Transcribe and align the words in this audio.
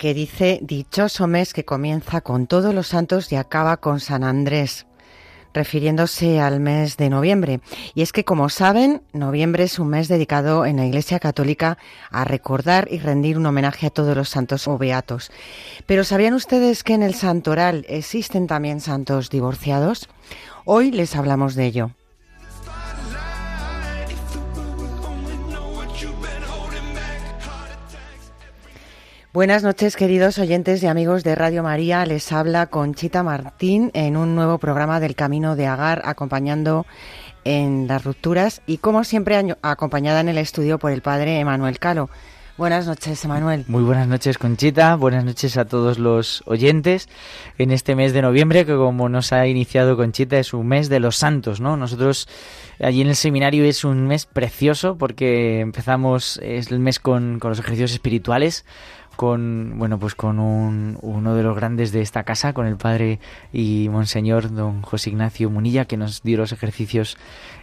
que 0.00 0.14
dice 0.14 0.60
dichoso 0.62 1.26
mes 1.26 1.52
que 1.52 1.66
comienza 1.66 2.22
con 2.22 2.46
todos 2.46 2.74
los 2.74 2.86
santos 2.86 3.30
y 3.32 3.36
acaba 3.36 3.76
con 3.76 4.00
San 4.00 4.24
Andrés 4.24 4.86
refiriéndose 5.52 6.40
al 6.40 6.58
mes 6.60 6.96
de 6.96 7.10
noviembre. 7.10 7.60
Y 7.94 8.00
es 8.00 8.12
que, 8.12 8.24
como 8.24 8.48
saben, 8.48 9.02
noviembre 9.12 9.64
es 9.64 9.78
un 9.78 9.88
mes 9.88 10.08
dedicado 10.08 10.64
en 10.64 10.76
la 10.76 10.86
Iglesia 10.86 11.18
Católica 11.18 11.76
a 12.10 12.24
recordar 12.24 12.88
y 12.90 12.98
rendir 12.98 13.36
un 13.36 13.44
homenaje 13.44 13.88
a 13.88 13.90
todos 13.90 14.16
los 14.16 14.30
santos 14.30 14.68
o 14.68 14.78
beatos. 14.78 15.30
Pero 15.86 16.04
¿sabían 16.04 16.34
ustedes 16.34 16.82
que 16.82 16.94
en 16.94 17.02
el 17.02 17.14
santoral 17.14 17.84
existen 17.88 18.46
también 18.46 18.80
santos 18.80 19.28
divorciados? 19.28 20.08
Hoy 20.64 20.92
les 20.92 21.14
hablamos 21.14 21.56
de 21.56 21.66
ello. 21.66 21.90
Buenas 29.32 29.62
noches, 29.62 29.94
queridos 29.94 30.40
oyentes 30.40 30.82
y 30.82 30.88
amigos 30.88 31.22
de 31.22 31.36
Radio 31.36 31.62
María. 31.62 32.04
Les 32.04 32.32
habla 32.32 32.66
Conchita 32.66 33.22
Martín 33.22 33.92
en 33.94 34.16
un 34.16 34.34
nuevo 34.34 34.58
programa 34.58 34.98
del 34.98 35.14
Camino 35.14 35.54
de 35.54 35.68
Agar, 35.68 36.02
acompañando 36.04 36.84
en 37.44 37.86
las 37.86 38.02
rupturas 38.02 38.60
y, 38.66 38.78
como 38.78 39.04
siempre, 39.04 39.40
acompañada 39.62 40.18
en 40.18 40.30
el 40.30 40.38
estudio 40.38 40.80
por 40.80 40.90
el 40.90 41.00
padre 41.00 41.38
Emanuel 41.38 41.78
Calo. 41.78 42.10
Buenas 42.58 42.88
noches, 42.88 43.24
Emanuel. 43.24 43.64
Muy 43.68 43.84
buenas 43.84 44.08
noches, 44.08 44.36
Conchita. 44.36 44.96
Buenas 44.96 45.24
noches 45.24 45.56
a 45.56 45.64
todos 45.64 46.00
los 46.00 46.42
oyentes 46.44 47.08
en 47.56 47.70
este 47.70 47.94
mes 47.94 48.12
de 48.12 48.22
noviembre, 48.22 48.66
que 48.66 48.74
como 48.74 49.08
nos 49.08 49.32
ha 49.32 49.46
iniciado 49.46 49.96
Conchita, 49.96 50.38
es 50.38 50.52
un 50.52 50.66
mes 50.66 50.88
de 50.88 50.98
los 50.98 51.16
santos, 51.16 51.60
¿no? 51.60 51.76
Nosotros 51.76 52.28
allí 52.80 53.00
en 53.00 53.08
el 53.08 53.16
seminario 53.16 53.64
es 53.64 53.84
un 53.84 54.08
mes 54.08 54.26
precioso 54.26 54.98
porque 54.98 55.60
empezamos, 55.60 56.38
el 56.42 56.80
mes 56.80 56.98
con, 56.98 57.38
con 57.38 57.50
los 57.50 57.60
ejercicios 57.60 57.92
espirituales 57.92 58.66
con 59.20 59.74
bueno 59.76 59.98
pues 59.98 60.14
con 60.14 60.38
un, 60.38 60.96
uno 61.02 61.34
de 61.34 61.42
los 61.42 61.54
grandes 61.54 61.92
de 61.92 62.00
esta 62.00 62.22
casa, 62.22 62.54
con 62.54 62.66
el 62.66 62.78
padre 62.78 63.20
y 63.52 63.90
monseñor 63.90 64.50
don 64.50 64.80
José 64.80 65.10
Ignacio 65.10 65.50
Munilla, 65.50 65.84
que 65.84 65.98
nos 65.98 66.22
dio 66.22 66.38
los 66.38 66.52
ejercicios 66.52 67.18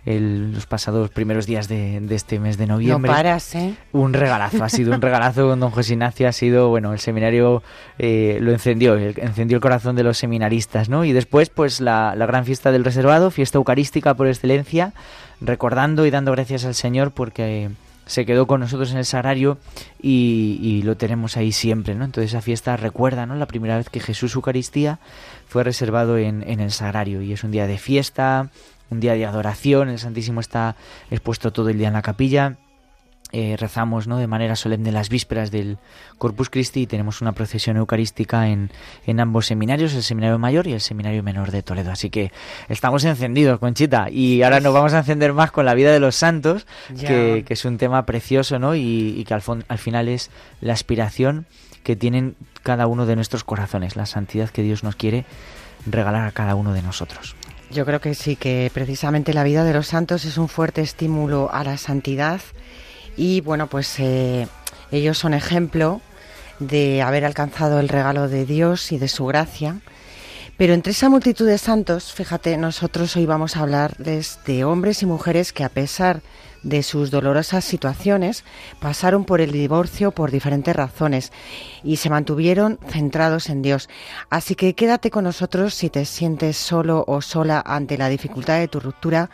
el, 0.06 0.52
los 0.54 0.68
pasados 0.68 1.10
primeros 1.10 1.48
días 1.48 1.68
de, 1.68 2.00
este 2.12 2.40
mes 2.40 2.60
de 2.60 2.68
noviembre. 2.68 3.10
No 3.10 3.16
paras, 3.16 3.56
¿eh? 3.56 3.74
Un 3.92 4.14
regalazo, 4.14 4.64
ha 4.64 4.70
sido 4.70 4.94
un 4.94 5.02
regalazo 5.02 5.48
con 5.48 5.60
don 5.60 5.72
José 5.72 5.94
Ignacio, 5.94 6.28
ha 6.28 6.32
sido, 6.32 6.70
bueno, 6.70 6.94
el 6.94 7.00
seminario 7.00 7.64
eh, 7.98 8.38
lo 8.40 8.52
encendió, 8.52 8.96
encendió 8.96 9.58
el 9.58 9.62
corazón 9.62 9.96
de 9.96 10.04
los 10.04 10.20
seminaristas, 10.20 10.90
¿no? 10.90 11.06
Y 11.06 11.12
después, 11.12 11.50
pues 11.50 11.82
la, 11.82 12.14
la 12.16 12.28
gran 12.28 12.46
fiesta 12.46 12.72
del 12.72 12.86
reservado, 12.86 13.32
fiesta 13.32 13.58
eucarística 13.58 14.14
por 14.14 14.28
excelencia, 14.28 14.94
recordando 15.42 16.06
y 16.06 16.12
dando 16.12 16.34
gracias 16.34 16.66
al 16.66 16.76
Señor 16.76 17.14
porque 17.14 17.72
se 18.08 18.26
quedó 18.26 18.48
con 18.48 18.62
nosotros 18.62 18.92
en 18.92 18.98
el 18.98 19.06
sagrario 19.06 19.58
y, 20.02 20.82
lo 20.84 20.96
tenemos 20.96 21.38
ahí 21.38 21.52
siempre, 21.52 21.96
¿no? 21.96 22.06
Entonces 22.06 22.32
esa 22.32 22.42
fiesta 22.42 22.78
recuerda, 22.78 23.26
¿no? 23.26 23.36
La 23.36 23.46
primera 23.46 23.78
vez 23.78 23.90
que 23.90 24.00
Jesús 24.00 24.36
Eucaristía 24.36 25.00
fue 25.48 25.64
reservado 25.64 26.18
en, 26.18 26.44
en 26.48 26.60
el 26.60 26.72
sagrario 26.72 27.22
y 27.22 27.34
es 27.34 27.44
un 27.44 27.52
día 27.52 27.68
de 27.68 27.78
fiesta, 27.78 28.50
un 28.90 29.00
día 29.00 29.14
de 29.14 29.26
adoración, 29.26 29.90
el 29.90 30.00
Santísimo 30.00 30.40
está 30.40 30.76
expuesto 31.12 31.52
todo 31.52 31.70
el 31.70 31.78
día 31.78 31.90
en 31.90 31.94
la 31.94 32.02
capilla 32.02 32.58
eh, 33.34 33.58
rezamos 33.58 34.08
¿no? 34.08 34.18
de 34.18 34.28
manera 34.28 34.56
solemne 34.56 34.92
las 34.92 35.10
vísperas 35.10 35.52
del 35.52 35.78
Corpus 36.18 36.50
Christi 36.50 36.82
y 36.82 36.88
tenemos 36.88 37.22
una 37.22 37.34
procesión 37.34 37.76
eucarística 37.76 38.48
en, 38.48 38.72
en, 39.06 39.20
ambos 39.20 39.48
seminarios, 39.48 39.94
el 39.94 40.04
seminario 40.04 40.40
mayor 40.40 40.68
y 40.68 40.74
el 40.74 40.82
seminario 40.82 41.24
menor 41.24 41.52
de 41.52 41.62
Toledo. 41.62 41.92
Así 41.92 42.10
que 42.10 42.32
estamos 42.70 43.04
encendidos, 43.04 43.60
Conchita, 43.60 44.10
y 44.10 44.44
ahora 44.44 44.62
nos 44.62 44.74
vamos 44.74 44.94
a 44.94 45.00
encender 45.00 45.34
más 45.34 45.52
con 45.52 45.66
la 45.66 45.74
vida 45.74 45.92
de 45.92 46.00
los 46.00 46.16
santos, 46.16 46.66
que, 46.98 47.46
es 47.48 47.66
un 47.66 47.78
tema 47.78 48.06
precioso 48.06 48.60
¿no? 48.60 48.76
y, 48.76 49.24
que 49.28 49.34
al, 49.34 49.44
al 49.68 49.78
final 49.78 50.08
es 50.08 50.30
la 50.62 50.74
aspiración 50.74 51.46
que 51.84 51.96
tienen 51.96 52.36
cada 52.64 52.88
uno 52.88 53.06
de 53.06 53.16
nuestros 53.16 53.44
corazones, 53.44 53.96
la 53.96 54.06
santidad 54.06 54.50
que 54.50 54.62
Dios 54.62 54.84
nos 54.84 54.96
quiere 54.96 55.26
regalar 55.86 56.28
a 56.28 56.32
cada 56.32 56.56
uno 56.56 56.74
de 56.74 56.82
nosotros. 56.82 57.36
Yo 57.72 57.86
creo 57.86 58.00
que 58.00 58.14
sí, 58.14 58.36
que 58.36 58.72
precisamente 58.74 59.34
la 59.34 59.44
vida 59.44 59.64
de 59.64 59.74
los 59.74 59.88
santos 59.88 60.24
es 60.26 60.38
un 60.38 60.48
fuerte 60.48 60.82
estímulo 60.82 61.50
a 61.52 61.64
la 61.64 61.78
santidad 61.78 62.40
y 63.18 63.42
bueno, 63.42 63.68
pues 63.68 64.00
eh, 64.00 64.48
ellos 64.92 65.18
son 65.18 65.34
ejemplo 65.34 66.02
de 66.60 67.02
haber 67.02 67.26
alcanzado 67.26 67.80
el 67.80 67.90
regalo 67.90 68.28
de 68.30 68.46
Dios 68.46 68.92
y 68.92 68.98
de 68.98 69.08
su 69.08 69.26
gracia. 69.26 69.82
Pero 70.58 70.74
entre 70.74 70.92
esa 70.92 71.10
multitud 71.10 71.46
de 71.46 71.58
santos, 71.58 72.14
fíjate, 72.14 72.58
nosotros 72.58 73.16
hoy 73.16 73.26
vamos 73.26 73.58
a 73.58 73.62
hablarles 73.62 74.40
de 74.46 74.64
hombres 74.64 75.04
y 75.04 75.06
mujeres 75.06 75.54
que 75.54 75.64
a 75.64 75.70
pesar 75.70 76.22
de 76.64 76.84
sus 76.84 77.12
dolorosas 77.12 77.64
situaciones, 77.64 78.44
pasaron 78.80 79.24
por 79.26 79.42
el 79.42 79.52
divorcio 79.52 80.12
por 80.12 80.32
diferentes 80.32 80.76
razones 80.76 81.32
y 81.84 81.98
se 81.98 82.10
mantuvieron 82.10 82.80
centrados 82.90 83.50
en 83.50 83.62
Dios. 83.62 83.90
Así 84.30 84.56
que 84.56 84.74
quédate 84.74 85.10
con 85.12 85.24
nosotros 85.24 85.74
si 85.74 85.90
te 85.90 86.06
sientes 86.06 86.58
solo 86.58 87.04
o 87.08 87.22
sola 87.22 87.64
ante 87.66 87.98
la 87.98 88.10
dificultad 88.10 88.60
de 88.60 88.68
tu 88.68 88.80
ruptura, 88.80 89.30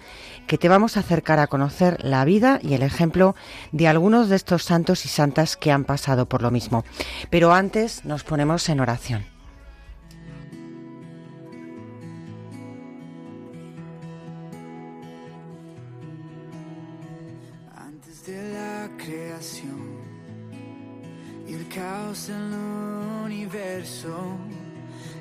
que 0.47 0.57
te 0.57 0.69
vamos 0.69 0.97
a 0.97 1.01
acercar 1.01 1.39
a 1.39 1.47
conocer 1.47 1.97
la 2.03 2.25
vida 2.25 2.59
y 2.61 2.73
el 2.73 2.83
ejemplo 2.83 3.35
de 3.71 3.87
algunos 3.87 4.29
de 4.29 4.35
estos 4.35 4.63
santos 4.63 5.05
y 5.05 5.09
santas 5.09 5.57
que 5.57 5.71
han 5.71 5.85
pasado 5.85 6.27
por 6.27 6.41
lo 6.41 6.51
mismo. 6.51 6.83
Pero 7.29 7.53
antes 7.53 8.05
nos 8.05 8.23
ponemos 8.23 8.67
en 8.69 8.79
oración. 8.79 9.33
caos 21.73 22.29
en 22.29 22.53
el 22.53 23.25
universo 23.25 24.15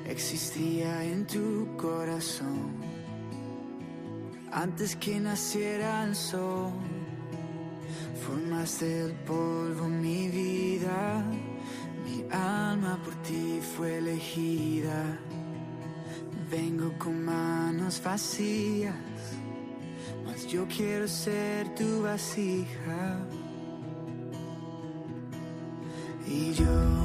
existía 0.07 1.03
en 1.03 1.25
tu 1.25 1.75
corazón. 1.77 2.82
Antes 4.53 4.95
que 4.95 5.19
naciera 5.19 6.03
el 6.03 6.15
sol, 6.15 6.71
formaste 8.25 9.05
el 9.05 9.13
polvo 9.25 9.89
mi 9.89 10.29
vida. 10.29 11.25
Mi 12.05 12.23
alma 12.31 12.99
por 13.03 13.15
ti 13.23 13.59
fue 13.75 13.97
elegida. 13.97 15.17
Vengo 16.51 16.93
con 16.99 17.25
manos 17.25 17.99
vacías, 18.03 18.93
mas 20.23 20.45
yo 20.45 20.67
quiero 20.67 21.07
ser 21.07 21.73
tu 21.73 22.03
vasija 22.03 23.17
y 26.27 26.53
yo 26.53 27.03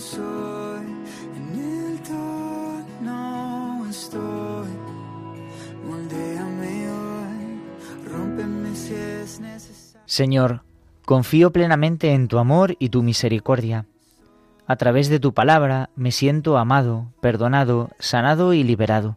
soy, 0.00 0.57
Señor, 10.06 10.62
confío 11.04 11.52
plenamente 11.52 12.12
en 12.12 12.28
tu 12.28 12.38
amor 12.38 12.76
y 12.78 12.88
tu 12.88 13.02
misericordia. 13.02 13.86
A 14.66 14.76
través 14.76 15.08
de 15.08 15.20
tu 15.20 15.32
palabra 15.32 15.90
me 15.96 16.12
siento 16.12 16.58
amado, 16.58 17.12
perdonado, 17.20 17.90
sanado 17.98 18.52
y 18.52 18.62
liberado. 18.64 19.16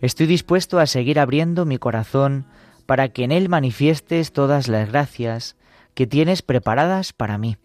Estoy 0.00 0.26
dispuesto 0.26 0.78
a 0.78 0.86
seguir 0.86 1.18
abriendo 1.18 1.64
mi 1.64 1.78
corazón 1.78 2.46
para 2.86 3.08
que 3.08 3.24
en 3.24 3.32
él 3.32 3.48
manifiestes 3.48 4.32
todas 4.32 4.68
las 4.68 4.88
gracias, 4.88 5.56
que 5.94 6.06
tienes 6.06 6.42
preparadas 6.42 7.12
para 7.12 7.38
mí. 7.38 7.56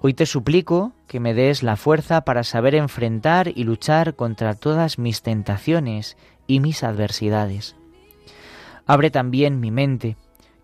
Hoy 0.00 0.14
te 0.14 0.26
suplico 0.26 0.92
que 1.06 1.20
me 1.20 1.32
des 1.32 1.62
la 1.62 1.76
fuerza 1.76 2.22
para 2.22 2.42
saber 2.42 2.74
enfrentar 2.74 3.52
y 3.54 3.64
luchar 3.64 4.16
contra 4.16 4.54
todas 4.54 4.98
mis 4.98 5.22
tentaciones 5.22 6.16
y 6.46 6.58
mis 6.58 6.82
adversidades. 6.82 7.76
Abre 8.86 9.10
también 9.10 9.60
mi 9.60 9.70
mente. 9.70 10.16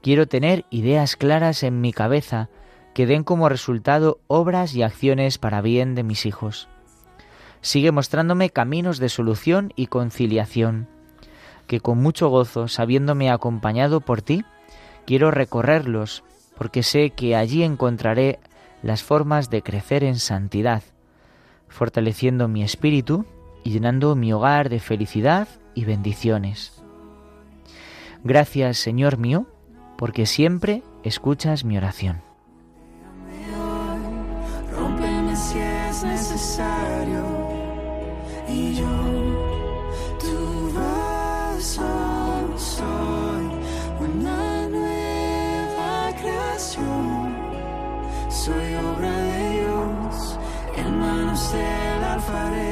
Quiero 0.03 0.29
tener 0.29 0.65
ideas 0.71 1.17
claras 1.17 1.63
en 1.63 1.81
mi 1.81 1.93
cabeza 1.93 2.49
que 2.95 3.07
den 3.07 3.25
como 3.25 3.49
resultado 3.49 4.21
obras 4.27 4.75
y 4.75 4.83
acciones 4.83 5.39
para 5.39 5.61
bien 5.61 5.95
de 5.95 6.03
mis 6.03 6.27
hijos. 6.27 6.69
Sigue 7.61 7.93
mostrándome 7.93 8.51
caminos 8.51 8.99
de 8.99 9.09
solución 9.09 9.73
y 9.77 9.87
conciliación, 9.87 10.89
que 11.67 11.81
con 11.81 11.99
mucho 11.99 12.29
gozo, 12.29 12.69
sabiéndome 12.69 13.31
acompañado 13.31 14.01
por 14.01 14.23
ti, 14.23 14.45
quiero 15.05 15.31
recorrerlos 15.31 16.25
porque 16.57 16.83
sé 16.83 17.11
que 17.11 17.37
allí 17.37 17.63
encontraré 17.63 18.41
las 18.83 19.03
formas 19.03 19.51
de 19.51 19.63
crecer 19.63 20.05
en 20.05 20.19
santidad, 20.19 20.83
fortaleciendo 21.69 22.49
mi 22.49 22.63
espíritu 22.63 23.27
y 23.65 23.71
llenando 23.71 24.15
mi 24.17 24.33
hogar 24.33 24.69
de 24.69 24.81
felicidad 24.81 25.49
y 25.75 25.85
bendiciones. 25.85 26.83
Gracias, 28.25 28.79
Señor 28.79 29.19
mío, 29.19 29.47
porque 29.99 30.27
siempre 30.27 30.85
escuchas 31.03 31.65
mi 31.65 31.77
oración. 31.77 32.23
Rómpeme 34.73 35.35
si 35.35 35.59
es 35.59 36.05
necesario. 36.05 37.25
Y 38.49 38.75
yo 38.75 38.87
tu 40.21 40.73
vaso 40.73 41.83
soy 42.57 43.45
una 44.09 44.69
nueva 44.69 46.15
creación. 46.21 47.35
Soy 48.29 48.75
obra 48.77 49.17
de 49.17 49.51
Dios 49.51 50.39
en 50.77 50.99
manos 51.01 51.53
del 51.53 52.05
alfarero 52.05 52.68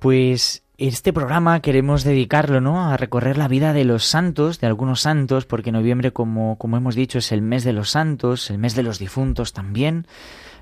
Pues 0.00 0.62
este 0.78 1.12
programa 1.12 1.60
queremos 1.60 2.04
dedicarlo, 2.04 2.62
¿no? 2.62 2.88
A 2.88 2.96
recorrer 2.96 3.36
la 3.36 3.48
vida 3.48 3.74
de 3.74 3.84
los 3.84 4.06
santos, 4.06 4.58
de 4.58 4.66
algunos 4.66 5.02
santos, 5.02 5.44
porque 5.44 5.72
noviembre, 5.72 6.10
como, 6.10 6.56
como 6.56 6.78
hemos 6.78 6.94
dicho, 6.94 7.18
es 7.18 7.32
el 7.32 7.42
mes 7.42 7.64
de 7.64 7.74
los 7.74 7.90
santos, 7.90 8.48
el 8.48 8.56
mes 8.56 8.74
de 8.74 8.82
los 8.82 8.98
difuntos 8.98 9.52
también. 9.52 10.06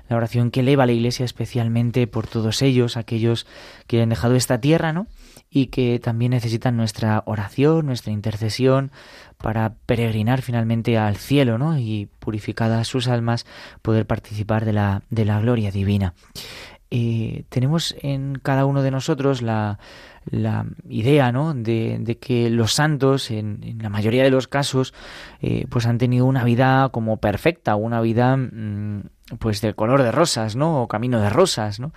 La 0.09 0.17
oración 0.17 0.51
que 0.51 0.59
eleva 0.59 0.83
a 0.83 0.87
la 0.87 0.91
Iglesia 0.91 1.23
especialmente 1.23 2.05
por 2.05 2.27
todos 2.27 2.61
ellos, 2.61 2.97
aquellos 2.97 3.47
que 3.87 4.01
han 4.01 4.09
dejado 4.09 4.35
esta 4.35 4.59
tierra, 4.59 4.91
¿no? 4.91 5.07
Y 5.49 5.67
que 5.67 5.99
también 5.99 6.31
necesitan 6.31 6.75
nuestra 6.75 7.23
oración, 7.25 7.85
nuestra 7.85 8.11
intercesión 8.11 8.91
para 9.37 9.75
peregrinar 9.85 10.41
finalmente 10.41 10.97
al 10.97 11.15
cielo, 11.15 11.57
¿no? 11.57 11.77
Y 11.77 12.09
purificadas 12.19 12.89
sus 12.89 13.07
almas, 13.07 13.45
poder 13.81 14.05
participar 14.05 14.65
de 14.65 14.73
la, 14.73 15.03
de 15.09 15.23
la 15.23 15.39
gloria 15.39 15.71
divina. 15.71 16.13
Eh, 16.91 17.43
tenemos 17.49 17.95
en 18.01 18.39
cada 18.41 18.65
uno 18.65 18.81
de 18.81 18.89
nosotros 18.89 19.43
la, 19.43 19.77
la 20.25 20.65
idea 20.87 21.31
¿no? 21.31 21.53
de, 21.53 21.97
de, 21.99 22.17
que 22.17 22.49
los 22.49 22.73
santos, 22.73 23.29
en, 23.29 23.59
en, 23.63 23.77
la 23.79 23.89
mayoría 23.89 24.23
de 24.23 24.31
los 24.31 24.47
casos, 24.47 24.93
eh, 25.41 25.65
pues 25.69 25.85
han 25.85 25.99
tenido 25.99 26.25
una 26.25 26.43
vida 26.43 26.89
como 26.89 27.17
perfecta, 27.17 27.75
una 27.75 28.01
vida 28.01 28.35
mmm, 28.37 29.01
pues 29.37 29.61
del 29.61 29.75
color 29.75 30.01
de 30.01 30.11
rosas, 30.11 30.55
¿no? 30.55 30.81
O 30.81 30.87
camino 30.87 31.19
de 31.19 31.29
rosas, 31.29 31.79
¿no? 31.79 31.93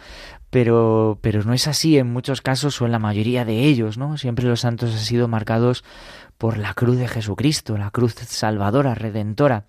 Pero, 0.51 1.19
pero 1.23 1.43
no 1.43 1.55
es 1.55 1.67
así 1.67 1.97
en 1.97 2.13
muchos 2.13 2.43
casos 2.43 2.81
o 2.83 2.85
en 2.87 2.93
la 2.93 2.99
mayoría 2.99 3.47
de 3.47 3.65
ellos, 3.65 3.97
¿no? 3.97 4.19
Siempre 4.19 4.45
los 4.45 4.61
santos 4.61 4.93
han 4.93 4.99
sido 4.99 5.27
marcados 5.27 5.85
por 6.37 6.59
la 6.59 6.75
cruz 6.75 6.99
de 6.99 7.09
Jesucristo, 7.09 7.79
la 7.79 7.91
cruz 7.91 8.15
salvadora, 8.15 8.95
redentora 8.95 9.65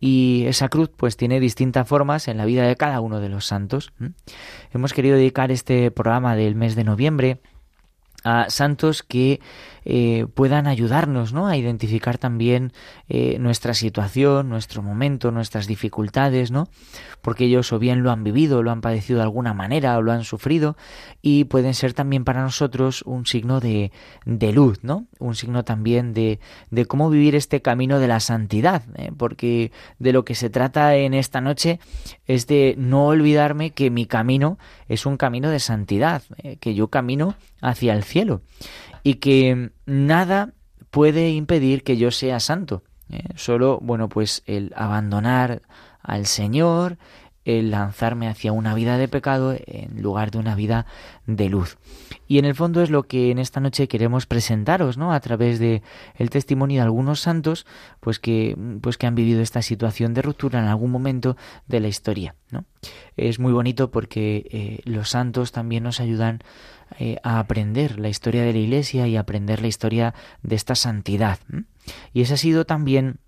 y 0.00 0.44
esa 0.46 0.68
cruz 0.68 0.90
pues 0.94 1.16
tiene 1.16 1.40
distintas 1.40 1.88
formas 1.88 2.28
en 2.28 2.36
la 2.36 2.44
vida 2.44 2.66
de 2.66 2.76
cada 2.76 3.00
uno 3.00 3.20
de 3.20 3.28
los 3.28 3.46
santos. 3.46 3.92
Hemos 4.72 4.92
querido 4.92 5.16
dedicar 5.16 5.50
este 5.50 5.90
programa 5.90 6.36
del 6.36 6.54
mes 6.54 6.76
de 6.76 6.84
noviembre 6.84 7.40
a 8.24 8.50
santos 8.50 9.02
que 9.02 9.40
eh, 9.88 10.26
puedan 10.34 10.66
ayudarnos 10.66 11.32
¿no? 11.32 11.46
a 11.46 11.56
identificar 11.56 12.18
también 12.18 12.72
eh, 13.08 13.38
nuestra 13.38 13.72
situación, 13.72 14.48
nuestro 14.48 14.82
momento, 14.82 15.30
nuestras 15.30 15.68
dificultades, 15.68 16.50
¿no? 16.50 16.68
porque 17.22 17.44
ellos 17.44 17.72
o 17.72 17.78
bien 17.78 18.02
lo 18.02 18.10
han 18.10 18.24
vivido, 18.24 18.64
lo 18.64 18.72
han 18.72 18.80
padecido 18.80 19.18
de 19.18 19.22
alguna 19.22 19.54
manera 19.54 19.96
o 19.96 20.02
lo 20.02 20.10
han 20.10 20.24
sufrido 20.24 20.76
y 21.22 21.44
pueden 21.44 21.72
ser 21.72 21.92
también 21.92 22.24
para 22.24 22.42
nosotros 22.42 23.02
un 23.02 23.26
signo 23.26 23.60
de, 23.60 23.92
de 24.24 24.52
luz, 24.52 24.82
¿no? 24.82 25.06
un 25.20 25.36
signo 25.36 25.62
también 25.62 26.14
de, 26.14 26.40
de, 26.72 26.86
cómo 26.86 27.08
vivir 27.08 27.36
este 27.36 27.62
camino 27.62 28.00
de 28.00 28.08
la 28.08 28.18
santidad, 28.18 28.82
¿eh? 28.96 29.12
porque 29.16 29.70
de 30.00 30.12
lo 30.12 30.24
que 30.24 30.34
se 30.34 30.50
trata 30.50 30.96
en 30.96 31.14
esta 31.14 31.40
noche 31.40 31.78
es 32.26 32.48
de 32.48 32.74
no 32.76 33.06
olvidarme 33.06 33.70
que 33.70 33.90
mi 33.90 34.06
camino 34.06 34.58
es 34.88 35.06
un 35.06 35.16
camino 35.16 35.48
de 35.50 35.60
santidad, 35.60 36.22
que 36.58 36.74
yo 36.74 36.88
camino 36.88 37.36
hacia 37.60 37.94
el 37.94 38.02
cielo 38.02 38.42
y 39.06 39.14
que 39.14 39.70
nada 39.86 40.52
puede 40.90 41.30
impedir 41.30 41.84
que 41.84 41.96
yo 41.96 42.10
sea 42.10 42.40
santo. 42.40 42.82
¿eh? 43.08 43.22
Solo, 43.36 43.78
bueno, 43.80 44.08
pues 44.08 44.42
el 44.46 44.72
abandonar 44.74 45.62
al 46.02 46.26
Señor, 46.26 46.98
el 47.46 47.70
lanzarme 47.70 48.28
hacia 48.28 48.52
una 48.52 48.74
vida 48.74 48.98
de 48.98 49.06
pecado 49.06 49.56
en 49.66 50.02
lugar 50.02 50.32
de 50.32 50.38
una 50.38 50.56
vida 50.56 50.84
de 51.26 51.48
luz. 51.48 51.78
Y 52.26 52.38
en 52.38 52.44
el 52.44 52.56
fondo 52.56 52.82
es 52.82 52.90
lo 52.90 53.04
que 53.04 53.30
en 53.30 53.38
esta 53.38 53.60
noche 53.60 53.86
queremos 53.86 54.26
presentaros, 54.26 54.98
¿no? 54.98 55.12
A 55.12 55.20
través 55.20 55.60
de 55.60 55.82
el 56.16 56.28
testimonio 56.28 56.80
de 56.80 56.84
algunos 56.84 57.20
santos, 57.20 57.64
pues 58.00 58.18
que 58.18 58.56
pues 58.82 58.98
que 58.98 59.06
han 59.06 59.14
vivido 59.14 59.40
esta 59.40 59.62
situación 59.62 60.12
de 60.12 60.22
ruptura 60.22 60.58
en 60.58 60.66
algún 60.66 60.90
momento 60.90 61.36
de 61.68 61.78
la 61.78 61.88
historia, 61.88 62.34
¿no? 62.50 62.64
Es 63.16 63.38
muy 63.38 63.52
bonito 63.52 63.92
porque 63.92 64.48
eh, 64.50 64.80
los 64.84 65.10
santos 65.10 65.52
también 65.52 65.84
nos 65.84 66.00
ayudan 66.00 66.40
eh, 66.98 67.18
a 67.22 67.38
aprender 67.38 68.00
la 68.00 68.08
historia 68.08 68.42
de 68.42 68.52
la 68.52 68.58
Iglesia 68.58 69.06
y 69.06 69.16
aprender 69.16 69.62
la 69.62 69.68
historia 69.68 70.14
de 70.42 70.56
esta 70.56 70.74
santidad. 70.74 71.38
Y 72.12 72.22
ese 72.22 72.34
ha 72.34 72.38
sido 72.38 72.66
también 72.66 73.20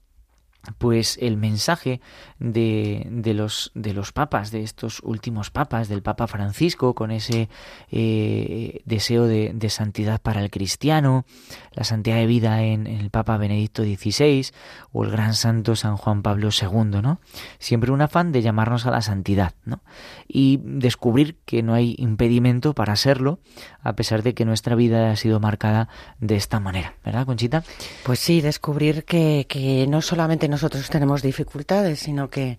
pues 0.76 1.18
el 1.20 1.36
mensaje 1.36 2.00
de, 2.38 3.06
de, 3.11 3.35
los, 3.35 3.73
de 3.75 3.93
los 3.93 4.12
papas, 4.12 4.50
de 4.50 4.62
estos 4.62 5.00
últimos 5.02 5.50
papas, 5.50 5.88
del 5.88 6.02
Papa 6.02 6.26
Francisco, 6.26 6.94
con 6.94 7.11
ese 7.11 7.49
eh, 7.90 8.81
deseo 8.85 9.26
de, 9.26 9.52
de, 9.55 9.70
santidad 9.70 10.20
para 10.20 10.43
el 10.43 10.50
cristiano, 10.50 11.25
la 11.73 11.85
santidad 11.85 12.17
de 12.17 12.26
vida 12.26 12.62
en, 12.62 12.87
el 12.87 13.11
Papa 13.11 13.37
Benedicto 13.37 13.82
XVI 13.82 14.46
o 14.93 15.05
el 15.05 15.11
gran 15.11 15.35
santo 15.35 15.76
San 15.76 15.96
Juan 15.96 16.23
Pablo 16.23 16.50
II, 16.50 17.00
¿no? 17.02 17.20
Siempre 17.58 17.93
un 17.93 18.02
afán 18.02 18.32
de 18.32 18.43
llamarnos 18.43 18.87
a 18.87 18.90
la 18.90 19.02
santidad, 19.02 19.55
¿no? 19.64 19.82
Y 20.26 20.61
descubrir 20.62 21.37
que 21.44 21.62
no 21.62 21.75
hay 21.75 21.95
impedimento 21.99 22.75
para 22.75 22.97
serlo, 22.97 23.40
a 23.83 23.95
pesar 23.95 24.23
de 24.23 24.35
que 24.35 24.45
nuestra 24.45 24.75
vida 24.75 25.11
ha 25.11 25.16
sido 25.16 25.40
marcada 25.40 25.88
de 26.21 26.37
esta 26.37 26.61
manera, 26.61 26.95
¿verdad, 27.04 27.26
Conchita? 27.26 27.64
Pues 28.04 28.18
sí, 28.21 28.40
descubrir 28.40 29.04
que, 29.04 29.47
que 29.49 29.87
no 29.88 30.02
solamente 30.02 30.49
nosotros 30.49 30.88
tenemos 30.90 31.23
dificultades, 31.23 32.00
sino 32.00 32.27
que, 32.30 32.58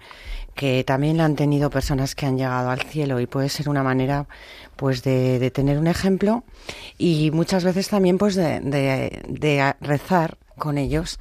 que 0.55 0.83
también 0.83 1.17
la 1.17 1.25
han 1.25 1.35
tenido 1.35 1.69
personas 1.69 2.15
que 2.15 2.25
han 2.25 2.38
llegado 2.38 2.69
al 2.69 2.81
cielo 2.81 3.19
y 3.19 3.27
puede 3.27 3.49
ser 3.49 3.69
una 3.69 3.83
manera 3.83 4.27
pues 4.75 5.03
de, 5.03 5.51
tener 5.51 5.77
un 5.77 5.88
ejemplo 5.88 6.43
y 6.97 7.31
muchas 7.31 7.63
veces 7.63 7.89
también 7.89 8.17
pues 8.17 8.35
de, 8.35 8.59
de 9.27 9.75
rezar 9.81 10.38
con 10.57 10.77
ellos 10.77 11.19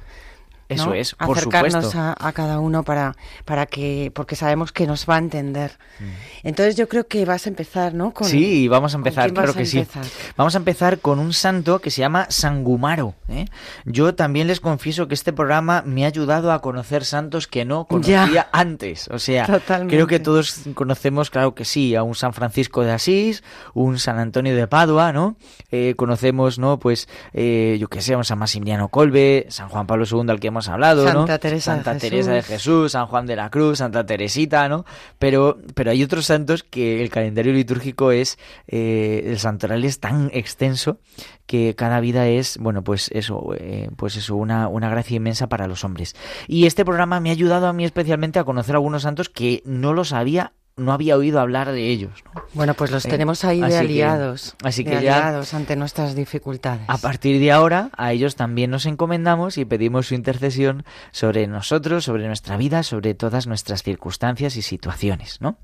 eso 0.69 0.87
¿no? 0.87 0.93
es, 0.93 1.15
por 1.15 1.37
acercarnos 1.37 1.85
supuesto. 1.85 1.99
a, 1.99 2.15
a, 2.19 2.31
cada 2.31 2.59
uno 2.59 2.83
para, 2.83 3.15
para 3.43 3.65
que, 3.65 4.11
porque 4.13 4.35
sabemos 4.35 4.71
que 4.71 4.85
nos 4.85 5.09
va 5.09 5.15
a 5.15 5.17
entender. 5.17 5.71
Mm. 5.99 6.03
Entonces 6.43 6.75
yo 6.75 6.87
creo 6.87 7.07
que 7.07 7.25
vas 7.25 7.47
a 7.47 7.49
empezar, 7.49 7.95
¿no? 7.95 8.13
Con, 8.13 8.27
sí, 8.27 8.67
vamos 8.67 8.93
a 8.93 8.97
empezar, 8.97 9.33
claro 9.33 9.53
que 9.53 9.63
empezar? 9.63 10.05
sí. 10.05 10.11
Vamos 10.37 10.53
a 10.53 10.59
empezar 10.59 10.99
con 10.99 11.17
un 11.17 11.33
santo 11.33 11.79
que 11.79 11.89
se 11.89 12.01
llama 12.01 12.27
Sangumaro. 12.29 13.15
¿eh? 13.29 13.45
Yo 13.85 14.13
también 14.13 14.45
les 14.45 14.59
confieso 14.59 15.07
que 15.07 15.15
este 15.15 15.33
programa 15.33 15.81
me 15.85 16.05
ha 16.05 16.07
ayudado 16.07 16.51
a 16.51 16.61
conocer 16.61 17.03
santos 17.03 17.47
que 17.47 17.65
no 17.65 17.85
conocía 17.85 18.29
ya. 18.31 18.49
antes. 18.51 19.07
O 19.09 19.17
sea, 19.17 19.47
Totalmente. 19.47 19.95
creo 19.95 20.05
que 20.05 20.19
todos 20.19 20.61
conocemos, 20.75 21.31
claro 21.31 21.55
que 21.55 21.65
sí, 21.65 21.95
a 21.95 22.03
un 22.03 22.13
San 22.13 22.33
Francisco 22.33 22.83
de 22.83 22.91
Asís, 22.91 23.43
un 23.73 23.97
San 23.97 24.19
Antonio 24.19 24.55
de 24.55 24.67
Padua, 24.67 25.13
¿no? 25.13 25.35
Eh, 25.71 25.95
conocemos, 25.97 26.59
¿no? 26.59 26.77
Pues, 26.79 27.07
eh, 27.33 27.77
yo 27.79 27.87
que 27.87 28.01
sé, 28.01 28.15
un 28.15 28.23
San 28.23 28.37
Maximiliano 28.37 28.89
Colbe, 28.89 29.47
San 29.49 29.69
Juan 29.69 29.87
Pablo 29.87 30.05
II 30.09 30.29
al 30.29 30.39
que 30.39 30.47
hemos 30.47 30.58
hablado, 30.67 31.05
Santa 31.05 31.33
¿no? 31.33 31.39
Teresa 31.39 31.75
Santa 31.75 31.93
de 31.93 31.99
Teresa 31.99 32.31
de 32.31 32.43
Jesús, 32.43 32.91
San 32.91 33.07
Juan 33.07 33.25
de 33.25 33.35
la 33.35 33.49
Cruz, 33.49 33.77
Santa 33.79 34.05
Teresita, 34.05 34.67
¿no? 34.67 34.85
Pero, 35.17 35.57
pero 35.75 35.91
hay 35.91 36.03
otros 36.03 36.25
santos 36.25 36.63
que 36.63 37.01
el 37.01 37.09
calendario 37.09 37.53
litúrgico 37.53 38.11
es, 38.11 38.37
eh, 38.67 39.23
el 39.25 39.39
santoral 39.39 39.85
es 39.85 39.99
tan 39.99 40.29
extenso 40.33 40.99
que 41.45 41.73
cada 41.75 41.99
vida 41.99 42.27
es, 42.27 42.57
bueno, 42.59 42.83
pues 42.83 43.09
eso, 43.13 43.55
eh, 43.57 43.89
pues 43.95 44.15
eso, 44.15 44.35
una, 44.35 44.67
una 44.67 44.89
gracia 44.89 45.17
inmensa 45.17 45.47
para 45.47 45.67
los 45.67 45.83
hombres. 45.83 46.15
Y 46.47 46.65
este 46.67 46.85
programa 46.85 47.19
me 47.19 47.29
ha 47.29 47.31
ayudado 47.31 47.67
a 47.67 47.73
mí 47.73 47.85
especialmente 47.85 48.39
a 48.39 48.43
conocer 48.43 48.75
algunos 48.75 49.03
santos 49.03 49.29
que 49.29 49.63
no 49.65 49.93
los 49.93 50.13
había 50.13 50.53
no 50.79 50.93
había 50.93 51.17
oído 51.17 51.39
hablar 51.39 51.71
de 51.71 51.87
ellos. 51.89 52.23
¿no? 52.33 52.43
Bueno, 52.53 52.73
pues 52.73 52.91
los 52.91 53.03
tenemos 53.03 53.43
ahí 53.43 53.61
de 53.61 53.77
aliados. 53.77 54.55
Que, 54.57 54.67
así 54.67 54.83
de 54.83 54.91
que 54.91 54.97
aliados 54.97 55.51
ya, 55.51 55.57
ante 55.57 55.75
nuestras 55.75 56.15
dificultades. 56.15 56.83
A 56.87 56.97
partir 56.97 57.39
de 57.39 57.51
ahora, 57.51 57.89
a 57.97 58.11
ellos 58.11 58.35
también 58.35 58.71
nos 58.71 58.85
encomendamos 58.85 59.57
y 59.57 59.65
pedimos 59.65 60.07
su 60.07 60.15
intercesión 60.15 60.83
sobre 61.11 61.47
nosotros, 61.47 62.03
sobre 62.05 62.27
nuestra 62.27 62.57
vida, 62.57 62.83
sobre 62.83 63.13
todas 63.13 63.47
nuestras 63.47 63.83
circunstancias 63.83 64.55
y 64.55 64.61
situaciones. 64.61 65.41
¿no? 65.41 65.57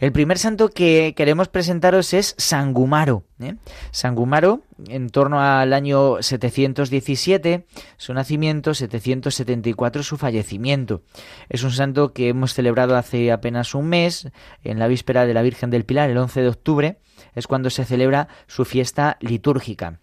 El 0.00 0.12
primer 0.12 0.38
santo 0.38 0.68
que 0.68 1.14
queremos 1.16 1.48
presentaros 1.48 2.14
es 2.14 2.34
Sangumaro. 2.38 3.24
¿Eh? 3.40 3.56
San 3.90 4.14
Gumaro, 4.14 4.62
en 4.88 5.10
torno 5.10 5.40
al 5.40 5.72
año 5.72 6.22
717, 6.22 7.66
su 7.96 8.14
nacimiento, 8.14 8.74
774 8.74 10.02
su 10.02 10.16
fallecimiento. 10.16 11.02
Es 11.48 11.62
un 11.62 11.72
santo 11.72 12.12
que 12.12 12.28
hemos 12.28 12.54
celebrado 12.54 12.96
hace 12.96 13.32
apenas 13.32 13.74
un 13.74 13.86
mes, 13.88 14.28
en 14.64 14.78
la 14.78 14.88
víspera 14.88 15.26
de 15.26 15.34
la 15.34 15.42
Virgen 15.42 15.70
del 15.70 15.84
Pilar, 15.84 16.10
el 16.10 16.18
11 16.18 16.42
de 16.42 16.48
octubre, 16.48 16.98
es 17.34 17.46
cuando 17.46 17.70
se 17.70 17.84
celebra 17.84 18.28
su 18.46 18.64
fiesta 18.64 19.16
litúrgica. 19.20 19.98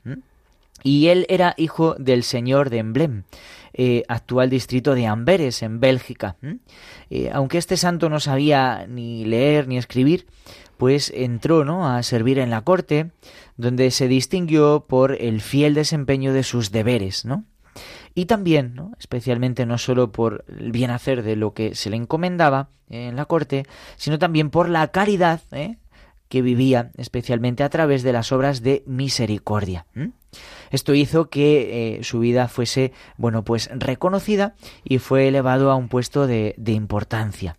Y 0.83 1.07
él 1.07 1.25
era 1.29 1.53
hijo 1.57 1.95
del 1.95 2.23
señor 2.23 2.69
de 2.69 2.77
Emblem, 2.77 3.23
eh, 3.73 4.03
actual 4.07 4.49
distrito 4.49 4.95
de 4.95 5.07
Amberes, 5.07 5.61
en 5.63 5.79
Bélgica. 5.79 6.37
Eh, 7.09 7.29
aunque 7.33 7.57
este 7.57 7.77
santo 7.77 8.09
no 8.09 8.19
sabía 8.19 8.85
ni 8.87 9.25
leer 9.25 9.67
ni 9.67 9.77
escribir, 9.77 10.27
pues 10.77 11.11
entró 11.15 11.65
¿no? 11.65 11.87
a 11.87 12.01
servir 12.03 12.39
en 12.39 12.49
la 12.49 12.61
corte, 12.61 13.11
donde 13.57 13.91
se 13.91 14.07
distinguió 14.07 14.85
por 14.87 15.13
el 15.21 15.41
fiel 15.41 15.73
desempeño 15.73 16.33
de 16.33 16.43
sus 16.43 16.71
deberes, 16.71 17.25
¿no? 17.25 17.43
Y 18.15 18.25
también, 18.25 18.73
¿no? 18.73 18.93
especialmente 18.97 19.67
no 19.67 19.77
solo 19.77 20.11
por 20.11 20.43
el 20.47 20.71
bien 20.71 20.89
hacer 20.89 21.21
de 21.21 21.35
lo 21.35 21.53
que 21.53 21.75
se 21.75 21.91
le 21.91 21.97
encomendaba 21.97 22.69
en 22.89 23.15
la 23.15 23.25
corte, 23.25 23.67
sino 23.95 24.17
también 24.17 24.49
por 24.49 24.69
la 24.69 24.87
caridad 24.87 25.41
¿eh? 25.51 25.77
que 26.27 26.41
vivía, 26.41 26.91
especialmente 26.97 27.63
a 27.63 27.69
través 27.69 28.03
de 28.03 28.13
las 28.13 28.31
obras 28.31 28.63
de 28.63 28.83
misericordia. 28.87 29.85
Esto 30.71 30.93
hizo 30.93 31.29
que 31.29 31.97
eh, 31.97 32.03
su 32.03 32.19
vida 32.19 32.47
fuese, 32.47 32.91
bueno, 33.17 33.43
pues 33.43 33.69
reconocida 33.73 34.55
y 34.83 34.97
fue 34.97 35.27
elevado 35.27 35.71
a 35.71 35.75
un 35.75 35.87
puesto 35.87 36.27
de, 36.27 36.55
importancia. 36.65 37.57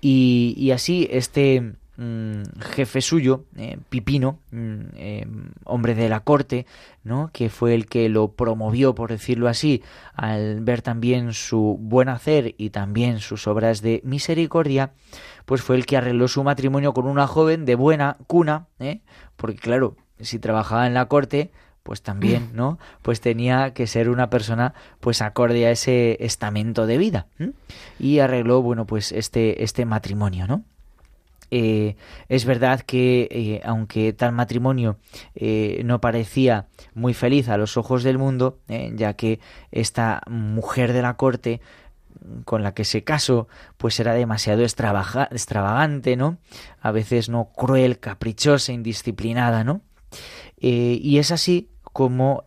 Y, 0.00 0.70
así 0.72 1.08
este 1.10 1.76
jefe 2.60 3.00
suyo, 3.00 3.44
eh, 3.56 3.78
Pipino, 3.88 4.38
mm, 4.50 4.80
eh, 4.96 5.26
hombre 5.64 5.94
de 5.94 6.08
la 6.08 6.20
corte, 6.20 6.66
¿no? 7.04 7.30
que 7.32 7.48
fue 7.48 7.74
el 7.74 7.86
que 7.86 8.08
lo 8.08 8.32
promovió, 8.32 8.94
por 8.94 9.10
decirlo 9.10 9.48
así, 9.48 9.82
al 10.14 10.60
ver 10.60 10.82
también 10.82 11.32
su 11.32 11.78
buen 11.80 12.08
hacer 12.08 12.54
y 12.58 12.70
también 12.70 13.20
sus 13.20 13.46
obras 13.46 13.80
de 13.80 14.02
misericordia, 14.04 14.92
pues 15.46 15.62
fue 15.62 15.76
el 15.76 15.86
que 15.86 15.96
arregló 15.96 16.28
su 16.28 16.44
matrimonio 16.44 16.92
con 16.92 17.06
una 17.06 17.26
joven 17.26 17.64
de 17.64 17.76
buena 17.76 18.18
cuna, 18.26 18.66
¿eh? 18.78 19.00
porque 19.36 19.58
claro, 19.58 19.96
si 20.20 20.38
trabajaba 20.38 20.86
en 20.86 20.94
la 20.94 21.06
corte, 21.06 21.50
pues 21.82 22.02
también, 22.02 22.50
¿no? 22.54 22.78
Pues 23.00 23.20
tenía 23.20 23.72
que 23.72 23.86
ser 23.86 24.10
una 24.10 24.28
persona 24.28 24.74
pues 25.00 25.22
acorde 25.22 25.66
a 25.66 25.70
ese 25.70 26.18
estamento 26.20 26.86
de 26.86 26.98
vida. 26.98 27.26
Y 27.98 28.18
arregló, 28.18 28.60
bueno, 28.60 28.86
pues 28.86 29.12
este, 29.12 29.62
este 29.62 29.86
matrimonio, 29.86 30.46
¿no? 30.46 30.64
Eh, 31.50 31.96
es 32.28 32.44
verdad 32.44 32.80
que 32.80 33.28
eh, 33.30 33.60
aunque 33.64 34.12
tal 34.12 34.32
matrimonio 34.32 34.98
eh, 35.34 35.80
no 35.84 36.00
parecía 36.00 36.66
muy 36.94 37.14
feliz 37.14 37.48
a 37.48 37.56
los 37.56 37.76
ojos 37.76 38.02
del 38.02 38.18
mundo, 38.18 38.58
ya 38.94 39.14
que 39.14 39.40
esta 39.70 40.22
mujer 40.28 40.92
de 40.92 41.02
la 41.02 41.16
corte 41.16 41.60
con 42.44 42.62
la 42.62 42.74
que 42.74 42.84
se 42.84 43.04
casó 43.04 43.46
pues 43.76 44.00
era 44.00 44.14
demasiado 44.14 44.62
extravagante, 44.62 46.16
¿no? 46.16 46.38
A 46.80 46.90
veces 46.90 47.28
no 47.28 47.50
cruel, 47.54 47.98
caprichosa, 47.98 48.72
indisciplinada, 48.72 49.64
¿no? 49.64 49.82
y 50.58 51.18
es 51.18 51.32
así 51.32 51.68
como 51.82 52.42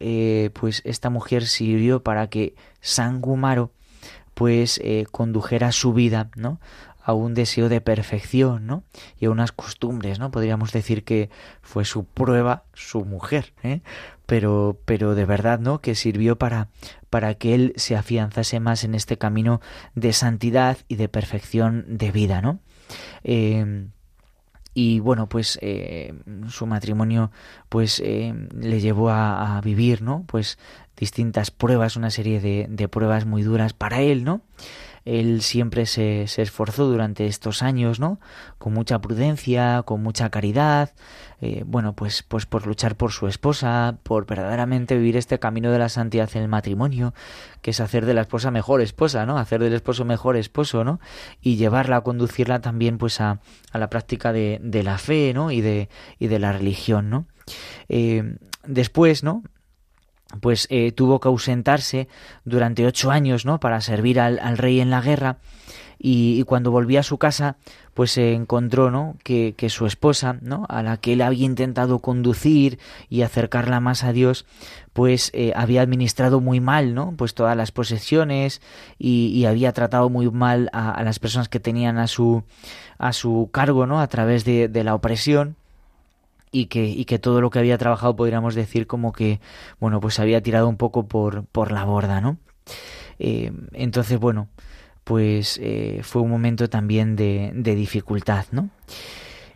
pues 0.54 0.82
esta 0.84 1.12
mujer 1.12 1.46
sirvió 1.46 2.02
para 2.02 2.28
que 2.28 2.56
San 2.82 3.22
Gumaro 3.22 3.72
pues 4.34 4.82
condujera 5.12 5.72
su 5.72 5.94
vida, 5.94 6.32
¿no? 6.36 6.60
A 7.10 7.14
un 7.14 7.34
deseo 7.34 7.70
de 7.70 7.82
perfección, 7.82 8.68
¿no? 8.68 8.84
Y 9.20 9.26
a 9.26 9.32
unas 9.32 9.52
costumbres, 9.52 10.20
¿no? 10.20 10.30
Podríamos 10.30 10.72
decir 10.72 11.04
que 11.04 11.32
fue 11.64 11.84
su 11.84 12.06
prueba 12.06 12.66
su 12.74 13.04
mujer, 13.04 13.54
¿eh? 13.64 13.82
Pero, 14.28 14.80
pero 14.86 15.16
de 15.16 15.26
verdad, 15.26 15.60
¿no? 15.60 15.82
Que 15.82 15.96
sirvió 15.96 16.38
para, 16.38 16.70
para 17.10 17.34
que 17.34 17.56
él 17.56 17.74
se 17.78 17.96
afianzase 17.96 18.60
más 18.60 18.84
en 18.84 18.94
este 18.94 19.18
camino 19.18 19.60
de 19.96 20.14
santidad 20.14 20.78
y 20.88 20.98
de 20.98 21.10
perfección 21.10 21.98
de 21.98 22.12
vida, 22.12 22.42
¿no? 22.42 22.60
Eh, 23.24 23.88
y 24.76 25.00
bueno 25.00 25.28
pues 25.28 25.58
eh, 25.62 26.14
su 26.48 26.68
matrimonio 26.68 27.32
pues 27.70 28.00
eh, 28.06 28.34
le 28.56 28.80
llevó 28.80 29.10
a, 29.10 29.60
vivir 29.64 30.04
no 30.04 30.26
pues 30.28 30.60
distintas 30.96 31.50
pruebas 31.50 31.96
una 31.96 32.12
serie 32.12 32.40
de, 32.40 32.68
de, 32.70 32.88
pruebas 32.88 33.26
muy 33.26 33.42
duras 33.42 33.74
para 33.74 34.02
él 34.02 34.24
no 34.24 34.42
él 35.06 35.42
siempre 35.42 35.86
se, 35.86 36.24
esforzó 36.24 36.86
durante 36.86 37.28
estos 37.28 37.62
años, 37.64 38.00
¿no? 38.00 38.20
Con 38.58 38.74
mucha 38.74 39.00
prudencia, 39.00 39.84
con 39.86 40.04
mucha 40.04 40.30
caridad, 40.30 40.94
eh, 41.42 41.64
bueno, 41.66 41.94
pues, 41.94 42.24
pues 42.24 42.46
por 42.46 42.68
luchar 42.68 42.96
por 42.96 43.12
su 43.12 43.28
esposa, 43.28 43.98
por 44.04 44.26
verdaderamente 44.26 44.96
vivir 44.98 45.18
este 45.18 45.40
camino 45.40 45.72
de 45.72 45.80
la 45.80 45.90
santidad 45.90 46.30
en 46.36 46.44
el 46.44 46.48
matrimonio, 46.48 47.14
que 47.62 47.72
es 47.72 47.80
hacer 47.80 48.06
de 48.06 48.14
la 48.14 48.22
esposa 48.22 48.52
mejor 48.52 48.82
esposa, 48.82 49.26
¿no? 49.26 49.38
Hacer 49.38 49.62
del 49.62 49.74
esposo 49.74 50.06
mejor 50.06 50.38
esposo, 50.38 50.84
¿no? 50.84 51.00
Y 51.42 51.56
llevarla, 51.56 52.02
conducirla 52.02 52.60
también, 52.62 52.98
pues, 52.98 53.22
a, 53.22 53.40
a 53.72 53.78
la 53.78 53.90
práctica 53.90 54.34
de, 54.34 54.60
de, 54.62 54.84
la 54.84 54.98
fe, 54.98 55.34
¿no? 55.34 55.52
Y 55.52 55.62
de, 55.62 55.90
y 56.20 56.28
de 56.28 56.40
la 56.40 56.52
religión, 56.52 57.10
¿no? 57.10 57.26
Eh, 57.88 58.36
después, 58.66 59.24
¿no? 59.24 59.44
Pues 60.42 60.68
eh, 60.70 60.92
tuvo 60.92 61.20
que 61.20 61.28
ausentarse 61.28 62.08
durante 62.46 62.86
ocho 62.86 63.12
años, 63.12 63.46
¿no? 63.46 63.60
Para 63.60 63.82
servir 63.82 64.20
al, 64.20 64.58
rey 64.58 64.80
en 64.80 64.90
la 64.90 65.02
guerra 65.02 65.38
y, 65.98 66.44
cuando 66.44 66.72
volvía 66.72 67.02
a 67.02 67.04
su 67.04 67.18
casa, 67.18 67.58
pues 67.94 68.12
se 68.12 68.34
encontró, 68.34 68.90
¿no? 68.92 69.18
Que, 69.24 69.54
su 69.70 69.86
esposa, 69.86 70.38
¿no? 70.42 70.66
A 70.70 70.82
la 70.84 70.98
que 70.98 71.14
él 71.14 71.22
había 71.22 71.46
intentado 71.46 72.00
conducir 72.00 72.80
y 73.10 73.24
acercarla 73.24 73.80
más 73.80 74.04
a 74.04 74.14
Dios, 74.14 74.46
pues 74.94 75.32
eh, 75.34 75.52
había 75.56 75.82
administrado 75.82 76.40
muy 76.40 76.62
mal, 76.62 76.94
¿no? 76.94 77.14
Pues 77.18 77.34
todas 77.34 77.58
las 77.58 77.72
posesiones 77.72 78.62
y, 78.98 79.46
había 79.46 79.74
tratado 79.74 80.10
muy 80.10 80.30
mal 80.30 80.70
a, 80.74 81.04
las 81.04 81.20
personas 81.20 81.50
que 81.50 81.60
tenían 81.60 81.98
a 81.98 82.08
su 82.08 82.44
a 82.98 83.14
su 83.14 83.50
cargo, 83.52 83.88
¿no? 83.88 84.00
A 84.00 84.08
través 84.08 84.46
de 84.46 84.84
la 84.84 84.94
opresión 84.94 85.56
y 86.52 86.66
que, 86.66 86.86
y 86.86 87.06
que 87.06 87.20
todo 87.20 87.42
lo 87.42 87.50
que 87.50 87.60
había 87.60 87.78
trabajado 87.78 88.16
podríamos 88.16 88.56
decir 88.56 88.88
como 88.88 89.12
que, 89.14 89.40
bueno, 89.80 90.00
pues 90.00 90.20
había 90.20 90.42
tirado 90.42 90.68
un 90.68 90.78
poco 90.78 91.08
por, 91.08 91.46
por 91.46 91.72
la 91.72 91.84
borda, 91.84 92.22
¿no? 92.22 92.38
Eh, 93.20 93.52
entonces, 93.74 94.20
bueno, 94.20 94.50
pues 95.04 95.60
eh, 95.62 96.02
fue 96.04 96.22
un 96.22 96.30
momento 96.30 96.70
también 96.70 97.16
de, 97.16 97.52
dificultad, 97.64 98.46
¿no? 98.52 98.70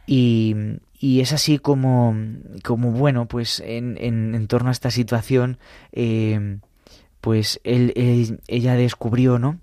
Y, 0.05 0.55
y, 0.99 1.21
es 1.21 1.31
así 1.31 1.59
como, 1.59 2.15
como 2.63 2.91
bueno, 2.91 3.27
pues 3.27 3.61
en, 3.65 3.97
en, 3.99 4.35
en 4.35 4.47
torno 4.47 4.69
a 4.69 4.73
esta 4.73 4.91
situación, 4.91 5.59
eh, 5.91 6.57
pues 7.21 7.61
él, 7.63 7.93
él, 7.95 8.41
ella 8.47 8.75
descubrió, 8.75 9.39
¿no? 9.39 9.59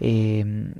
Eh, 0.00 0.74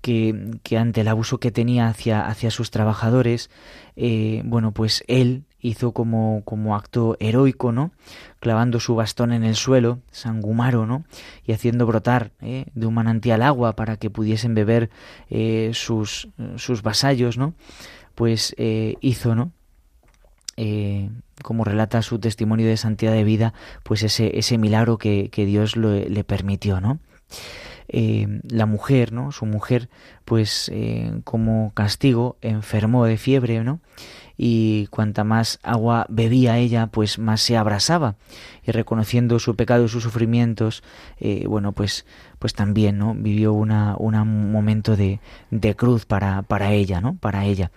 que, 0.00 0.58
ante 0.76 1.00
el 1.00 1.08
abuso 1.08 1.38
que 1.38 1.50
tenía 1.50 1.88
hacia, 1.88 2.26
hacia 2.26 2.50
sus 2.50 2.70
trabajadores, 2.70 3.50
eh, 3.94 4.42
bueno, 4.44 4.72
pues 4.72 5.04
él 5.06 5.44
hizo 5.60 5.92
como, 5.92 6.42
como 6.44 6.76
acto 6.76 7.16
heroico, 7.20 7.72
¿no? 7.72 7.92
Clavando 8.40 8.80
su 8.80 8.94
bastón 8.94 9.32
en 9.32 9.44
el 9.44 9.56
suelo, 9.56 10.00
sangumaro, 10.10 10.86
¿no? 10.86 11.04
Y 11.44 11.52
haciendo 11.52 11.86
brotar 11.86 12.32
¿eh? 12.40 12.66
de 12.74 12.86
un 12.86 12.94
manantial 12.94 13.42
agua 13.42 13.74
para 13.74 13.96
que 13.96 14.10
pudiesen 14.10 14.54
beber 14.54 14.90
eh, 15.30 15.70
sus, 15.74 16.28
sus 16.56 16.82
vasallos, 16.82 17.38
¿no? 17.38 17.54
Pues 18.14 18.54
hizo, 18.58 19.34
¿no? 19.34 19.52
Como 21.42 21.64
relata 21.64 22.00
su 22.00 22.18
testimonio 22.18 22.66
de 22.66 22.78
santidad 22.78 23.12
de 23.12 23.24
vida, 23.24 23.52
pues 23.82 24.02
ese, 24.02 24.38
ese 24.38 24.56
milagro 24.56 24.96
que, 24.96 25.28
que 25.28 25.44
Dios 25.44 25.76
le 25.76 26.24
permitió, 26.24 26.80
¿no? 26.80 26.98
Eh, 27.88 28.40
la 28.48 28.66
mujer, 28.66 29.12
¿no? 29.12 29.32
Su 29.32 29.46
mujer, 29.46 29.88
pues 30.24 30.70
eh, 30.72 31.20
como 31.24 31.72
castigo, 31.74 32.36
enfermó 32.40 33.04
de 33.04 33.16
fiebre, 33.16 33.62
¿no? 33.62 33.80
Y 34.36 34.88
cuanta 34.88 35.24
más 35.24 35.58
agua 35.62 36.06
bebía 36.08 36.58
ella, 36.58 36.88
pues 36.88 37.18
más 37.18 37.40
se 37.40 37.56
abrasaba. 37.56 38.16
Y 38.64 38.72
reconociendo 38.72 39.38
su 39.38 39.56
pecado 39.56 39.84
y 39.84 39.88
sus 39.88 40.02
sufrimientos, 40.02 40.82
eh, 41.18 41.46
bueno, 41.48 41.72
pues, 41.72 42.04
pues 42.38 42.52
también, 42.54 42.98
¿no? 42.98 43.14
Vivió 43.14 43.52
una, 43.52 43.96
un 43.96 44.52
momento 44.52 44.96
de, 44.96 45.20
de 45.50 45.76
cruz 45.76 46.04
para, 46.04 46.42
para 46.42 46.72
ella, 46.72 47.00
¿no? 47.00 47.16
Para 47.16 47.44
ella. 47.46 47.70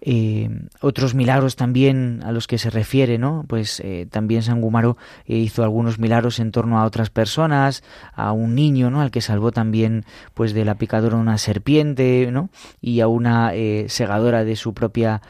Eh, 0.00 0.48
otros 0.80 1.14
milagros 1.14 1.56
también 1.56 2.20
a 2.24 2.30
los 2.30 2.46
que 2.46 2.58
se 2.58 2.70
refiere, 2.70 3.18
¿no? 3.18 3.44
Pues 3.48 3.80
eh, 3.80 4.06
también 4.10 4.42
San 4.42 4.60
Gumaro 4.60 4.96
eh, 5.26 5.36
hizo 5.36 5.64
algunos 5.64 5.98
milagros 5.98 6.38
en 6.38 6.52
torno 6.52 6.78
a 6.78 6.84
otras 6.84 7.10
personas, 7.10 7.82
a 8.14 8.32
un 8.32 8.54
niño, 8.54 8.90
¿no? 8.90 9.00
Al 9.00 9.10
que 9.10 9.20
salvó 9.20 9.50
también, 9.50 10.04
pues, 10.34 10.52
de 10.54 10.64
la 10.64 10.76
picadura 10.76 11.16
una 11.16 11.38
serpiente, 11.38 12.28
¿no? 12.30 12.50
Y 12.80 13.00
a 13.00 13.08
una 13.08 13.52
segadora 13.88 14.44
de 14.44 14.56
su 14.56 14.74
propia 14.74 15.20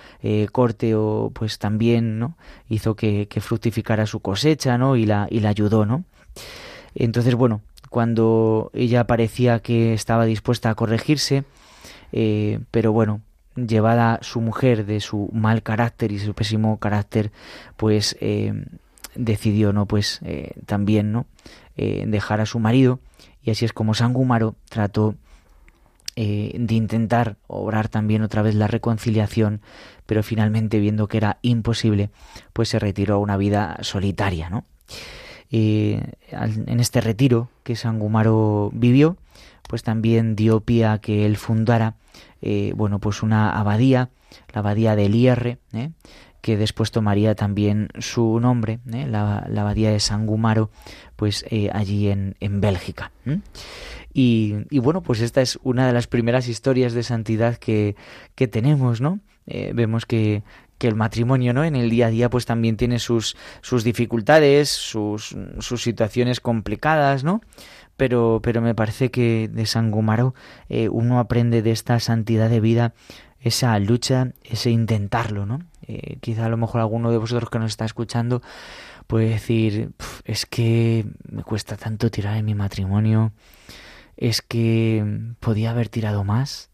corte, 0.53 0.95
o 0.95 1.31
pues 1.35 1.59
también, 1.59 2.19
¿no? 2.19 2.37
Hizo 2.69 2.95
que, 2.95 3.27
que, 3.29 3.41
fructificara 3.41 4.07
su 4.07 4.21
cosecha, 4.21 4.77
¿no? 4.79 4.97
Y 4.97 5.07
la, 5.07 5.27
y 5.31 5.41
la 5.41 5.51
ayudó, 5.51 5.87
¿no? 5.87 6.05
Entonces, 6.95 7.35
bueno, 7.35 7.63
cuando 7.89 8.71
ella 8.75 9.07
parecía 9.07 9.61
que 9.61 9.95
estaba 9.95 10.25
dispuesta 10.25 10.71
a 10.71 10.75
corregirse, 10.75 11.45
pero 12.71 12.93
bueno, 12.93 13.23
llevada 13.67 14.19
su 14.23 14.41
mujer 14.41 14.87
de 14.87 15.01
su 15.01 15.31
mal 15.33 15.63
carácter 15.63 16.13
y 16.13 16.19
su 16.19 16.35
pésimo 16.35 16.79
carácter, 16.79 17.33
pues 17.77 18.17
eh, 18.21 18.53
decidió, 19.15 19.73
¿no? 19.73 19.87
Pues 19.87 20.21
eh, 20.25 20.53
también, 20.67 21.13
¿no? 21.13 21.27
Eh, 21.77 22.05
dejar 22.07 22.41
a 22.41 22.47
su 22.47 22.59
marido 22.59 23.01
y 23.43 23.51
así 23.51 23.65
es 23.65 23.73
como 23.73 23.95
Sangumaro 23.95 24.57
trató 24.69 25.15
de 26.17 26.75
intentar 26.75 27.37
obrar 27.47 27.87
también 27.87 28.23
otra 28.23 28.43
vez 28.43 28.57
la 28.57 28.67
reconciliación, 28.67 29.61
pero 30.05 30.25
finalmente 30.25 30.81
viendo 30.81 31.07
que 31.07 31.19
era 31.19 31.39
imposible, 31.43 32.11
pues 32.53 32.71
se 32.71 32.81
retiró 32.81 33.15
a 33.15 33.19
una 33.19 33.37
vida 33.37 33.79
solitaria, 33.83 34.51
¿no? 34.51 34.65
en 35.51 36.81
este 36.81 37.01
retiro 37.01 37.51
que 37.63 37.77
Sangumaro 37.77 38.73
vivió, 38.75 39.17
pues 39.69 39.85
también 39.85 40.35
dio 40.35 40.61
pie 40.61 40.87
a 40.87 40.99
que 40.99 41.25
él 41.25 41.37
fundara, 41.37 41.95
eh, 42.43 42.73
bueno, 42.75 42.99
pues 42.99 43.23
una 43.23 43.51
abadía, 43.51 44.11
la 44.53 44.61
abadía 44.61 44.97
del 44.97 45.15
IR, 45.15 45.59
¿eh? 45.73 45.91
que 46.41 46.57
después 46.57 46.91
tomaría 46.91 47.35
también 47.35 47.91
su 47.99 48.41
nombre, 48.41 48.81
¿eh? 48.93 49.07
la, 49.07 49.39
abadía 49.39 49.91
de 49.91 50.01
Sangumaro, 50.01 50.71
pues 51.15 51.45
allí 51.73 52.09
en, 52.09 52.35
en 52.41 52.61
Bélgica. 52.61 53.13
Y, 54.13 54.57
bueno, 54.81 55.03
pues 55.03 55.21
esta 55.21 55.43
es 55.43 55.59
una 55.63 55.87
de 55.87 55.93
las 55.93 56.07
primeras 56.07 56.49
historias 56.49 56.93
de 56.95 57.03
santidad 57.03 57.57
que, 57.57 57.95
que 58.35 58.49
tenemos, 58.49 59.01
¿no? 59.01 59.21
vemos 59.47 60.05
que, 60.05 60.43
que 60.79 60.87
el 60.87 60.95
matrimonio, 60.95 61.53
¿no? 61.53 61.65
En 61.65 61.77
el 61.77 61.91
día 61.91 62.07
a 62.07 62.11
día, 62.11 62.31
pues 62.31 62.47
también 62.47 62.77
tiene 62.77 62.99
sus, 62.99 63.37
sus 63.61 63.85
dificultades, 63.85 64.71
sus, 64.71 65.37
sus 65.59 65.83
situaciones 65.83 66.41
complicadas, 66.41 67.25
¿no? 67.25 67.43
Pero, 67.99 68.41
pero 68.43 68.63
me 68.63 68.75
parece 68.75 69.11
que 69.11 69.51
de 69.53 69.67
San 69.67 69.91
Gumaro 69.91 70.35
eh, 70.71 70.89
uno 70.89 71.19
aprende 71.19 71.61
de 71.61 71.73
esta 71.73 72.01
santidad 72.01 72.49
de 72.49 72.61
vida 72.61 72.95
esa 73.41 73.79
lucha, 73.79 74.33
ese 74.43 74.71
intentarlo, 74.71 75.45
¿no? 75.45 75.61
Eh, 75.87 76.17
quizá 76.21 76.47
a 76.47 76.49
lo 76.49 76.57
mejor 76.57 76.81
alguno 76.81 77.11
de 77.11 77.19
vosotros 77.19 77.51
que 77.51 77.59
nos 77.59 77.71
está 77.73 77.85
escuchando 77.85 78.41
puede 79.07 79.29
decir, 79.29 79.93
es 80.25 80.47
que 80.47 81.07
me 81.31 81.43
cuesta 81.43 81.77
tanto 81.77 82.11
tirar 82.11 82.37
en 82.37 82.45
mi 82.45 82.55
matrimonio, 82.55 83.33
es 84.17 84.43
que 84.43 85.33
podía 85.41 85.71
haber 85.71 85.89
tirado 85.89 86.25
más, 86.25 86.71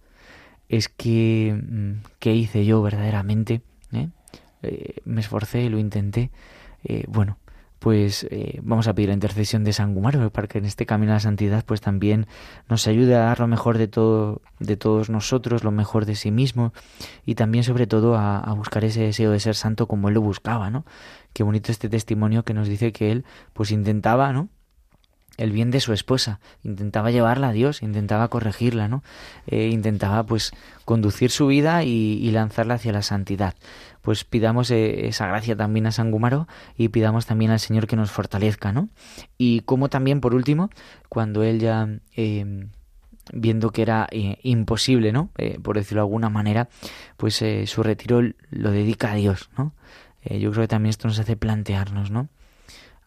es 0.68 0.88
que, 0.88 1.56
mm, 1.56 1.92
¿qué 2.18 2.34
hice 2.34 2.64
yo 2.64 2.82
verdaderamente? 2.82 3.62
¿eh? 3.92 4.08
Eh, 4.62 4.96
me 5.04 5.20
esforcé, 5.20 5.68
lo 5.70 5.78
intenté. 5.78 6.30
Eh, 6.82 7.04
bueno, 7.06 7.38
pues 7.84 8.26
vamos 8.62 8.88
a 8.88 8.94
pedir 8.94 9.10
la 9.10 9.14
intercesión 9.14 9.62
de 9.62 9.74
San 9.74 9.92
Gumaro 9.92 10.30
para 10.30 10.48
que 10.48 10.56
en 10.56 10.64
este 10.64 10.86
camino 10.86 11.12
a 11.12 11.16
la 11.16 11.20
santidad 11.20 11.66
pues 11.66 11.82
también 11.82 12.26
nos 12.66 12.86
ayude 12.86 13.14
a 13.14 13.18
dar 13.18 13.40
lo 13.40 13.46
mejor 13.46 13.76
de 13.76 13.88
todo 13.88 14.40
de 14.58 14.78
todos 14.78 15.10
nosotros 15.10 15.64
lo 15.64 15.70
mejor 15.70 16.06
de 16.06 16.14
sí 16.14 16.30
mismo 16.30 16.72
y 17.26 17.34
también 17.34 17.62
sobre 17.62 17.86
todo 17.86 18.16
a, 18.16 18.38
a, 18.38 18.54
buscar 18.54 18.86
ese 18.86 19.02
deseo 19.02 19.32
de 19.32 19.38
ser 19.38 19.54
santo 19.54 19.86
como 19.86 20.08
él 20.08 20.14
lo 20.14 20.22
buscaba 20.22 20.70
no 20.70 20.86
qué 21.34 21.42
bonito 21.42 21.72
este 21.72 21.90
testimonio 21.90 22.42
que 22.42 22.54
nos 22.54 22.68
dice 22.68 22.90
que 22.90 23.12
él 23.12 23.26
pues 23.52 23.70
intentaba 23.70 24.32
no 24.32 24.48
el 25.36 25.50
bien 25.50 25.70
de 25.70 25.80
su 25.80 25.92
esposa, 25.92 26.40
intentaba 26.62 27.10
llevarla 27.10 27.48
a 27.48 27.52
Dios, 27.52 27.82
intentaba 27.82 28.28
corregirla, 28.28 28.88
¿no? 28.88 29.02
Eh, 29.46 29.68
intentaba 29.68 30.24
pues 30.24 30.52
conducir 30.84 31.30
su 31.30 31.46
vida 31.46 31.82
y, 31.82 32.30
lanzarla 32.30 32.74
hacia 32.74 32.92
la 32.92 33.02
santidad. 33.02 33.54
Pues 34.02 34.24
pidamos 34.24 34.70
eh, 34.70 35.06
esa 35.06 35.26
gracia 35.26 35.56
también 35.56 35.86
a 35.86 35.92
San 35.92 36.10
Gumaro 36.10 36.46
y 36.76 36.88
pidamos 36.88 37.26
también 37.26 37.50
al 37.50 37.60
Señor 37.60 37.86
que 37.86 37.96
nos 37.96 38.10
fortalezca, 38.10 38.72
¿no? 38.72 38.88
Y 39.38 39.60
como 39.60 39.88
también, 39.88 40.20
por 40.20 40.34
último, 40.34 40.70
cuando 41.08 41.42
él 41.42 41.60
ya 41.60 41.88
em, 42.14 42.70
viendo 43.32 43.70
que 43.70 43.82
era 43.82 44.06
eh, 44.10 44.38
imposible, 44.42 45.12
¿no? 45.12 45.30
por 45.62 45.76
decirlo 45.76 46.02
de 46.02 46.06
alguna 46.06 46.28
manera, 46.28 46.68
pues 47.16 47.42
su 47.66 47.82
retiro 47.82 48.20
lo 48.50 48.70
dedica 48.70 49.12
a 49.12 49.14
Dios, 49.14 49.48
¿no? 49.56 49.72
yo 50.24 50.50
creo 50.50 50.62
que 50.64 50.68
también 50.68 50.90
esto 50.90 51.08
nos 51.08 51.18
hace 51.18 51.36
plantearnos, 51.36 52.10
¿no? 52.10 52.28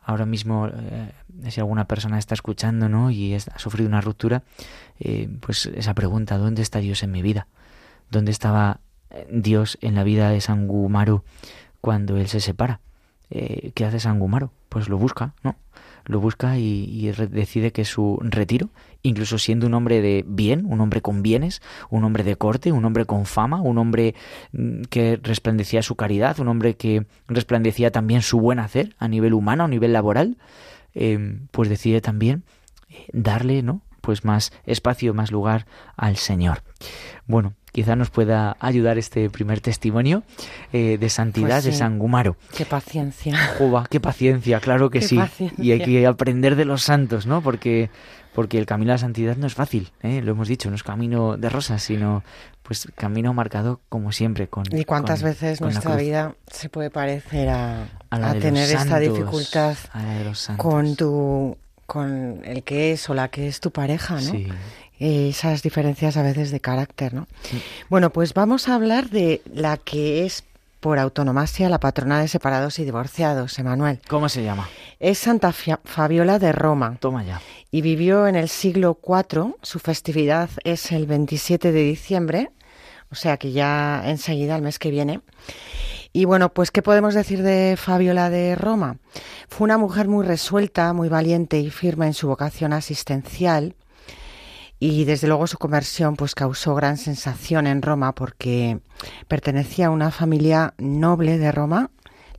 Ahora 0.07 0.25
mismo, 0.25 0.69
eh, 0.71 1.11
si 1.49 1.59
alguna 1.59 1.85
persona 1.85 2.17
está 2.17 2.33
escuchando 2.33 2.87
¿no? 2.87 3.11
y 3.11 3.33
ha 3.35 3.59
sufrido 3.59 3.89
una 3.89 3.99
ruptura, 3.99 4.43
eh, 5.01 5.29
pues 5.41 5.65
esa 5.65 5.93
pregunta, 5.93 6.37
¿dónde 6.37 6.61
está 6.61 6.79
Dios 6.79 7.03
en 7.03 7.11
mi 7.11 7.21
vida? 7.21 7.47
¿Dónde 8.09 8.31
estaba 8.31 8.79
eh, 9.09 9.27
Dios 9.29 9.77
en 9.81 9.95
la 9.95 10.05
vida 10.05 10.29
de 10.29 10.39
San 10.39 10.65
Gumaro 10.65 11.25
cuando 11.81 12.15
él 12.15 12.29
se 12.29 12.39
separa? 12.39 12.79
¿Qué 13.29 13.85
hace 13.85 13.99
San 13.99 14.19
Gumaro? 14.19 14.53
Pues 14.69 14.87
lo 14.87 14.97
busca, 14.97 15.33
¿no? 15.43 15.57
Lo 16.07 16.19
busca 16.19 16.57
y, 16.57 17.11
decide 17.29 17.71
que 17.71 17.85
su 17.85 18.19
retiro, 18.21 18.69
incluso 19.03 19.37
siendo 19.37 19.67
un 19.67 19.73
hombre 19.73 20.01
de 20.01 20.23
bien, 20.27 20.65
un 20.65 20.81
hombre 20.81 21.01
con 21.01 21.21
bienes, 21.21 21.61
un 21.89 22.03
hombre 22.03 22.23
de 22.23 22.35
corte, 22.35 22.71
un 22.71 22.85
hombre 22.85 23.05
con 23.05 23.25
fama, 23.25 23.61
un 23.61 23.77
hombre 23.77 24.15
mm, 24.53 24.83
que 24.89 25.19
resplandecía 25.21 25.81
su 25.81 25.95
caridad, 25.95 26.39
un 26.39 26.47
hombre 26.47 26.75
que 26.75 27.05
resplandecía 27.27 27.91
también 27.91 28.21
su 28.21 28.39
buen 28.39 28.59
hacer 28.59 28.95
a 28.97 29.07
nivel 29.07 29.33
humano, 29.33 29.65
a 29.65 29.67
nivel 29.67 29.93
laboral, 29.93 30.37
em, 30.93 31.47
pues 31.51 31.69
decide 31.69 32.01
también 32.01 32.43
eh, 32.89 33.05
darle, 33.13 33.61
¿no? 33.61 33.81
Pues 34.01 34.23
más 34.23 34.53
espacio, 34.65 35.13
más 35.13 35.31
lugar 35.31 35.67
al 35.97 36.15
Señor. 36.15 36.63
Bueno, 37.25 37.53
quizá 37.71 37.95
nos 37.95 38.10
pueda 38.10 38.58
ayudar 38.60 38.97
este 38.97 39.30
primer 39.30 39.62
testimonio 39.62 40.23
eh, 40.73 40.97
de 40.99 41.10
santidad 41.10 41.58
pues 41.58 41.65
de 41.65 41.73
San 41.73 41.99
Gumaro. 41.99 42.36
Qué 42.56 42.65
paciencia. 42.65 43.38
Juba, 43.58 43.86
qué 43.89 43.99
paciencia, 43.99 44.60
claro 44.60 44.89
que 44.89 45.01
sí. 45.01 45.19
Y 45.58 45.71
hay 45.71 45.82
que 45.82 46.06
aprender 46.06 46.56
de 46.56 46.65
los 46.65 46.84
santos, 46.84 47.27
¿no? 47.27 47.41
Porque, 47.41 47.89
porque 48.34 48.58
el 48.58 48.65
camino 48.65 48.91
a 48.91 48.95
la 48.95 48.99
santidad 48.99 49.36
no 49.38 49.47
es 49.47 49.53
fácil, 49.53 49.91
¿eh? 50.01 50.21
lo 50.21 50.32
hemos 50.32 50.47
dicho, 50.47 50.69
no 50.69 50.75
es 50.75 50.84
camino 50.84 51.38
de 51.38 51.49
rosas, 51.49 51.84
sino 51.84 52.23
pues 52.63 52.88
camino 52.95 53.34
marcado 53.34 53.80
como 53.88 54.12
siempre 54.12 54.49
con 54.49 54.65
y 54.71 54.84
cuántas 54.84 55.23
veces 55.23 55.62
nuestra 55.62 55.95
vida 55.95 56.36
se 56.51 56.67
puede 56.67 56.89
parecer 56.89 57.47
a, 57.47 57.88
a, 58.10 58.34
tener 58.34 58.69
esta 58.69 58.99
dificultad 58.99 59.77
con 60.58 60.97
tu 60.97 61.58
con 61.86 62.41
el 62.43 62.63
que 62.63 62.91
es 62.91 63.10
o 63.10 63.13
la 63.13 63.30
que 63.30 63.47
es 63.47 63.62
tu 63.62 63.71
pareja, 63.71 64.15
¿no? 64.15 64.19
Sí 64.19 64.49
esas 64.99 65.62
diferencias 65.62 66.17
a 66.17 66.23
veces 66.23 66.51
de 66.51 66.60
carácter, 66.60 67.13
¿no? 67.13 67.27
Bueno, 67.89 68.12
pues 68.12 68.33
vamos 68.33 68.67
a 68.67 68.75
hablar 68.75 69.10
de 69.10 69.41
la 69.53 69.77
que 69.77 70.25
es 70.25 70.43
por 70.79 70.99
autonomasia 70.99 71.69
la 71.69 71.79
patrona 71.79 72.21
de 72.21 72.27
separados 72.27 72.79
y 72.79 72.86
divorciados, 72.86 73.57
Emanuel. 73.60 73.99
¿Cómo 74.07 74.29
se 74.29 74.43
llama? 74.43 74.69
Es 74.99 75.17
Santa 75.19 75.51
Fabiola 75.51 76.39
de 76.39 76.51
Roma. 76.51 76.97
Toma 76.99 77.23
ya. 77.23 77.41
Y 77.71 77.81
vivió 77.81 78.27
en 78.27 78.36
el 78.36 78.49
siglo 78.49 78.99
IV. 79.05 79.55
Su 79.62 79.79
festividad 79.79 80.49
es 80.63 80.91
el 80.91 81.05
27 81.05 81.71
de 81.71 81.83
diciembre, 81.83 82.51
o 83.12 83.15
sea 83.15 83.38
que 83.38 83.51
ya 83.51 84.03
enseguida, 84.05 84.55
el 84.55 84.62
mes 84.62 84.79
que 84.79 84.91
viene. 84.91 85.21
Y 86.13 86.25
bueno, 86.25 86.49
pues 86.53 86.71
¿qué 86.71 86.81
podemos 86.81 87.13
decir 87.13 87.43
de 87.43 87.75
Fabiola 87.77 88.29
de 88.29 88.55
Roma? 88.55 88.97
Fue 89.49 89.65
una 89.65 89.77
mujer 89.77 90.07
muy 90.07 90.25
resuelta, 90.25 90.93
muy 90.93 91.10
valiente 91.10 91.60
y 91.60 91.69
firme 91.69 92.07
en 92.07 92.13
su 92.13 92.27
vocación 92.27 92.73
asistencial 92.73 93.75
y 94.79 95.05
desde 95.05 95.27
luego 95.27 95.47
su 95.47 95.57
conversión 95.57 96.15
pues 96.15 96.35
causó 96.35 96.75
gran 96.75 96.97
sensación 96.97 97.67
en 97.67 97.81
Roma 97.81 98.13
porque 98.13 98.79
pertenecía 99.27 99.87
a 99.87 99.91
una 99.91 100.11
familia 100.11 100.73
noble 100.77 101.37
de 101.37 101.51
Roma. 101.51 101.89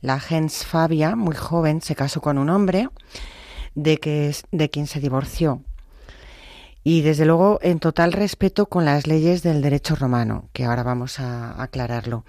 La 0.01 0.19
gens 0.21 0.65
Fabia, 0.65 1.15
muy 1.17 1.35
joven, 1.35 1.81
se 1.81 1.95
casó 1.95 2.21
con 2.21 2.37
un 2.37 2.49
hombre 2.49 2.87
de, 3.75 3.97
que, 3.97 4.33
de 4.51 4.69
quien 4.69 4.87
se 4.87 5.01
divorció. 5.01 5.61
Y 6.81 7.01
desde 7.01 7.25
luego 7.25 7.59
en 7.61 7.79
total 7.79 8.13
respeto 8.13 8.67
con 8.67 8.85
las 8.85 9.05
leyes 9.05 9.43
del 9.43 9.61
derecho 9.61 9.97
romano, 9.97 10.47
que 10.53 10.63
ahora 10.63 10.81
vamos 10.81 11.19
a 11.19 11.61
aclararlo. 11.61 12.23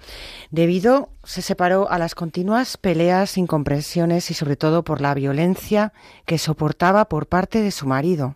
Debido 0.51 1.09
se 1.23 1.41
separó 1.41 1.89
a 1.89 1.97
las 1.97 2.15
continuas 2.15 2.75
peleas, 2.75 3.37
incompresiones 3.37 4.29
y 4.29 4.33
sobre 4.33 4.57
todo 4.57 4.83
por 4.83 4.99
la 4.99 5.13
violencia 5.13 5.93
que 6.25 6.37
soportaba 6.37 7.05
por 7.05 7.27
parte 7.27 7.61
de 7.61 7.71
su 7.71 7.87
marido 7.87 8.35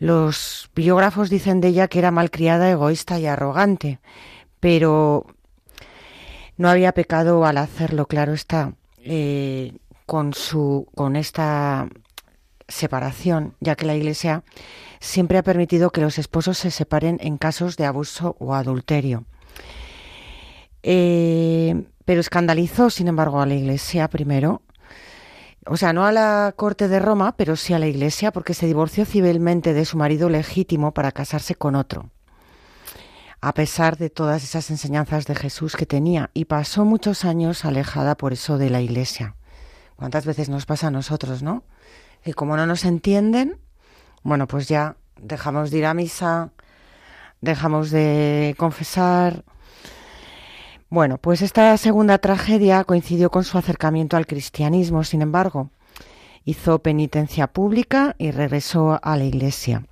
los 0.00 0.70
biógrafos 0.74 1.28
dicen 1.28 1.60
de 1.60 1.68
ella 1.68 1.86
que 1.86 1.98
era 1.98 2.10
malcriada, 2.10 2.70
egoísta 2.70 3.20
y 3.20 3.26
arrogante, 3.26 4.00
pero 4.58 5.26
no 6.56 6.70
había 6.70 6.92
pecado 6.92 7.44
al 7.44 7.58
hacerlo, 7.58 8.06
claro 8.06 8.32
está, 8.32 8.72
eh, 9.04 9.74
con, 10.06 10.32
su, 10.32 10.88
con 10.94 11.16
esta 11.16 11.86
separación, 12.66 13.54
ya 13.60 13.76
que 13.76 13.84
la 13.84 13.94
Iglesia 13.94 14.42
siempre 15.00 15.36
ha 15.36 15.42
permitido 15.42 15.90
que 15.90 16.00
los 16.00 16.18
esposos 16.18 16.56
se 16.56 16.70
separen 16.70 17.18
en 17.20 17.36
casos 17.36 17.76
de 17.76 17.84
abuso 17.84 18.36
o 18.38 18.54
adulterio. 18.54 19.26
Eh, 20.82 21.84
pero 22.06 22.22
escandalizó, 22.22 22.88
sin 22.88 23.08
embargo, 23.08 23.42
a 23.42 23.46
la 23.46 23.54
Iglesia 23.54 24.08
primero 24.08 24.62
o 25.66 25.76
sea, 25.76 25.92
no 25.92 26.04
a 26.04 26.12
la 26.12 26.54
corte 26.56 26.88
de 26.88 26.98
Roma, 26.98 27.36
pero 27.36 27.56
sí 27.56 27.74
a 27.74 27.78
la 27.78 27.86
iglesia, 27.86 28.32
porque 28.32 28.54
se 28.54 28.66
divorció 28.66 29.04
civilmente 29.04 29.74
de 29.74 29.84
su 29.84 29.96
marido 29.96 30.28
legítimo 30.30 30.92
para 30.92 31.12
casarse 31.12 31.54
con 31.54 31.74
otro, 31.74 32.10
a 33.40 33.52
pesar 33.52 33.96
de 33.96 34.10
todas 34.10 34.42
esas 34.42 34.70
enseñanzas 34.70 35.26
de 35.26 35.34
Jesús 35.34 35.76
que 35.76 35.86
tenía, 35.86 36.30
y 36.34 36.46
pasó 36.46 36.84
muchos 36.84 37.24
años 37.24 37.64
alejada 37.64 38.16
por 38.16 38.32
eso 38.32 38.58
de 38.58 38.70
la 38.70 38.80
iglesia. 38.80 39.36
¿Cuántas 39.96 40.24
veces 40.24 40.48
nos 40.48 40.64
pasa 40.64 40.86
a 40.86 40.90
nosotros, 40.90 41.42
no? 41.42 41.64
Y 42.24 42.32
como 42.32 42.56
no 42.56 42.66
nos 42.66 42.84
entienden, 42.84 43.58
bueno, 44.22 44.46
pues 44.46 44.66
ya 44.66 44.96
dejamos 45.20 45.70
de 45.70 45.78
ir 45.78 45.86
a 45.86 45.94
misa, 45.94 46.52
dejamos 47.40 47.90
de 47.90 48.54
confesar, 48.58 49.44
Bueno, 50.90 51.18
pues 51.18 51.40
esta 51.40 51.76
segunda 51.76 52.18
tragedia 52.18 52.82
coincidió 52.82 53.30
con 53.30 53.44
su 53.44 53.56
acercamiento 53.56 54.16
al 54.16 54.26
cristianismo, 54.26 55.04
sin 55.04 55.22
embargo. 55.22 55.70
Hizo 56.44 56.80
penitencia 56.80 57.46
pública 57.46 58.16
y 58.18 58.32
regresó 58.32 58.98
a 59.00 59.16
la 59.16 59.22
iglesia. 59.22 59.84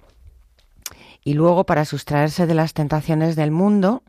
Y 1.22 1.34
luego, 1.34 1.64
para 1.66 1.84
sustraerse 1.84 2.48
de 2.48 2.54
las 2.54 2.74
tentaciones 2.74 3.36
del 3.36 3.52
mundo, 3.52 4.02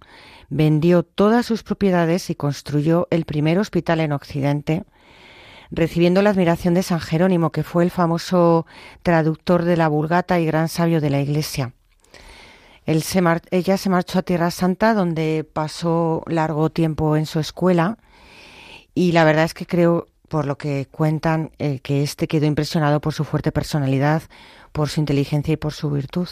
vendió 0.49 1.03
todas 1.03 1.45
sus 1.45 1.61
propiedades 1.61 2.31
y 2.31 2.35
construyó 2.35 3.07
el 3.11 3.25
primer 3.25 3.59
hospital 3.59 3.99
en 3.99 4.11
Occidente, 4.11 4.83
recibiendo 5.69 6.23
la 6.23 6.31
admiración 6.31 6.73
de 6.73 6.81
San 6.81 7.01
Jerónimo, 7.01 7.51
que 7.51 7.61
fue 7.61 7.83
el 7.83 7.91
famoso 7.91 8.65
traductor 9.03 9.63
de 9.63 9.77
la 9.77 9.89
Vulgata 9.89 10.39
y 10.39 10.45
gran 10.47 10.69
sabio 10.69 11.01
de 11.01 11.11
la 11.11 11.21
Iglesia. 11.21 11.73
Ella 13.51 13.77
se 13.77 13.89
marchó 13.89 14.19
a 14.19 14.23
Tierra 14.23 14.51
Santa, 14.51 14.93
donde 14.93 15.47
pasó 15.51 16.23
largo 16.27 16.69
tiempo 16.69 17.15
en 17.15 17.25
su 17.25 17.39
escuela, 17.39 17.97
y 18.95 19.11
la 19.11 19.23
verdad 19.23 19.45
es 19.45 19.53
que 19.53 19.65
creo, 19.65 20.07
por 20.27 20.45
lo 20.45 20.57
que 20.57 20.87
cuentan, 20.89 21.51
eh, 21.59 21.79
que 21.79 22.03
este 22.03 22.27
quedó 22.27 22.45
impresionado 22.45 22.99
por 22.99 23.13
su 23.13 23.23
fuerte 23.23 23.51
personalidad, 23.51 24.23
por 24.71 24.89
su 24.89 24.99
inteligencia 24.99 25.53
y 25.53 25.57
por 25.57 25.73
su 25.73 25.89
virtud. 25.89 26.27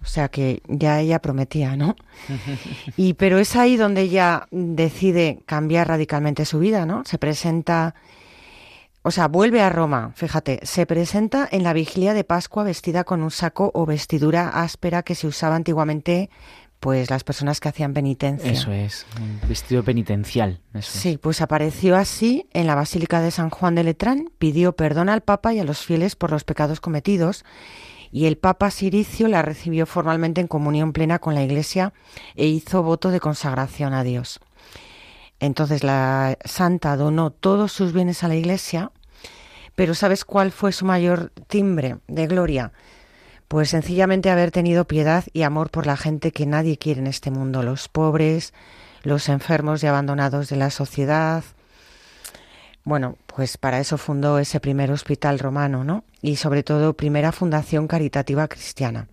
O 0.00 0.06
sea 0.06 0.28
que 0.28 0.62
ya 0.68 1.00
ella 1.00 1.18
prometía, 1.18 1.76
¿no? 1.76 1.96
Y 2.96 3.14
pero 3.14 3.38
es 3.38 3.56
ahí 3.56 3.76
donde 3.76 4.02
ella 4.02 4.46
decide 4.50 5.40
cambiar 5.46 5.88
radicalmente 5.88 6.44
su 6.44 6.58
vida, 6.58 6.86
¿no? 6.86 7.02
Se 7.04 7.18
presenta 7.18 7.94
o 9.02 9.10
sea, 9.10 9.28
vuelve 9.28 9.62
a 9.62 9.70
Roma, 9.70 10.12
fíjate, 10.14 10.60
se 10.64 10.86
presenta 10.86 11.48
en 11.50 11.62
la 11.62 11.72
vigilia 11.72 12.14
de 12.14 12.24
Pascua 12.24 12.64
vestida 12.64 13.04
con 13.04 13.22
un 13.22 13.30
saco 13.30 13.70
o 13.74 13.86
vestidura 13.86 14.48
áspera 14.48 15.02
que 15.02 15.14
se 15.14 15.26
usaba 15.26 15.56
antiguamente 15.56 16.30
pues 16.80 17.10
las 17.10 17.24
personas 17.24 17.60
que 17.60 17.68
hacían 17.68 17.92
penitencia. 17.92 18.52
Eso 18.52 18.72
es, 18.72 19.06
un 19.20 19.40
vestido 19.48 19.82
penitencial. 19.82 20.60
sí, 20.80 21.18
pues 21.18 21.40
apareció 21.40 21.96
así 21.96 22.46
en 22.52 22.66
la 22.66 22.74
Basílica 22.74 23.20
de 23.20 23.30
San 23.30 23.50
Juan 23.50 23.74
de 23.74 23.84
Letrán, 23.84 24.30
pidió 24.38 24.72
perdón 24.72 25.08
al 25.08 25.22
Papa 25.22 25.52
y 25.54 25.58
a 25.58 25.64
los 25.64 25.84
fieles 25.84 26.14
por 26.14 26.30
los 26.30 26.44
pecados 26.44 26.80
cometidos 26.80 27.44
y 28.10 28.26
el 28.26 28.38
Papa 28.38 28.70
Siricio 28.70 29.28
la 29.28 29.42
recibió 29.42 29.86
formalmente 29.86 30.40
en 30.40 30.46
comunión 30.46 30.92
plena 30.92 31.18
con 31.18 31.34
la 31.34 31.42
Iglesia 31.42 31.92
e 32.36 32.46
hizo 32.46 32.82
voto 32.82 33.10
de 33.10 33.20
consagración 33.20 33.92
a 33.92 34.04
Dios. 34.04 34.40
Entonces 35.40 35.84
la 35.84 36.36
santa 36.44 36.96
donó 36.96 37.30
todos 37.30 37.72
sus 37.72 37.92
bienes 37.92 38.24
a 38.24 38.28
la 38.28 38.36
Iglesia 38.36 38.90
pero 39.78 39.94
¿sabes 39.94 40.24
cuál 40.24 40.50
fue 40.50 40.72
su 40.72 40.84
mayor 40.84 41.30
timbre 41.46 41.98
de 42.08 42.26
gloria? 42.26 42.72
Pues 43.46 43.70
sencillamente 43.70 44.28
haber 44.28 44.50
tenido 44.50 44.88
piedad 44.88 45.22
y 45.32 45.42
amor 45.42 45.70
por 45.70 45.86
la 45.86 45.96
gente 45.96 46.32
que 46.32 46.46
nadie 46.46 46.78
quiere 46.78 46.98
en 46.98 47.06
este 47.06 47.30
mundo, 47.30 47.62
los 47.62 47.86
pobres, 47.86 48.54
los 49.04 49.28
enfermos 49.28 49.84
y 49.84 49.86
abandonados 49.86 50.48
de 50.48 50.56
la 50.56 50.70
sociedad. 50.70 51.44
Bueno, 52.82 53.18
pues 53.26 53.56
para 53.56 53.78
eso 53.78 53.98
fundó 53.98 54.40
ese 54.40 54.58
primer 54.58 54.90
hospital 54.90 55.38
romano, 55.38 55.84
¿no? 55.84 56.02
Y 56.22 56.34
sobre 56.34 56.64
todo 56.64 56.94
primera 56.94 57.30
fundación 57.30 57.86
caritativa 57.86 58.48
cristiana. 58.48 59.06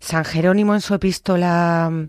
San 0.00 0.24
Jerónimo 0.24 0.74
en 0.74 0.80
su 0.80 0.92
epístola 0.92 2.08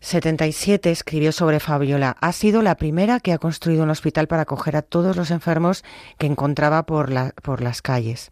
77 0.00 0.90
escribió 0.90 1.32
sobre 1.32 1.60
Fabiola. 1.60 2.16
Ha 2.20 2.32
sido 2.32 2.62
la 2.62 2.76
primera 2.76 3.20
que 3.20 3.32
ha 3.32 3.38
construido 3.38 3.82
un 3.82 3.90
hospital 3.90 4.28
para 4.28 4.42
acoger 4.42 4.76
a 4.76 4.82
todos 4.82 5.16
los 5.16 5.30
enfermos 5.30 5.84
que 6.18 6.26
encontraba 6.26 6.84
por, 6.84 7.10
las 7.10 7.82
calles. 7.82 8.30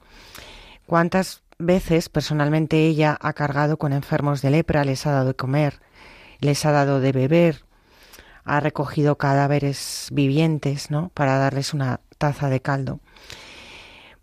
¿Cuántas 0.87 1.43
veces 1.59 2.09
personalmente 2.09 2.87
ella 2.87 3.17
ha 3.21 3.33
cargado 3.33 3.79
con 3.79 3.93
enfermos 3.93 4.43
de 4.43 4.51
lepra, 4.51 4.85
les 4.85 5.07
ha 5.07 5.13
dado 5.13 5.29
de 5.29 5.35
comer, 5.35 5.81
les 6.41 6.65
ha 6.65 6.73
dado 6.73 7.01
de 7.01 7.13
beber, 7.13 7.65
ha 8.45 8.61
recogido 8.61 9.19
cadáveres 9.19 10.09
vivientes, 10.13 10.91
¿no? 10.91 11.11
Para 11.15 11.39
darles 11.39 11.75
una 11.75 12.01
taza 12.19 12.49
de 12.49 12.61
caldo. 12.61 13.01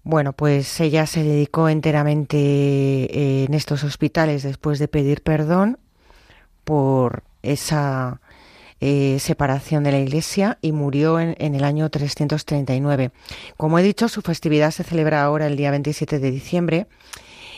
Bueno, 0.04 0.34
pues 0.34 0.82
ella 0.82 1.06
se 1.06 1.24
dedicó 1.24 1.70
enteramente 1.70 2.38
eh, 2.38 3.46
en 3.46 3.54
estos 3.54 3.86
hospitales 3.86 4.44
después 4.44 4.78
de 4.80 4.90
pedir 4.90 5.24
perdón 5.24 5.80
por 6.64 7.24
esa 7.42 8.22
eh, 8.80 9.18
separación 9.20 9.84
de 9.84 9.92
la 9.92 10.00
Iglesia 10.00 10.58
y 10.62 10.72
murió 10.72 11.20
en, 11.20 11.36
en, 11.40 11.56
el 11.56 11.64
año 11.64 11.90
339. 11.90 13.12
Como 13.58 13.80
he 13.80 13.84
dicho, 13.84 14.10
su 14.10 14.22
festividad 14.22 14.72
se 14.72 14.84
celebra 14.84 15.24
ahora 15.24 15.48
el 15.48 15.56
día 15.58 15.72
27 15.72 16.20
de 16.20 16.32
diciembre 16.32 16.88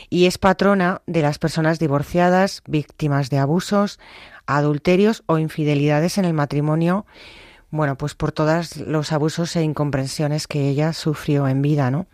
y 0.09 0.25
es 0.25 0.37
patrona 0.37 1.01
de 1.07 1.21
las 1.21 1.39
personas 1.39 1.79
divorciadas, 1.79 2.61
víctimas 2.67 3.29
de 3.29 3.39
abusos, 3.39 3.99
adulterios 4.45 5.23
o 5.25 5.39
infidelidades 5.39 6.17
en 6.17 6.25
el 6.25 6.33
matrimonio, 6.33 7.05
bueno, 7.71 7.97
pues 7.97 8.13
por 8.13 8.31
todos 8.31 8.77
los 8.77 9.11
abusos 9.11 9.55
e 9.55 9.63
incomprensiones 9.63 10.47
que 10.47 10.69
ella 10.69 10.93
sufrió 10.93 11.47
en 11.47 11.61
vida, 11.61 11.89
¿no? 11.89 12.05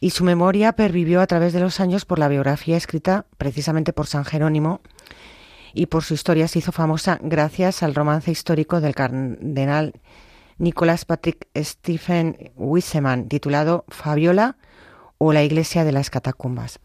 y 0.00 0.10
su 0.10 0.24
memoria 0.24 0.72
pervivió 0.72 1.20
a 1.20 1.26
través 1.26 1.52
de 1.52 1.60
los 1.60 1.80
años 1.80 2.04
por 2.04 2.18
la 2.18 2.28
biografía 2.28 2.76
escrita 2.76 3.26
precisamente 3.38 3.92
por 3.92 4.06
San 4.06 4.24
Jerónimo 4.24 4.80
y 5.76 5.86
por 5.86 6.02
su 6.02 6.14
historia 6.14 6.48
se 6.48 6.58
hizo 6.58 6.72
famosa 6.72 7.18
gracias 7.20 7.82
al 7.82 7.94
romance 7.94 8.30
histórico 8.30 8.80
del 8.80 8.94
cardenal 8.94 9.92
Nicolás 10.56 11.04
Patrick 11.04 11.46
Stephen 11.54 12.50
Wiseman 12.56 13.28
titulado 13.28 13.84
Fabiola 13.88 14.56
o 15.18 15.34
la 15.34 15.42
Iglesia 15.42 15.84
de 15.84 15.92
las 15.92 16.08
Catacumbas. 16.08 16.80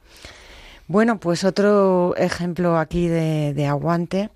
Bueno, 0.88 1.22
pues 1.22 1.46
otro 1.46 2.16
ejemplo 2.18 2.78
aquí 2.78 3.08
de, 3.08 3.66
aguante 3.66 4.30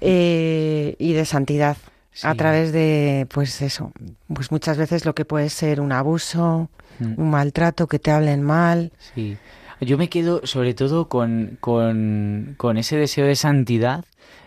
eh, 0.00 0.96
y 0.98 1.12
de 1.12 1.24
santidad 1.26 1.76
a 2.22 2.34
través 2.34 2.72
de, 2.72 3.26
pues 3.34 3.60
eso, 3.60 3.92
pues 4.32 4.50
muchas 4.50 4.78
veces 4.78 5.04
lo 5.04 5.14
que 5.14 5.26
puede 5.26 5.50
ser 5.50 5.82
un 5.82 5.92
abuso, 5.92 6.70
Mm. 6.98 7.14
un 7.18 7.30
maltrato, 7.30 7.86
que 7.86 7.98
te 7.98 8.10
hablen 8.10 8.42
mal. 8.42 8.92
Sí. 9.14 9.36
Yo 9.80 9.98
me 9.98 10.08
quedo 10.08 10.46
sobre 10.46 10.74
todo 10.74 11.08
con, 11.08 11.58
con, 11.60 12.76
ese 12.76 12.96
deseo 12.96 13.26
de 13.26 13.36
santidad 13.36 14.04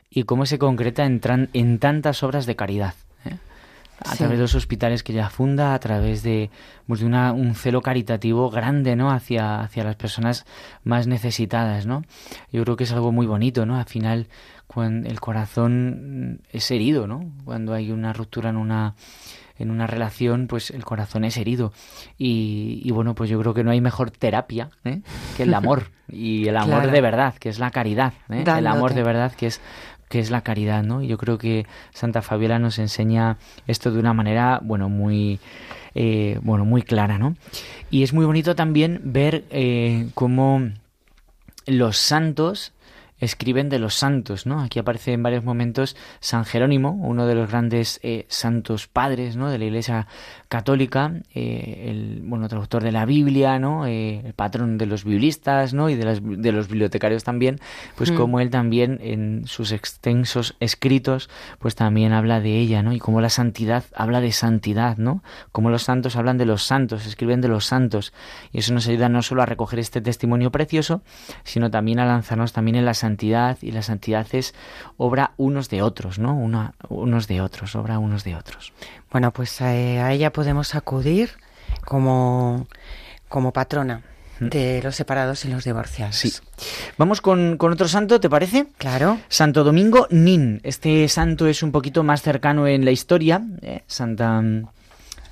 y 0.10 0.24
cómo 0.24 0.46
se 0.46 0.58
concreta 0.58 1.06
en, 1.06 1.22
en 1.54 1.80
tantas 1.80 2.24
obras 2.24 2.48
de 2.48 2.56
caridad. 2.56 2.96
¿eh? 3.26 3.38
A 4.04 4.16
través 4.16 4.38
de 4.38 4.44
los 4.44 4.56
hospitales 4.56 5.04
que 5.04 5.12
ella 5.12 5.30
funda, 5.30 5.76
a 5.76 5.80
través 5.80 6.24
de, 6.24 6.50
pues 6.88 7.02
de 7.02 7.06
una, 7.06 7.32
un 7.34 7.54
celo 7.54 7.82
caritativo 7.82 8.50
grande 8.50 8.96
¿no? 8.96 9.12
hacia, 9.12 9.62
hacia 9.62 9.84
las 9.84 9.98
personas 9.98 10.46
más 10.84 11.06
necesitadas. 11.06 11.86
¿no? 11.86 12.04
Yo 12.52 12.64
creo 12.64 12.76
que 12.76 12.86
es 12.86 12.92
algo 12.92 13.12
muy 13.12 13.28
bonito. 13.28 13.68
¿no? 13.68 13.78
Al 13.78 13.86
final, 13.86 14.28
cuando 14.66 15.08
el 15.10 15.20
corazón 15.20 16.42
es 16.52 16.72
herido, 16.72 17.06
¿no? 17.06 17.32
cuando 17.46 17.74
hay 17.74 17.92
una 17.92 18.14
ruptura 18.14 18.50
en 18.50 18.58
una 18.58 18.96
en 19.60 19.72
una 19.72 19.86
relación, 19.86 20.48
pues 20.48 20.72
el 20.72 20.84
corazón 20.84 21.26
es 21.26 21.38
herido. 21.38 21.74
Y, 22.18 22.90
bueno, 22.92 23.14
pues 23.14 23.30
yo 23.30 23.40
creo 23.40 23.54
que 23.54 23.64
no 23.64 23.72
hay 23.72 23.82
mejor 23.82 24.10
terapia 24.10 24.70
¿eh? 24.86 25.02
que 25.38 25.44
el 25.44 25.54
amor. 25.54 25.92
Y 26.12 26.48
el 26.48 26.58
amor 26.58 26.90
de 26.90 27.02
verdad, 27.02 27.36
que 27.36 27.50
es 27.50 27.60
la 27.60 27.70
caridad. 27.70 28.14
¿eh? 28.32 28.44
El 28.44 28.66
amor 28.66 28.96
de 28.96 29.04
verdad, 29.04 29.32
que 29.32 29.46
es 29.46 29.62
que 30.08 30.18
es 30.18 30.32
la 30.32 30.42
caridad, 30.42 30.82
¿no? 30.82 31.04
Y 31.04 31.08
yo 31.08 31.20
creo 31.20 31.38
que 31.38 31.68
Santa 31.94 32.24
Fabiola 32.24 32.58
nos 32.58 32.80
enseña 32.80 33.38
esto 33.68 33.92
de 33.92 34.00
una 34.00 34.12
manera, 34.12 34.60
bueno, 34.64 34.90
muy, 34.90 35.40
eh, 35.94 36.40
bueno, 36.42 36.66
muy 36.66 36.82
clara, 36.82 37.20
¿no? 37.20 37.36
Y 37.92 38.02
es 38.02 38.12
muy 38.12 38.26
bonito 38.26 38.56
también 38.56 39.02
ver 39.04 39.44
cómo 40.16 40.64
los 41.68 41.98
santos 41.98 42.74
escriben 43.20 43.70
de 43.70 43.80
los 43.80 43.96
santos, 43.96 44.46
¿no? 44.46 44.62
Aquí 44.62 44.80
aparece 44.80 45.14
en 45.14 45.24
varios 45.24 45.44
momentos 45.44 45.96
San 46.20 46.46
Jerónimo, 46.46 46.92
uno 46.92 47.26
de 47.28 47.36
los 47.36 47.50
grandes 47.50 48.00
eh, 48.04 48.26
santos 48.30 48.88
padres, 48.88 49.36
¿no? 49.36 49.50
De 49.50 49.58
la 49.58 49.66
Iglesia 49.66 50.08
católica, 50.48 51.14
eh, 51.34 51.86
el 51.90 52.22
bueno 52.24 52.48
traductor 52.48 52.82
de 52.82 52.92
la 52.92 53.06
Biblia, 53.06 53.60
¿no? 53.60 53.86
Eh, 53.86 54.22
el 54.26 54.34
patrón 54.34 54.78
de 54.78 54.86
los 54.86 55.04
biblistas, 55.04 55.74
¿no? 55.74 55.90
Y 55.90 55.96
de, 55.96 56.06
las, 56.06 56.20
de 56.24 56.52
los 56.52 56.68
bibliotecarios 56.68 57.24
también, 57.24 57.60
pues 57.96 58.12
mm. 58.12 58.16
como 58.16 58.40
él 58.40 58.50
también 58.50 59.00
en 59.02 59.44
sus 59.46 59.72
extensos 59.72 60.56
escritos, 60.60 61.30
pues 61.60 61.76
también 61.76 62.14
habla 62.14 62.40
de 62.40 62.58
ella, 62.58 62.82
¿no? 62.84 62.94
Y 62.94 63.00
como 63.00 63.22
la 63.22 63.30
santidad 63.30 63.84
habla 63.94 64.22
de 64.22 64.32
santidad, 64.32 64.98
¿no? 64.98 65.24
Como 65.52 65.70
los 65.70 65.84
santos 65.84 66.16
hablan 66.16 66.38
de 66.38 66.46
los 66.46 66.64
santos, 66.64 67.06
escriben 67.06 67.42
de 67.42 67.50
los 67.50 67.66
santos, 67.66 68.14
y 68.52 68.60
eso 68.60 68.74
nos 68.74 68.88
ayuda 68.88 69.10
no 69.10 69.22
solo 69.22 69.42
a 69.42 69.46
recoger 69.46 69.80
este 69.80 70.02
testimonio 70.02 70.52
precioso, 70.52 71.02
sino 71.44 71.70
también 71.70 72.00
a 72.00 72.06
lanzarnos 72.06 72.54
también 72.54 72.76
en 72.76 72.86
la 72.86 72.94
santidad 72.94 73.09
santidad 73.10 73.58
y 73.62 73.72
la 73.72 73.82
santidad 73.82 74.28
es 74.34 74.54
obra 74.98 75.32
unos 75.38 75.70
de 75.70 75.82
otros, 75.82 76.20
¿no? 76.20 76.36
Una, 76.36 76.74
unos 76.90 77.28
de 77.28 77.42
otros, 77.42 77.76
obra 77.76 77.98
unos 77.98 78.24
de 78.24 78.36
otros. 78.36 78.72
Bueno, 79.12 79.32
pues 79.32 79.60
eh, 79.62 80.00
a, 80.00 80.14
ella 80.14 80.32
podemos 80.32 80.76
acudir 80.76 81.32
como, 81.86 82.68
como 83.28 83.52
patrona 83.52 84.04
mm. 84.40 84.50
de 84.50 84.82
los 84.84 84.96
separados 84.96 85.44
y 85.46 85.48
los 85.48 85.64
divorciados. 85.64 86.16
Sí. 86.16 86.32
Vamos 86.98 87.22
con, 87.22 87.58
otro 87.60 87.88
santo, 87.88 88.20
¿te 88.20 88.30
parece? 88.30 88.68
Claro. 88.78 89.18
Santo 89.28 89.64
Domingo 89.64 90.08
Nin. 90.12 90.62
Este 90.64 91.08
santo 91.08 91.48
es 91.48 91.64
un 91.64 91.72
poquito 91.72 92.04
más 92.04 92.22
cercano 92.22 92.68
en 92.68 92.86
la 92.86 92.92
historia. 92.92 93.42
¿eh? 93.64 93.82
Santa 93.88 94.44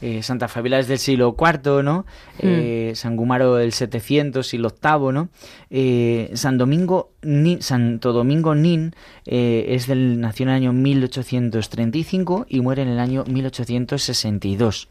eh, 0.02 0.22
Santa 0.22 0.48
Fabiola 0.48 0.80
es 0.80 0.88
del 0.88 1.00
siglo 1.00 1.36
IV, 1.40 1.84
¿no? 1.84 2.06
Eh, 2.40 2.92
San 2.96 3.16
Gumaro 3.16 3.56
del 3.56 3.72
700, 3.72 4.46
siglo 4.46 4.70
VIII, 4.70 5.12
¿no? 5.12 5.30
Eh, 5.70 6.32
San 6.36 6.58
Domingo, 6.58 7.14
Santo 7.60 8.14
Domingo 8.14 8.54
Nin 8.54 8.94
es 9.26 9.88
del, 9.88 10.22
nació 10.22 10.44
en 10.44 10.50
el 10.50 10.56
año 10.56 10.74
1835 10.74 12.46
y 12.48 12.62
muere 12.62 12.84
en 12.84 12.90
el 12.90 13.00
año 13.00 13.24
1862. 13.28 14.88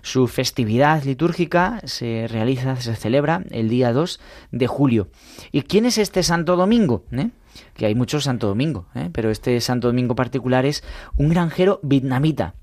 Su 0.00 0.28
festividad 0.28 1.02
litúrgica 1.02 1.80
se 1.84 2.26
realiza, 2.28 2.76
se 2.76 2.94
celebra 2.94 3.42
el 3.50 3.68
día 3.68 3.92
2 3.92 4.20
de 4.52 4.66
julio. 4.66 5.08
¿Y 5.52 5.62
quién 5.62 5.86
es 5.86 5.98
este 5.98 6.22
Santo 6.22 6.56
Domingo? 6.56 7.04
Que 7.74 7.86
hay 7.86 7.94
muchos 7.94 8.24
Santo 8.24 8.46
Domingo, 8.46 8.86
pero 9.12 9.30
este 9.30 9.60
Santo 9.60 9.88
Domingo 9.88 10.14
particular 10.14 10.64
es 10.64 10.84
un 11.16 11.28
granjero 11.28 11.80
vietnamita 11.82 12.54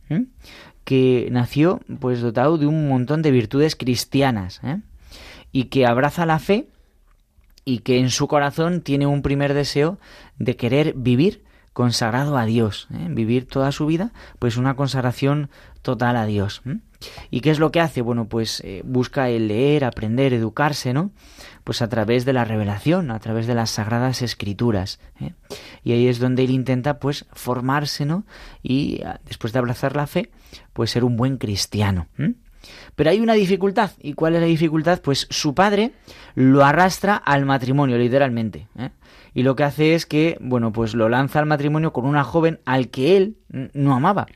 que 0.85 1.27
nació 1.31 1.81
pues 1.99 2.21
dotado 2.21 2.57
de 2.57 2.67
un 2.67 2.87
montón 2.87 3.21
de 3.21 3.31
virtudes 3.31 3.75
cristianas 3.75 4.61
¿eh? 4.63 4.79
y 5.51 5.65
que 5.65 5.85
abraza 5.85 6.25
la 6.25 6.39
fe 6.39 6.69
y 7.65 7.79
que 7.79 7.99
en 7.99 8.11
su 8.11 8.27
corazón 8.27 8.81
tiene 8.81 9.07
un 9.07 9.23
primer 9.23 9.53
deseo 9.53 9.97
de 10.37 10.55
querer 10.55 10.93
vivir 10.95 11.43
consagrado 11.73 12.37
a 12.37 12.45
Dios, 12.45 12.87
¿eh? 12.93 13.07
vivir 13.09 13.47
toda 13.47 13.73
su 13.73 13.85
vida, 13.85 14.13
pues 14.39 14.55
una 14.55 14.75
consagración 14.75 15.49
total 15.81 16.15
a 16.15 16.25
Dios. 16.25 16.61
¿Y 17.29 17.41
qué 17.41 17.49
es 17.49 17.59
lo 17.59 17.71
que 17.71 17.81
hace? 17.81 18.01
Bueno, 18.01 18.29
pues 18.29 18.61
eh, 18.61 18.81
busca 18.85 19.29
el 19.29 19.49
leer, 19.49 19.83
aprender, 19.83 20.33
educarse, 20.33 20.93
¿no? 20.93 21.11
Pues 21.65 21.82
a 21.82 21.89
través 21.89 22.23
de 22.23 22.32
la 22.32 22.45
revelación, 22.45 23.12
a 23.12 23.19
través 23.19 23.47
de 23.47 23.56
las 23.56 23.71
sagradas 23.71 24.21
escrituras. 24.21 25.01
¿eh? 25.19 25.34
Y 25.84 25.91
ahí 25.91 26.08
es 26.08 26.19
donde 26.19 26.45
él 26.45 26.51
intenta, 26.51 26.99
pues, 26.99 27.25
formarse, 27.34 28.06
¿no? 28.06 28.25
Y 28.63 29.01
ah, 29.04 29.19
después 29.25 29.51
de 29.51 29.60
abrazar 29.60 29.97
la 29.97 30.08
fe, 30.08 30.32
pues 30.71 30.91
ser 30.91 31.04
un 31.04 31.17
buen 31.17 31.38
cristiano. 31.38 32.08
Pero 32.95 33.10
hay 33.10 33.19
una 33.19 33.34
dificultad. 33.34 33.91
¿Y 33.99 34.13
cuál 34.13 34.36
es 34.36 34.41
la 34.41 34.47
dificultad? 34.47 35.01
Pues 35.01 35.28
su 35.30 35.54
padre 35.54 35.91
lo 36.36 36.63
arrastra 36.63 37.15
al 37.15 37.45
matrimonio, 37.45 37.97
literalmente. 37.97 38.67
¿eh? 38.78 38.91
Y 39.34 39.43
lo 39.43 39.56
que 39.56 39.63
hace 39.63 39.95
es 39.95 40.06
que, 40.06 40.38
bueno, 40.39 40.71
pues 40.71 40.95
lo 40.95 41.10
lanza 41.10 41.39
al 41.39 41.45
matrimonio 41.45 41.91
con 41.91 42.06
una 42.06 42.23
joven 42.23 42.62
al 42.65 42.89
que 42.89 43.17
él 43.17 43.38
no 43.73 43.93
amaba. 43.93 44.28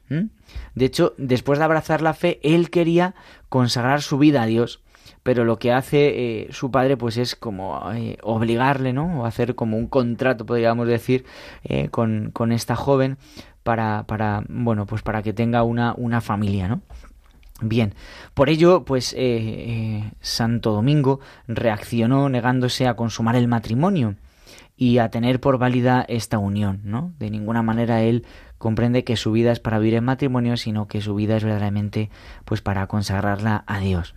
De 0.76 0.86
hecho, 0.86 1.14
después 1.18 1.58
de 1.58 1.66
abrazar 1.66 2.02
la 2.02 2.14
fe, 2.14 2.40
él 2.44 2.70
quería 2.70 3.16
consagrar 3.48 4.02
su 4.02 4.18
vida 4.18 4.42
a 4.42 4.46
Dios. 4.46 4.82
Pero 5.30 5.46
lo 5.46 5.60
que 5.60 5.72
hace 5.72 6.08
eh, 6.08 6.48
su 6.50 6.72
padre, 6.72 6.98
pues 6.98 7.18
es 7.18 7.36
como 7.36 7.80
eh, 7.94 8.18
obligarle, 8.24 8.94
¿no? 8.94 9.22
O 9.22 9.26
hacer 9.28 9.54
como 9.54 9.78
un 9.78 9.86
contrato, 9.86 10.44
podríamos 10.44 10.88
decir, 10.88 11.24
con, 11.92 12.32
con 12.34 12.52
esta 12.52 12.76
joven 12.76 13.20
para, 13.62 14.06
para, 14.08 14.44
bueno, 14.50 14.88
pues 14.88 15.04
para 15.04 15.22
que 15.22 15.32
tenga 15.32 15.62
una, 15.62 15.94
una 15.96 16.20
familia, 16.20 16.68
¿no? 16.68 16.82
Bien, 17.62 17.94
por 18.34 18.50
ello, 18.50 18.84
pues 18.86 19.14
eh, 19.14 19.18
eh, 19.20 20.12
Santo 20.20 20.72
Domingo 20.72 21.20
reaccionó 21.48 22.28
negándose 22.28 22.88
a 22.88 22.96
consumar 22.96 23.36
el 23.36 23.48
matrimonio 23.48 24.16
y 24.76 24.98
a 24.98 25.12
tener 25.12 25.40
por 25.40 25.60
válida 25.60 26.04
esta 26.10 26.40
unión, 26.40 26.82
¿no? 26.84 27.14
De 27.20 27.30
ninguna 27.30 27.62
manera 27.62 28.02
él 28.02 28.26
comprende 28.58 29.04
que 29.04 29.16
su 29.16 29.32
vida 29.32 29.52
es 29.52 29.60
para 29.60 29.78
vivir 29.78 29.94
en 29.94 30.06
matrimonio, 30.06 30.58
sino 30.58 30.88
que 30.88 31.02
su 31.02 31.14
vida 31.14 31.38
es 31.38 31.44
verdaderamente, 31.44 32.10
pues, 32.46 32.64
para 32.64 32.88
consagrarla 32.88 33.64
a 33.68 33.78
Dios 33.78 34.16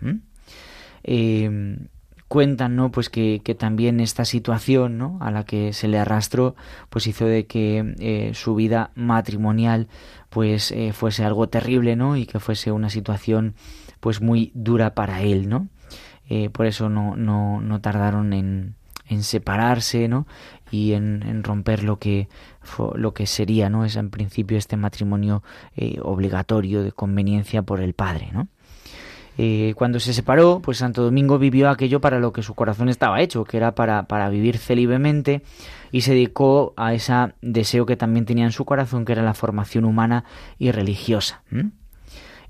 cuentan, 2.33 2.77
¿no? 2.77 2.91
Pues 2.91 3.11
que, 3.11 3.43
que, 3.45 3.55
también 3.55 4.01
esta 4.01 4.25
situación, 4.25 4.97
¿no? 4.97 5.19
A 5.21 5.31
la 5.31 5.45
que 5.45 5.75
se 5.75 5.87
le 5.87 5.99
arrastró, 5.99 6.57
pues 6.89 7.07
hizo 7.07 7.27
de 7.27 7.45
que 7.45 7.95
eh, 7.99 8.31
su 8.33 8.55
vida 8.55 8.91
matrimonial, 8.95 9.87
pues 10.31 10.73
eh, 10.73 10.95
fuese 10.95 11.27
algo 11.27 11.51
terrible, 11.51 11.95
¿no? 11.95 12.17
Y 12.17 12.25
que 12.25 12.41
fuese 12.41 12.73
una 12.73 12.89
situación, 12.89 13.55
pues 14.01 14.23
muy 14.23 14.51
dura 14.55 14.95
para 14.95 15.21
él, 15.21 15.51
¿no? 15.51 15.69
Eh, 16.27 16.49
por 16.49 16.65
eso 16.65 16.89
no, 16.89 17.17
no, 17.17 17.61
no 17.61 17.83
tardaron 17.83 18.33
en, 18.33 18.77
en 19.09 19.25
separarse, 19.25 20.09
¿no? 20.09 20.27
Y 20.71 20.95
en, 20.95 21.23
en, 21.25 21.45
romper 21.45 21.85
lo 21.85 21.99
que 21.99 22.31
lo 22.95 23.13
que 23.13 23.27
sería, 23.27 23.69
¿no? 23.69 23.85
Es 23.85 23.97
en 23.97 24.09
principio 24.09 24.57
este 24.57 24.79
matrimonio 24.79 25.43
obligatorio 26.01 26.83
de 26.83 26.93
conveniencia 26.93 27.61
por 27.61 27.83
el 27.83 27.93
padre, 27.93 28.31
¿no? 28.33 28.49
Eh, 29.39 29.73
cuando 29.77 29.99
se 29.99 30.13
separó, 30.13 30.61
pues 30.63 30.79
Santo 30.79 31.03
Domingo 31.03 31.39
vivió 31.39 31.71
aquello 31.71 32.01
para 32.01 32.19
lo 32.19 32.33
que 32.33 32.43
su 32.43 32.55
corazón 32.55 32.89
estaba 32.89 33.21
hecho, 33.21 33.45
que 33.45 33.57
era 33.57 33.75
para, 33.75 34.05
para 34.05 34.29
vivir 34.29 34.59
célibamente 34.59 35.43
y 35.91 36.03
se 36.03 36.13
dedicó 36.13 36.75
a 36.77 36.95
ese 36.95 37.13
deseo 37.41 37.87
que 37.87 37.97
también 37.97 38.27
tenía 38.27 38.45
en 38.45 38.53
su 38.53 38.65
corazón, 38.65 39.05
que 39.05 39.13
era 39.13 39.23
la 39.23 39.35
formación 39.35 39.85
humana 39.85 40.25
y 40.59 40.71
religiosa. 40.71 41.43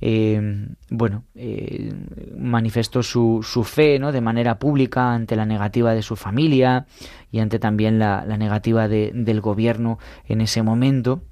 Eh, 0.01 0.67
bueno, 0.91 1.25
eh, 1.37 1.93
manifestó 2.37 3.05
su, 3.05 3.41
su, 3.45 3.63
fe 3.63 4.01
¿no? 4.01 4.11
de 4.11 4.21
manera 4.21 4.59
pública 4.59 5.13
ante 5.13 5.37
la 5.37 5.47
negativa 5.47 5.95
de 5.95 6.03
su 6.03 6.17
familia 6.17 6.87
y 7.31 7.39
ante 7.39 7.61
también 7.61 8.01
la, 8.01 8.25
la 8.27 8.37
negativa 8.37 8.89
de, 8.89 9.13
del 9.15 9.41
gobierno 9.41 10.01
en 10.27 10.41
ese 10.41 10.65
momento 10.65 11.23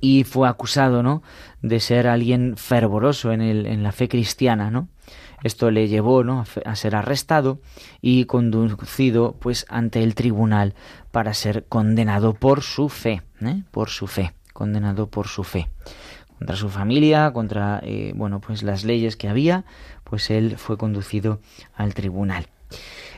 y 0.00 0.24
fue 0.24 0.48
acusado, 0.48 1.02
¿no? 1.02 1.22
de 1.62 1.80
ser 1.80 2.06
alguien 2.06 2.56
fervoroso 2.56 3.32
en, 3.32 3.40
el, 3.40 3.66
en 3.66 3.82
la 3.82 3.92
fe 3.92 4.08
cristiana, 4.08 4.70
¿no? 4.70 4.88
Esto 5.42 5.70
le 5.70 5.86
llevó 5.86 6.24
¿no? 6.24 6.44
a 6.64 6.76
ser 6.76 6.96
arrestado 6.96 7.60
y 8.00 8.24
conducido 8.24 9.36
pues 9.38 9.66
ante 9.68 10.02
el 10.02 10.14
tribunal 10.14 10.74
para 11.12 11.34
ser 11.34 11.66
condenado 11.66 12.34
por 12.34 12.62
su 12.62 12.88
fe, 12.88 13.22
¿eh? 13.42 13.62
por 13.70 13.90
su 13.90 14.06
fe, 14.06 14.32
condenado 14.52 15.08
por 15.08 15.28
su 15.28 15.44
fe 15.44 15.68
contra 16.38 16.56
su 16.56 16.68
familia, 16.68 17.32
contra 17.32 17.80
eh, 17.84 18.12
bueno 18.14 18.40
pues 18.40 18.62
las 18.62 18.84
leyes 18.84 19.16
que 19.16 19.28
había, 19.28 19.64
pues 20.04 20.30
él 20.30 20.56
fue 20.58 20.76
conducido 20.76 21.40
al 21.74 21.94
tribunal. 21.94 22.46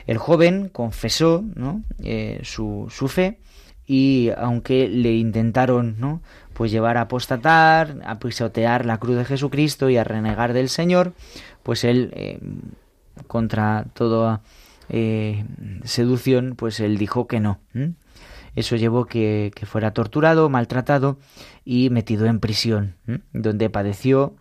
El 0.07 0.17
joven 0.17 0.69
confesó 0.69 1.43
¿no? 1.55 1.83
Eh, 2.01 2.39
su, 2.43 2.87
su 2.89 3.07
fe 3.07 3.39
y 3.85 4.29
aunque 4.37 4.87
le 4.87 5.15
intentaron 5.15 5.99
¿no? 5.99 6.21
Pues 6.59 6.71
llevar 6.71 6.97
a 6.97 7.03
apostatar, 7.03 8.01
a 8.03 8.19
pisotear 8.19 8.85
la 8.85 8.97
cruz 8.97 9.15
de 9.15 9.23
Jesucristo 9.23 9.89
y 9.89 9.95
a 9.95 10.03
renegar 10.03 10.51
del 10.51 10.67
Señor, 10.67 11.13
pues 11.63 11.85
él, 11.85 12.11
eh, 12.13 12.41
contra 13.27 13.85
toda 13.93 14.41
eh, 14.89 15.45
seducción, 15.85 16.55
pues 16.57 16.81
él 16.81 16.97
dijo 16.97 17.27
que 17.27 17.39
no. 17.39 17.61
Eso 18.57 18.75
llevó 18.75 19.05
que, 19.05 19.53
que, 19.55 19.65
fuera 19.65 19.93
torturado, 19.93 20.49
maltratado 20.49 21.17
y 21.63 21.89
metido 21.91 22.25
en 22.25 22.41
prisión, 22.41 22.95
donde 23.31 23.69
padeció 23.69 24.35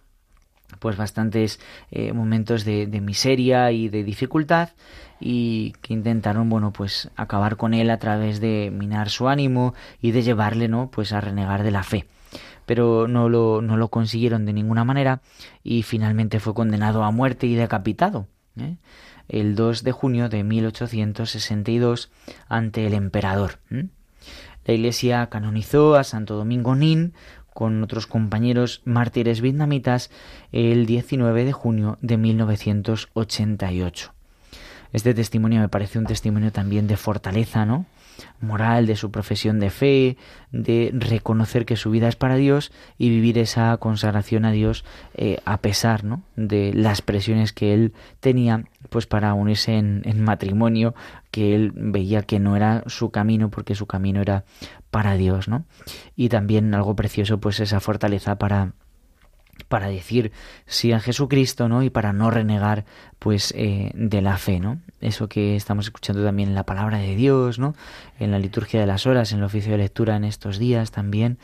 pues 0.79 0.97
bastantes 0.97 1.61
eh, 1.91 2.13
momentos 2.13 2.65
de, 2.65 2.87
miseria 3.01 3.71
y 3.73 3.89
de 3.89 4.05
dificultad 4.05 4.71
y 5.21 5.73
que 5.83 5.95
intentaron 5.95 6.49
bueno 6.49 6.73
pues 6.73 7.11
acabar 7.17 7.57
con 7.57 7.75
él 7.75 7.91
a 7.91 7.99
través 7.99 8.41
de 8.41 8.71
minar 8.73 9.11
su 9.11 9.29
ánimo 9.29 9.75
y 10.01 10.13
de 10.13 10.23
llevarle 10.23 10.69
no 10.69 10.91
pues 10.91 11.13
a 11.13 11.21
renegar 11.21 11.63
de 11.63 11.71
la 11.71 11.83
fe 11.83 12.07
pero 12.67 13.09
no 13.09 13.29
lo, 13.29 13.63
no 13.63 13.77
lo 13.77 13.89
consiguieron 13.89 14.45
de 14.45 14.53
ninguna 14.53 14.85
manera 14.85 15.23
y 15.65 15.83
finalmente 15.83 16.39
fue 16.39 16.55
condenado 16.55 17.03
a 17.03 17.11
muerte 17.11 17.47
y 17.47 17.55
decapitado 17.55 18.27
¿eh? 18.59 18.77
el 19.29 19.55
2 19.55 19.85
de 19.85 19.93
junio 19.93 20.29
de 20.29 20.43
1862 20.45 22.11
ante 22.49 22.87
el 22.87 22.95
emperador. 22.95 23.59
La 24.65 24.75
Iglesia 24.75 25.29
canonizó 25.29 25.97
a 25.97 26.05
Santo 26.05 26.37
Domingo 26.37 26.75
Nin 26.75 27.15
con 27.59 27.83
otros 27.83 28.07
compañeros 28.07 28.83
mártires 28.85 29.41
vietnamitas 29.41 30.13
el 30.53 30.87
19 30.87 31.45
de 31.45 31.51
junio 31.51 31.99
de 32.01 32.17
1988. 32.17 34.15
Este 34.93 35.13
testimonio 35.13 35.59
me 35.61 35.69
parece 35.69 35.99
un 35.99 36.07
testimonio 36.07 36.53
también 36.53 36.87
de 36.87 36.97
fortaleza, 36.97 37.67
¿no? 37.67 37.85
Moral, 38.41 38.87
de 38.87 38.97
su 38.97 39.11
profesión 39.11 39.61
de 39.61 39.71
fe, 39.71 40.17
de 40.53 40.91
reconocer 40.95 41.67
que 41.67 41.77
su 41.77 41.91
vida 41.91 42.09
es 42.09 42.17
para 42.17 42.37
Dios 42.37 42.73
y 42.97 43.11
vivir 43.11 43.39
esa 43.39 43.77
consagración 43.77 44.45
a 44.45 44.53
Dios 44.53 44.85
eh, 45.15 45.39
a 45.45 45.59
pesar 45.59 46.05
¿no? 46.05 46.23
de 46.37 46.73
las 46.75 47.03
presiones 47.03 47.53
que 47.53 47.75
él 47.75 47.93
tenía 48.21 48.65
pues 48.89 49.07
para 49.07 49.35
unirse 49.35 49.77
en, 49.77 50.03
en 50.05 50.23
matrimonio 50.23 50.95
que 51.31 51.55
él 51.55 51.73
veía 51.75 52.23
que 52.23 52.39
no 52.39 52.57
era 52.57 52.83
su 52.87 53.11
camino 53.11 53.51
porque 53.51 53.75
su 53.75 53.87
camino 53.87 54.21
era 54.21 54.45
para 54.91 55.15
Dios, 55.15 55.49
¿no? 55.49 55.65
Y 56.17 56.31
también 56.31 56.75
algo 56.75 56.97
precioso 56.97 57.39
pues 57.39 57.61
esa 57.61 57.81
fortaleza 57.81 58.37
para 58.37 58.73
para 59.69 59.89
decir 59.89 60.33
sí 60.67 60.93
a 60.93 61.01
Jesucristo, 61.01 61.69
¿no? 61.69 61.83
Y 61.83 61.91
para 61.91 62.13
no 62.13 62.31
renegar, 62.31 62.85
pues, 63.19 63.53
eh, 63.57 63.91
de 63.95 64.23
la 64.23 64.39
fe, 64.39 64.61
¿no? 64.61 64.81
Eso 65.01 65.29
que 65.29 65.57
estamos 65.57 65.87
escuchando 65.87 66.25
también 66.25 66.51
en 66.51 66.55
la 66.55 66.65
palabra 66.65 66.99
de 66.99 67.17
Dios, 67.17 67.59
¿no? 67.59 67.75
En 68.19 68.31
la 68.31 68.39
liturgia 68.39 68.81
de 68.81 68.87
las 68.87 69.07
horas, 69.07 69.33
en 69.33 69.39
el 69.39 69.45
oficio 69.45 69.73
de 69.73 69.79
lectura 69.79 70.17
en 70.17 70.25
estos 70.25 70.59
días 70.59 70.91
también, 70.91 71.39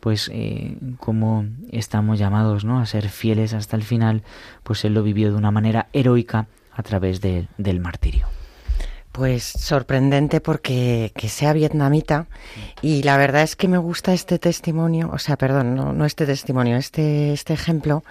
pues, 0.00 0.30
eh, 0.32 0.76
como 0.98 1.46
estamos 1.70 2.18
llamados, 2.18 2.64
¿no? 2.64 2.80
A 2.80 2.86
ser 2.86 3.08
fieles 3.08 3.54
hasta 3.54 3.76
el 3.76 3.84
final, 3.84 4.22
pues 4.62 4.84
él 4.84 4.94
lo 4.94 5.02
vivió 5.02 5.30
de 5.30 5.36
una 5.36 5.50
manera 5.50 5.88
heroica 5.92 6.48
a 6.72 6.82
través 6.82 7.20
del 7.20 7.80
martirio. 7.80 8.26
Pues 9.12 9.44
sorprendente 9.44 10.40
porque 10.40 11.12
que 11.14 11.28
sea 11.28 11.52
vietnamita. 11.52 12.26
Y 12.80 13.02
la 13.02 13.18
verdad 13.18 13.42
es 13.42 13.56
que 13.56 13.68
me 13.68 13.78
gusta 13.78 14.14
este 14.14 14.38
testimonio, 14.38 15.10
o 15.12 15.18
sea, 15.18 15.36
perdón, 15.36 15.74
no, 15.74 15.92
no 15.92 16.06
este 16.06 16.24
testimonio, 16.24 16.76
este, 16.76 17.32
este 17.32 17.52
ejemplo, 17.52 18.02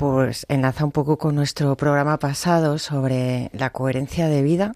pues 0.00 0.46
enlaza 0.48 0.86
un 0.86 0.92
poco 0.92 1.18
con 1.18 1.34
nuestro 1.34 1.76
programa 1.76 2.18
pasado 2.18 2.78
sobre 2.78 3.50
la 3.52 3.68
coherencia 3.68 4.28
de 4.28 4.40
vida, 4.40 4.72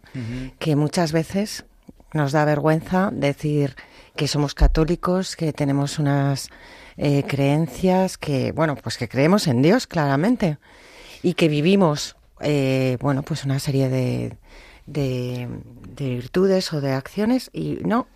que 0.58 0.76
muchas 0.76 1.12
veces 1.12 1.64
nos 2.12 2.32
da 2.32 2.44
vergüenza 2.44 3.10
decir 3.10 3.74
que 4.16 4.28
somos 4.28 4.52
católicos, 4.52 5.34
que 5.34 5.54
tenemos 5.54 5.98
unas 5.98 6.50
eh, 6.98 7.22
creencias, 7.26 8.18
que 8.18 8.52
bueno, 8.52 8.76
pues 8.76 8.98
que 8.98 9.08
creemos 9.08 9.46
en 9.46 9.62
Dios 9.62 9.86
claramente 9.86 10.58
y 11.22 11.32
que 11.32 11.48
vivimos, 11.48 12.16
eh, 12.40 12.98
bueno, 13.00 13.22
pues 13.22 13.46
una 13.46 13.58
serie 13.58 13.88
de, 13.88 14.36
de, 14.86 15.48
de 15.96 16.16
virtudes 16.16 16.72
o 16.72 16.80
de 16.80 16.92
acciones 16.92 17.50
y 17.52 17.78
no, 17.84 18.06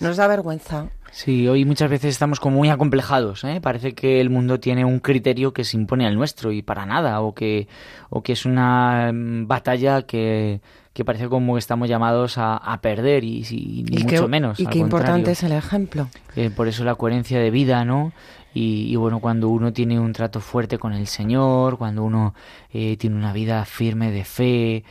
nos 0.00 0.16
da 0.16 0.26
vergüenza. 0.26 0.88
Sí, 1.14 1.46
hoy 1.46 1.64
muchas 1.64 1.88
veces 1.88 2.10
estamos 2.10 2.40
como 2.40 2.56
muy 2.56 2.70
acomplejados, 2.70 3.44
¿eh? 3.44 3.60
Parece 3.60 3.94
que 3.94 4.20
el 4.20 4.30
mundo 4.30 4.58
tiene 4.58 4.84
un 4.84 4.98
criterio 4.98 5.52
que 5.52 5.62
se 5.62 5.76
impone 5.76 6.08
al 6.08 6.16
nuestro 6.16 6.50
y 6.50 6.60
para 6.60 6.86
nada, 6.86 7.20
o 7.20 7.34
que, 7.34 7.68
o 8.10 8.24
que 8.24 8.32
es 8.32 8.44
una 8.46 9.12
mm, 9.12 9.46
batalla 9.46 10.02
que, 10.02 10.60
que 10.92 11.04
parece 11.04 11.28
como 11.28 11.54
que 11.54 11.60
estamos 11.60 11.88
llamados 11.88 12.36
a, 12.36 12.56
a 12.56 12.80
perder 12.80 13.22
y, 13.22 13.44
y 13.48 13.84
ni 13.88 14.00
y 14.00 14.04
mucho 14.04 14.26
menos. 14.26 14.58
Y 14.58 14.66
qué 14.66 14.78
importante 14.78 15.30
es 15.30 15.44
el 15.44 15.52
ejemplo. 15.52 16.08
Eh, 16.34 16.50
por 16.50 16.66
eso 16.66 16.82
la 16.82 16.96
coherencia 16.96 17.38
de 17.38 17.52
vida, 17.52 17.84
¿no? 17.84 18.12
Y, 18.52 18.92
y 18.92 18.96
bueno, 18.96 19.20
cuando 19.20 19.48
uno 19.48 19.72
tiene 19.72 20.00
un 20.00 20.12
trato 20.12 20.40
fuerte 20.40 20.78
con 20.78 20.94
el 20.94 21.06
Señor, 21.06 21.78
cuando 21.78 22.02
uno 22.02 22.34
eh, 22.72 22.96
tiene 22.96 23.14
una 23.14 23.32
vida 23.32 23.64
firme 23.64 24.10
de 24.10 24.24
fe, 24.24 24.84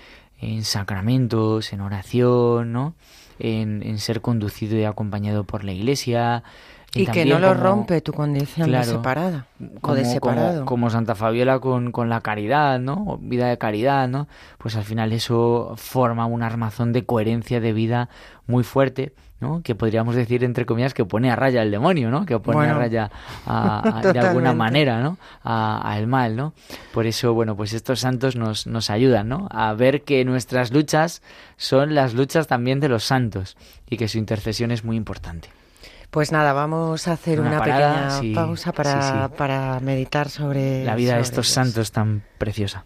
en 0.44 0.64
sacramentos, 0.64 1.74
en 1.74 1.82
oración, 1.82 2.72
¿no? 2.72 2.94
En, 3.40 3.82
en 3.84 3.98
ser 4.00 4.22
conducido 4.22 4.78
y 4.78 4.84
acompañado 4.84 5.44
por 5.44 5.64
la 5.64 5.72
Iglesia. 5.72 6.44
Y, 6.96 7.08
que 7.08 7.26
no 7.26 7.40
lo 7.40 7.48
como- 7.50 7.60
rompe 7.64 8.02
tu 8.02 8.14
condición 8.14 8.68
de 8.68 8.78
Claro, 8.78 8.92
separada 8.92 9.48
o 9.60 9.80
como, 9.82 9.96
de 9.96 10.06
separado. 10.06 10.54
como, 10.60 10.66
como 10.66 10.90
Santa 10.92 11.16
Fabiola 11.16 11.58
con, 11.60 11.92
con 11.92 12.08
la 12.08 12.22
caridad, 12.22 12.80
¿no? 12.80 13.04
O 13.08 13.18
Vida 13.18 13.48
de 13.48 13.58
caridad, 13.58 14.08
¿no? 14.08 14.28
Pues 14.60 14.76
al 14.76 14.84
final 14.84 15.12
eso 15.12 15.74
forma 15.76 16.28
un 16.28 16.44
armazón 16.44 16.94
de 16.94 17.04
coherencia 17.04 17.60
de 17.60 17.74
vida 17.74 18.10
muy 18.46 18.64
fuerte, 18.64 19.14
¿no? 19.44 19.62
Que 19.62 19.76
podríamos 19.76 20.16
decir, 20.16 20.44
entre 20.44 20.66
comillas, 20.66 20.96
que 20.96 21.06
pone 21.06 21.30
a 21.30 21.36
raya 21.36 21.62
al 21.62 21.70
demonio, 21.70 22.10
¿no? 22.10 22.26
Que 22.26 22.40
pone 22.40 22.56
Bueno, 22.58 22.74
a 22.76 22.80
raya 22.80 23.12
a- 23.46 24.00
a- 24.00 24.02
de 24.14 24.20
alguna 24.20 24.54
manera, 24.54 25.02
¿no? 25.04 25.18
A- 25.44 25.80
Al 25.94 26.08
mal, 26.08 26.36
¿no? 26.36 26.54
Por 26.94 27.06
eso, 27.06 27.34
bueno, 27.36 27.56
pues 27.56 27.74
estos 27.74 28.00
santos 28.00 28.36
nos, 28.36 28.66
nos 28.66 28.90
ayudan, 28.90 29.30
¿no? 29.30 29.48
A 29.52 29.74
ver 29.74 30.02
que 30.02 30.26
nuestras 30.26 30.72
luchas 30.72 31.22
son 31.58 31.94
las 31.94 32.16
luchas 32.16 32.48
también 32.48 32.80
de 32.80 32.90
los 32.90 33.04
santos 33.04 33.56
y 33.90 33.98
que 33.98 34.08
su 34.08 34.18
intercesión 34.18 34.72
es 34.72 34.84
muy 34.84 34.98
importante. 34.98 35.50
Pues 36.10 36.32
nada, 36.32 36.54
vamos 36.54 37.08
a 37.08 37.14
hacer 37.14 37.40
Una 37.40 37.50
una, 37.50 37.60
parada, 37.60 37.94
pequeña 37.94 38.10
sí, 38.22 38.34
pausa 38.36 38.72
para, 38.72 39.02
sí, 39.02 39.10
sí. 39.30 39.34
para 39.38 39.80
meditar 39.80 40.30
sobre 40.30 40.86
La 40.86 40.96
vida 40.96 41.16
de 41.16 41.22
estos 41.22 41.48
santos 41.48 41.92
tan 41.92 42.24
preciosa. 42.38 42.86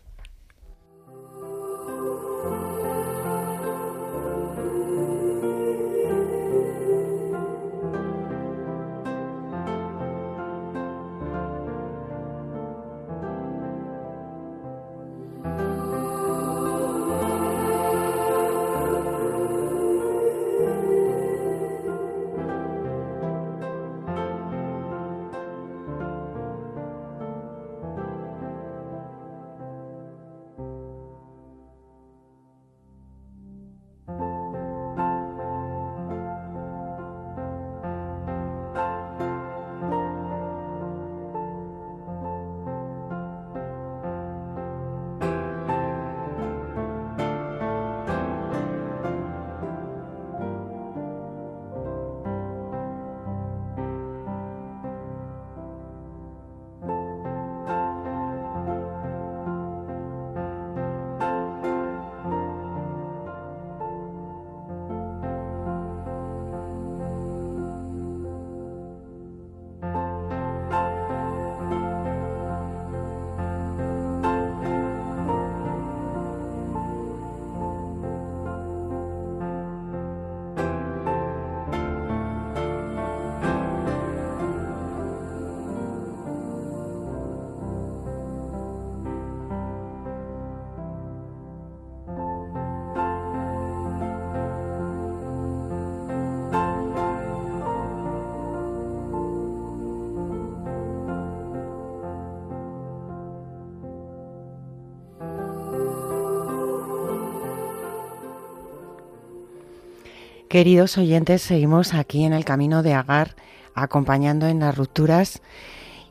Queridos 110.57 110.97
oyentes, 110.97 111.43
seguimos 111.43 111.93
aquí 111.93 112.23
en 112.23 112.33
el 112.33 112.43
camino 112.43 112.81
de 112.81 112.95
Agar, 112.95 113.35
acompañando 113.75 114.47
en 114.47 114.57
las 114.57 114.75
rupturas. 114.75 115.43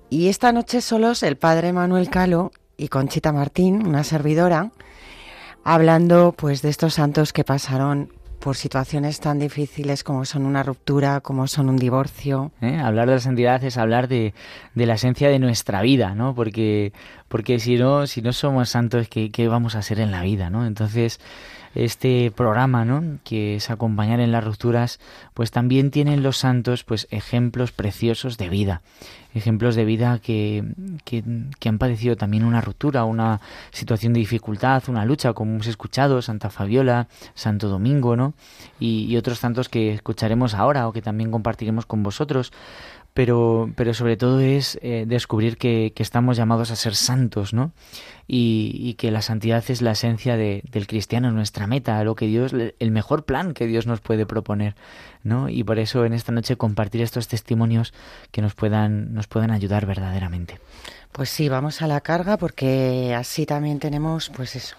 Y 0.09 0.29
esta 0.29 0.53
noche 0.53 0.83
solos 0.83 1.25
el 1.25 1.35
padre 1.37 1.73
Manuel 1.73 2.09
Calo 2.11 2.53
y 2.77 2.87
Conchita 2.87 3.33
Martín, 3.33 3.85
una 3.85 4.05
servidora, 4.05 4.71
hablando 5.65 6.31
pues 6.31 6.63
de 6.63 6.69
estos 6.69 6.95
santos 6.95 7.33
que 7.33 7.43
pasaron 7.43 8.13
por 8.39 8.55
situaciones 8.55 9.19
tan 9.19 9.41
difíciles 9.41 10.05
como 10.05 10.25
son 10.25 10.47
una 10.47 10.63
ruptura, 10.63 11.21
como 11.23 11.49
son 11.49 11.69
un 11.69 11.77
divorcio. 11.77 12.53
¿eh? 12.61 12.79
Hablar 12.79 13.09
de 13.09 13.15
la 13.15 13.21
santidad 13.21 13.65
es 13.65 13.77
hablar 13.77 14.07
de, 14.07 14.33
de 14.77 14.87
la 14.87 14.95
esencia 14.95 15.29
de 15.29 15.41
nuestra 15.41 15.83
vida, 15.83 16.15
¿no? 16.15 16.37
Porque, 16.37 16.93
porque 17.27 17.59
si 17.59 17.79
no, 17.79 18.07
si 18.07 18.23
no 18.23 18.33
somos 18.33 18.69
santos, 18.69 19.09
¿qué, 19.09 19.33
qué 19.33 19.49
vamos 19.49 19.75
a 19.75 19.81
hacer 19.81 19.99
en 19.99 20.13
la 20.13 20.23
vida, 20.23 20.51
¿no? 20.51 20.65
Entonces, 20.65 21.19
este 21.85 22.33
programa, 22.35 22.85
¿no? 22.85 23.19
Que 23.25 23.57
es 23.57 23.71
acompañar 23.71 24.21
en 24.21 24.33
las 24.33 24.45
rupturas, 24.45 24.99
pues 25.35 25.51
también 25.51 25.91
tienen 25.91 26.23
los 26.23 26.39
santos, 26.39 26.85
pues 26.85 27.07
ejemplos 27.11 27.73
preciosos 27.73 28.39
de 28.39 28.49
vida, 28.49 28.83
ejemplos 29.35 29.75
de 29.75 29.85
vida 29.85 30.19
que, 30.19 30.65
que, 31.05 31.23
han 31.69 31.79
padecido 31.79 32.17
también 32.17 32.45
una 32.45 32.61
ruptura, 32.61 33.05
una 33.05 33.41
situación 33.73 34.13
de 34.13 34.21
dificultad, 34.21 34.83
una 34.89 35.05
lucha, 35.05 35.33
como 35.33 35.53
hemos 35.53 35.67
escuchado, 35.67 36.23
Santa 36.23 36.51
Fabiola, 36.51 37.09
Santo 37.35 37.69
Domingo, 37.69 38.17
¿no? 38.17 38.35
Y, 38.81 39.05
y 39.05 39.17
otros 39.17 39.41
tantos 39.41 39.69
que 39.69 39.93
escucharemos 39.93 40.55
ahora 40.55 40.89
o 40.89 40.93
que 40.93 41.03
también 41.03 41.31
compartiremos 41.31 41.87
con 41.87 42.03
vosotros 42.03 42.53
pero, 43.17 43.71
pero 43.77 43.95
sobre 43.95 44.19
todo 44.19 44.41
es 44.41 44.79
eh, 44.83 45.07
descubrir 45.09 45.57
que, 45.57 45.95
que, 45.97 46.03
estamos 46.03 46.37
llamados 46.37 46.71
a 46.71 46.77
ser 46.77 46.95
santos, 46.95 47.55
¿no? 47.55 47.73
Y, 48.29 48.77
y 48.79 48.93
que 48.95 49.11
la 49.11 49.23
santidad 49.23 49.65
es 49.69 49.81
la 49.81 49.93
esencia 49.93 50.37
de, 50.37 50.63
del 50.71 50.87
cristiano, 50.87 51.33
nuestra 51.33 51.67
meta, 51.67 52.05
lo 52.05 52.15
que 52.15 52.27
Dios, 52.27 52.53
el 52.53 52.91
mejor 52.91 53.25
plan 53.25 53.55
que 53.55 53.67
Dios 53.67 53.87
nos 53.87 54.03
puede 54.03 54.27
proponer, 54.27 54.75
¿no? 55.23 55.49
Y 55.49 55.65
por 55.65 55.79
eso 55.79 56.05
en 56.05 56.13
esta 56.13 56.31
noche 56.31 56.57
compartir 56.57 57.01
estos 57.01 57.27
testimonios 57.27 57.95
que 58.33 58.43
nos 58.43 58.55
puedan, 58.55 59.15
nos 59.15 59.29
puedan 59.29 59.51
ayudar 59.51 59.87
verdaderamente. 59.87 60.61
Pues 61.13 61.31
sí, 61.31 61.49
vamos 61.49 61.81
a 61.81 61.87
la 61.87 62.03
carga 62.03 62.37
porque 62.37 63.15
así 63.17 63.47
también 63.47 63.79
tenemos, 63.79 64.29
pues 64.29 64.57
eso, 64.57 64.77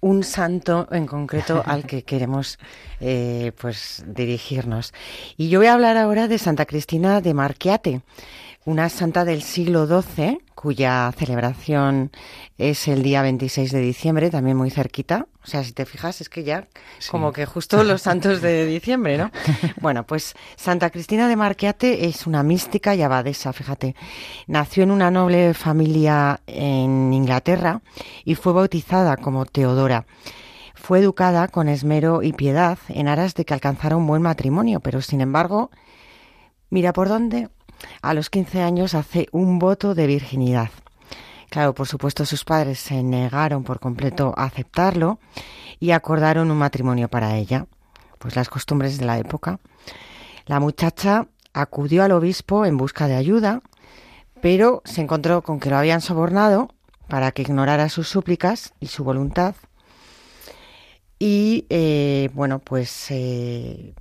un 0.00 0.24
santo 0.24 0.88
en 0.90 1.06
concreto 1.06 1.62
al 1.66 1.84
que 1.84 2.02
queremos 2.02 2.58
eh, 3.00 3.52
pues 3.60 4.04
dirigirnos. 4.06 4.92
Y 5.36 5.48
yo 5.48 5.60
voy 5.60 5.68
a 5.68 5.74
hablar 5.74 5.96
ahora 5.96 6.28
de 6.28 6.38
Santa 6.38 6.66
Cristina 6.66 7.20
de 7.20 7.34
Marchiate, 7.34 8.02
una 8.64 8.88
santa 8.90 9.24
del 9.24 9.42
siglo 9.42 9.86
XII, 9.86 10.42
cuya 10.54 11.10
celebración 11.16 12.10
es 12.58 12.88
el 12.88 13.02
día 13.02 13.22
26 13.22 13.72
de 13.72 13.80
diciembre, 13.80 14.30
también 14.30 14.56
muy 14.56 14.70
cerquita. 14.70 15.26
O 15.42 15.46
sea, 15.46 15.64
si 15.64 15.72
te 15.72 15.86
fijas, 15.86 16.20
es 16.20 16.28
que 16.28 16.44
ya 16.44 16.68
como 17.10 17.32
que 17.32 17.46
justo 17.46 17.82
los 17.82 18.02
santos 18.02 18.42
de 18.42 18.66
diciembre, 18.66 19.16
¿no? 19.16 19.30
Bueno, 19.80 20.06
pues 20.06 20.34
Santa 20.56 20.90
Cristina 20.90 21.28
de 21.28 21.36
Marquiate 21.36 22.06
es 22.06 22.26
una 22.26 22.42
mística 22.42 22.94
y 22.94 23.00
abadesa, 23.00 23.54
fíjate. 23.54 23.96
Nació 24.46 24.82
en 24.82 24.90
una 24.90 25.10
noble 25.10 25.54
familia 25.54 26.40
en 26.46 27.14
Inglaterra 27.14 27.80
y 28.24 28.34
fue 28.34 28.52
bautizada 28.52 29.16
como 29.16 29.46
Teodora. 29.46 30.04
Fue 30.74 30.98
educada 30.98 31.48
con 31.48 31.68
esmero 31.68 32.22
y 32.22 32.34
piedad 32.34 32.78
en 32.88 33.08
aras 33.08 33.34
de 33.34 33.46
que 33.46 33.54
alcanzara 33.54 33.96
un 33.96 34.06
buen 34.06 34.20
matrimonio, 34.20 34.80
pero 34.80 35.00
sin 35.00 35.22
embargo, 35.22 35.70
mira 36.68 36.92
por 36.92 37.08
dónde, 37.08 37.48
a 38.02 38.14
los 38.14 38.30
15 38.30 38.62
años 38.62 38.94
hace 38.94 39.28
un 39.32 39.58
voto 39.58 39.94
de 39.94 40.06
virginidad. 40.06 40.70
Claro, 41.50 41.74
por 41.74 41.88
supuesto 41.88 42.24
sus 42.24 42.44
padres 42.44 42.78
se 42.78 43.02
negaron 43.02 43.64
por 43.64 43.80
completo 43.80 44.32
a 44.36 44.44
aceptarlo 44.44 45.18
y 45.80 45.90
acordaron 45.90 46.50
un 46.50 46.58
matrimonio 46.58 47.08
para 47.08 47.36
ella, 47.36 47.66
pues 48.18 48.36
las 48.36 48.48
costumbres 48.48 48.98
de 48.98 49.06
la 49.06 49.18
época. 49.18 49.58
La 50.46 50.60
muchacha 50.60 51.26
acudió 51.52 52.04
al 52.04 52.12
obispo 52.12 52.64
en 52.64 52.76
busca 52.76 53.08
de 53.08 53.16
ayuda, 53.16 53.62
pero 54.40 54.82
se 54.84 55.00
encontró 55.00 55.42
con 55.42 55.58
que 55.58 55.70
lo 55.70 55.76
habían 55.76 56.00
sobornado 56.00 56.72
para 57.08 57.32
que 57.32 57.42
ignorara 57.42 57.88
sus 57.88 58.08
súplicas 58.08 58.72
y 58.78 58.86
su 58.86 59.02
voluntad. 59.02 59.56
Y 61.18 61.66
eh, 61.68 62.30
bueno, 62.32 62.60
pues, 62.60 63.10
eh, 63.10 63.94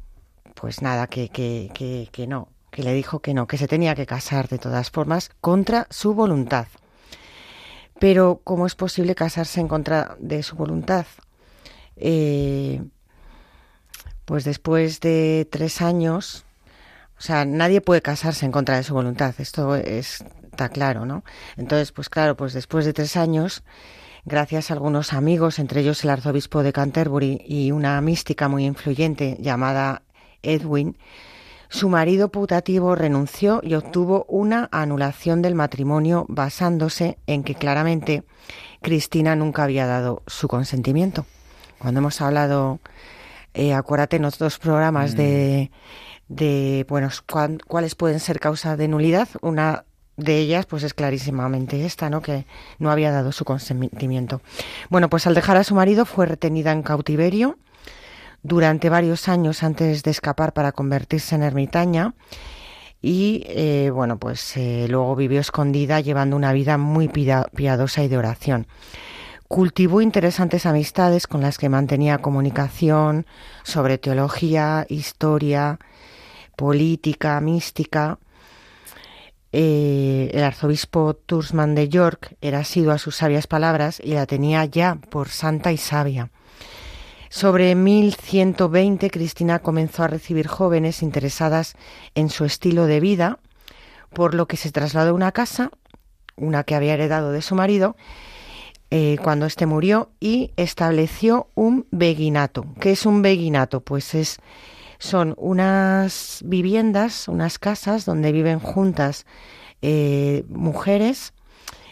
pues 0.54 0.82
nada, 0.82 1.08
que, 1.08 1.30
que, 1.30 1.72
que, 1.74 2.10
que 2.12 2.28
no, 2.28 2.48
que 2.72 2.84
le 2.84 2.94
dijo 2.94 3.20
que 3.20 3.34
no, 3.34 3.48
que 3.48 3.58
se 3.58 3.68
tenía 3.68 3.96
que 3.96 4.06
casar 4.06 4.48
de 4.48 4.60
todas 4.60 4.92
formas 4.92 5.32
contra 5.42 5.88
su 5.90 6.14
voluntad. 6.14 6.68
Pero 8.00 8.42
¿cómo 8.44 8.66
es 8.66 8.76
posible 8.76 9.16
casarse 9.16 9.60
en 9.60 9.68
contra 9.68 10.16
de 10.20 10.42
su 10.44 10.56
voluntad? 10.56 11.06
Eh, 11.98 12.82
pues 14.26 14.46
después 14.46 15.00
de 15.02 15.48
tres 15.52 15.82
años, 15.82 16.46
o 17.18 17.22
sea, 17.22 17.46
nadie 17.46 17.82
puede 17.82 18.02
casarse 18.02 18.46
en 18.46 18.52
contra 18.52 18.78
de 18.78 18.84
su 18.84 18.94
voluntad, 18.94 19.34
esto 19.40 19.76
está 19.76 20.70
claro, 20.70 21.06
¿no? 21.06 21.24
Entonces, 21.58 21.92
pues 21.92 22.10
claro, 22.10 22.38
pues 22.38 22.54
después 22.54 22.86
de 22.86 22.94
tres 22.94 23.18
años, 23.18 23.64
gracias 24.26 24.70
a 24.70 24.74
algunos 24.76 25.14
amigos, 25.14 25.60
entre 25.60 25.82
ellos 25.82 26.04
el 26.04 26.12
arzobispo 26.12 26.64
de 26.64 26.72
Canterbury 26.74 27.42
y 27.46 27.72
una 27.72 28.00
mística 28.02 28.48
muy 28.48 28.66
influyente 28.66 29.36
llamada 29.40 30.04
Edwin, 30.44 30.98
su 31.70 31.88
marido 31.88 32.30
putativo 32.30 32.96
renunció 32.96 33.62
y 33.64 33.76
obtuvo 33.76 34.26
una 34.28 34.68
anulación 34.72 35.44
del 35.44 35.54
matrimonio 35.54 36.26
basándose 36.28 37.20
en 37.28 37.44
que 37.44 37.54
claramente 37.54 38.24
Cristina 38.82 39.36
nunca 39.36 39.64
había 39.64 39.86
dado 39.86 40.24
su 40.26 40.48
consentimiento. 40.48 41.26
Cuando 41.78 42.00
hemos 42.00 42.20
hablado, 42.22 42.80
eh, 43.54 43.74
acuérdate 43.74 44.18
en 44.18 44.26
otros 44.26 44.58
programas 44.58 45.16
de, 45.16 45.70
mm. 46.28 46.34
de 46.34 46.86
bueno, 46.90 47.10
cuáles 47.68 47.94
pueden 47.94 48.20
ser 48.20 48.40
causas 48.40 48.76
de 48.78 48.88
nulidad, 48.88 49.30
una 49.42 49.86
de 50.18 50.40
ellas 50.40 50.66
pues 50.66 50.84
es 50.84 50.94
clarísimamente 50.94 51.86
esta, 51.86 52.10
¿no? 52.10 52.22
Que 52.22 52.46
no 52.80 52.92
había 52.92 53.12
dado 53.12 53.32
su 53.32 53.46
consentimiento. 53.46 54.42
Bueno, 54.90 55.10
pues 55.10 55.28
al 55.28 55.36
dejar 55.36 55.58
a 55.58 55.64
su 55.64 55.76
marido 55.76 56.06
fue 56.06 56.26
retenida 56.26 56.72
en 56.72 56.84
cautiverio 56.84 57.58
durante 58.44 58.90
varios 58.90 59.28
años 59.28 59.64
antes 59.64 60.04
de 60.04 60.12
escapar 60.12 60.54
para 60.54 60.72
convertirse 60.72 61.36
en 61.36 61.44
ermitaña 61.44 62.14
y 63.02 63.44
eh, 63.48 63.92
bueno 63.94 64.18
pues 64.18 64.58
eh, 64.58 64.88
luego 64.90 65.16
vivió 65.16 65.40
escondida 65.40 66.00
llevando 66.02 66.36
una 66.36 66.54
vida 66.54 66.78
muy 66.78 67.08
piadosa 67.08 68.04
y 68.04 68.08
de 68.08 68.18
oración. 68.18 68.68
Cultivó 69.48 70.02
interesantes 70.02 70.68
amistades 70.68 71.26
con 71.26 71.42
las 71.42 71.58
que 71.58 71.70
mantenía 71.70 72.20
comunicación 72.20 73.26
sobre 73.64 73.98
teología, 73.98 74.86
historia, 74.90 75.80
política, 76.56 77.42
mística. 77.42 78.20
Eh, 79.52 80.30
el 80.34 80.44
arzobispo 80.44 81.16
Tursman 81.16 81.74
de 81.74 81.90
York 81.90 82.36
era 82.42 82.60
asiduo 82.60 82.92
a 82.92 83.00
sus 83.00 83.16
sabias 83.16 83.48
palabras 83.48 84.00
y 84.04 84.14
la 84.14 84.28
tenía 84.28 84.66
ya 84.66 85.00
por 85.10 85.30
santa 85.30 85.72
y 85.72 85.78
sabia. 85.78 86.30
Sobre 87.30 87.76
1120, 87.76 89.12
Cristina 89.12 89.60
comenzó 89.60 90.04
a 90.04 90.08
recibir 90.08 90.48
jóvenes 90.48 91.04
interesadas 91.04 91.76
en 92.16 92.30
su 92.30 92.44
estilo 92.44 92.88
de 92.88 93.00
vida, 93.00 93.38
por 94.14 94.34
lo 94.34 94.48
que 94.48 94.58
se 94.58 94.72
trasladó 94.72 95.12
a 95.12 95.14
una 95.14 95.32
casa, 95.32 95.70
una 96.36 96.64
que 96.64 96.74
había 96.74 96.96
heredado 96.96 97.32
de 97.32 97.44
su 97.44 97.54
marido, 97.54 97.96
eh, 98.90 99.18
cuando 99.22 99.46
éste 99.46 99.68
murió, 99.68 100.10
y 100.20 100.54
estableció 100.56 101.50
un 101.54 101.86
beguinato. 101.92 102.66
¿Qué 102.82 102.94
es 102.94 103.06
un 103.06 103.22
beguinato? 103.22 103.82
Pues 103.82 104.16
es, 104.16 104.40
son 104.98 105.36
unas 105.38 106.42
viviendas, 106.44 107.28
unas 107.28 107.60
casas 107.60 108.06
donde 108.06 108.32
viven 108.32 108.60
juntas 108.60 109.28
eh, 109.84 110.46
mujeres 110.50 111.34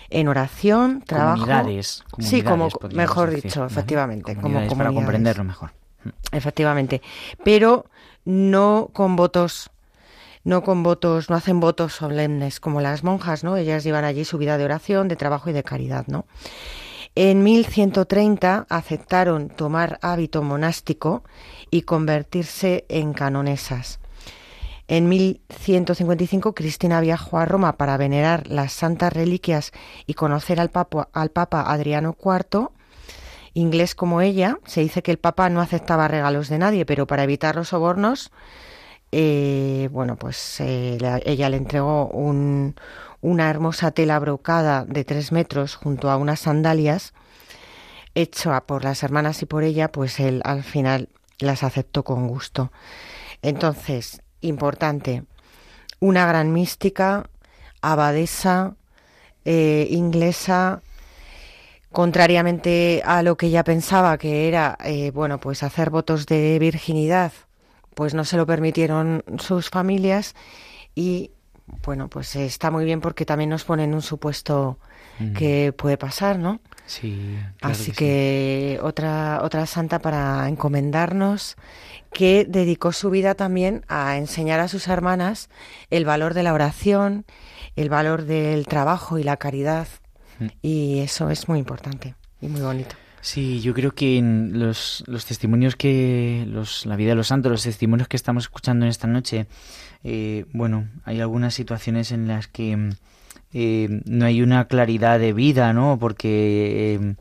en 0.09 0.27
oración, 0.27 1.01
trabajo. 1.01 1.41
Comunidades. 1.41 2.03
sí, 2.19 2.41
como 2.41 2.69
mejor 2.93 3.31
dicho, 3.31 3.65
efectivamente, 3.65 4.35
como 4.35 4.67
para 4.67 4.91
comprenderlo 4.91 5.43
mejor. 5.43 5.71
Efectivamente, 6.31 7.01
pero 7.43 7.85
no 8.25 8.89
con 8.93 9.15
votos 9.15 9.71
no 10.43 10.63
con 10.63 10.81
votos, 10.81 11.29
no 11.29 11.35
hacen 11.35 11.59
votos 11.59 11.91
solemnes 11.91 12.61
como 12.61 12.79
las 12.79 13.03
monjas, 13.03 13.43
¿no? 13.43 13.57
Ellas 13.57 13.83
llevan 13.83 14.05
allí 14.05 14.23
su 14.23 14.37
vida 14.37 14.57
de 14.57 14.63
oración, 14.63 15.09
de 15.09 15.17
trabajo 15.17 15.49
y 15.49 15.53
de 15.53 15.61
caridad, 15.61 16.05
¿no? 16.07 16.25
En 17.15 17.43
1130 17.43 18.65
aceptaron 18.69 19.49
tomar 19.49 19.99
hábito 20.01 20.43
monástico 20.43 21.23
y 21.69 21.81
convertirse 21.81 22.85
en 22.87 23.11
canonesas. 23.11 23.99
En 24.87 25.09
1155 25.09 26.55
Cristina 26.55 27.01
viajó 27.01 27.37
a 27.37 27.45
Roma 27.45 27.77
para 27.77 27.97
venerar 27.97 28.47
las 28.47 28.71
santas 28.71 29.11
reliquias 29.11 29.71
y 30.05 30.13
conocer 30.13 30.59
al 30.59 30.69
papa, 30.69 31.09
al 31.11 31.29
papa 31.29 31.71
Adriano 31.71 32.15
IV. 32.17 32.69
Inglés 33.53 33.95
como 33.95 34.21
ella, 34.21 34.59
se 34.65 34.81
dice 34.81 35.01
que 35.01 35.11
el 35.11 35.17
papa 35.17 35.49
no 35.49 35.61
aceptaba 35.61 36.07
regalos 36.07 36.47
de 36.47 36.59
nadie, 36.59 36.85
pero 36.85 37.07
para 37.07 37.23
evitar 37.23 37.55
los 37.55 37.69
sobornos, 37.69 38.31
eh, 39.11 39.89
bueno, 39.91 40.15
pues 40.15 40.59
eh, 40.59 40.97
ella 41.25 41.49
le 41.49 41.57
entregó 41.57 42.09
una 42.09 43.49
hermosa 43.49 43.91
tela 43.91 44.19
brocada 44.19 44.85
de 44.85 45.03
tres 45.03 45.31
metros 45.31 45.75
junto 45.75 46.11
a 46.11 46.17
unas 46.17 46.41
sandalias 46.41 47.13
hecha 48.15 48.61
por 48.61 48.83
las 48.83 49.03
hermanas 49.03 49.41
y 49.41 49.45
por 49.45 49.63
ella, 49.63 49.91
pues 49.91 50.19
él 50.19 50.41
al 50.43 50.63
final 50.63 51.09
las 51.39 51.63
aceptó 51.63 52.03
con 52.03 52.27
gusto. 52.27 52.71
Entonces, 53.41 54.21
importante, 54.41 55.23
una 55.99 56.25
gran 56.25 56.53
mística, 56.53 57.29
abadesa, 57.81 58.75
eh, 59.45 59.87
inglesa, 59.89 60.81
contrariamente 61.91 63.01
a 63.05 63.23
lo 63.23 63.37
que 63.37 63.47
ella 63.47 63.63
pensaba 63.63 64.17
que 64.17 64.47
era, 64.47 64.77
eh, 64.83 65.11
bueno, 65.11 65.39
pues 65.39 65.63
hacer 65.63 65.89
votos 65.89 66.25
de 66.25 66.59
virginidad, 66.59 67.31
pues 67.95 68.13
no 68.13 68.25
se 68.25 68.37
lo 68.37 68.45
permitieron 68.45 69.23
sus 69.39 69.69
familias 69.69 70.35
y, 70.93 71.31
bueno, 71.83 72.09
pues 72.09 72.35
está 72.35 72.69
muy 72.71 72.85
bien 72.85 73.01
porque 73.01 73.25
también 73.25 73.49
nos 73.49 73.63
ponen 73.63 73.93
un 73.93 74.01
supuesto 74.01 74.77
que 75.35 75.73
puede 75.73 75.97
pasar, 75.97 76.37
¿no? 76.39 76.59
Sí. 76.85 77.37
Así 77.61 77.91
que, 77.91 78.79
otra 78.81 79.41
otra 79.43 79.65
santa 79.65 79.99
para 79.99 80.47
encomendarnos 80.47 81.55
que 82.13 82.45
dedicó 82.47 82.91
su 82.93 83.09
vida 83.09 83.35
también 83.35 83.83
a 83.87 84.17
enseñar 84.17 84.59
a 84.59 84.67
sus 84.67 84.87
hermanas 84.87 85.49
el 85.89 86.05
valor 86.05 86.33
de 86.33 86.43
la 86.43 86.53
oración, 86.53 87.25
el 87.75 87.89
valor 87.89 88.23
del 88.23 88.65
trabajo 88.65 89.17
y 89.17 89.23
la 89.23 89.37
caridad. 89.37 89.87
Mm. 90.39 90.45
Y 90.61 90.99
eso 90.99 91.29
es 91.29 91.47
muy 91.49 91.59
importante 91.59 92.15
y 92.41 92.47
muy 92.47 92.61
bonito. 92.61 92.95
Sí, 93.21 93.59
yo 93.59 93.73
creo 93.73 93.91
que 93.91 94.17
en 94.17 94.57
los, 94.57 95.03
los 95.07 95.25
testimonios 95.25 95.75
que, 95.75 96.45
los, 96.47 96.85
la 96.85 96.95
vida 96.95 97.09
de 97.09 97.15
los 97.15 97.27
santos, 97.27 97.51
los 97.51 97.63
testimonios 97.63 98.07
que 98.07 98.15
estamos 98.15 98.45
escuchando 98.45 98.85
en 98.85 98.89
esta 98.89 99.07
noche, 99.07 99.47
eh, 100.03 100.45
bueno, 100.53 100.87
hay 101.03 101.19
algunas 101.19 101.53
situaciones 101.53 102.11
en 102.11 102.27
las 102.27 102.47
que 102.47 102.91
eh, 103.59 104.01
no 104.05 104.27
hay 104.27 104.43
una 104.43 104.67
claridad 104.67 105.19
de 105.19 105.33
vida, 105.33 105.73
¿no? 105.73 105.97
Porque 105.99 106.93
eh, 106.93 107.15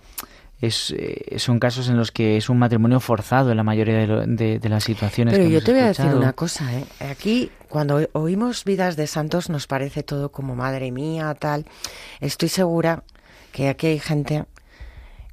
es, 0.61 0.91
eh, 0.95 1.39
son 1.39 1.59
casos 1.59 1.89
en 1.89 1.97
los 1.97 2.13
que 2.13 2.37
es 2.37 2.51
un 2.51 2.59
matrimonio 2.59 3.01
forzado 3.01 3.51
en 3.53 3.57
la 3.57 3.63
mayoría 3.63 4.07
de, 4.07 4.61
las 4.69 4.85
situaciones. 4.85 5.33
Pero 5.35 5.49
yo 5.49 5.65
te 5.65 5.73
voy 5.73 5.81
a 5.81 5.87
decir 5.87 6.05
una 6.15 6.35
cosa, 6.35 6.71
¿eh? 6.75 6.85
Aquí, 7.11 7.51
cuando 7.71 8.07
oímos 8.13 8.65
vidas 8.65 8.97
de 8.97 9.07
santos, 9.07 9.49
nos 9.49 9.67
parece 9.67 10.03
todo 10.03 10.31
como 10.31 10.55
madre 10.55 10.93
mía, 10.93 11.35
tal. 11.41 11.65
Estoy 12.21 12.51
segura 12.51 13.03
que 13.51 13.71
aquí 13.71 13.87
hay 13.87 13.99
gente 13.99 14.45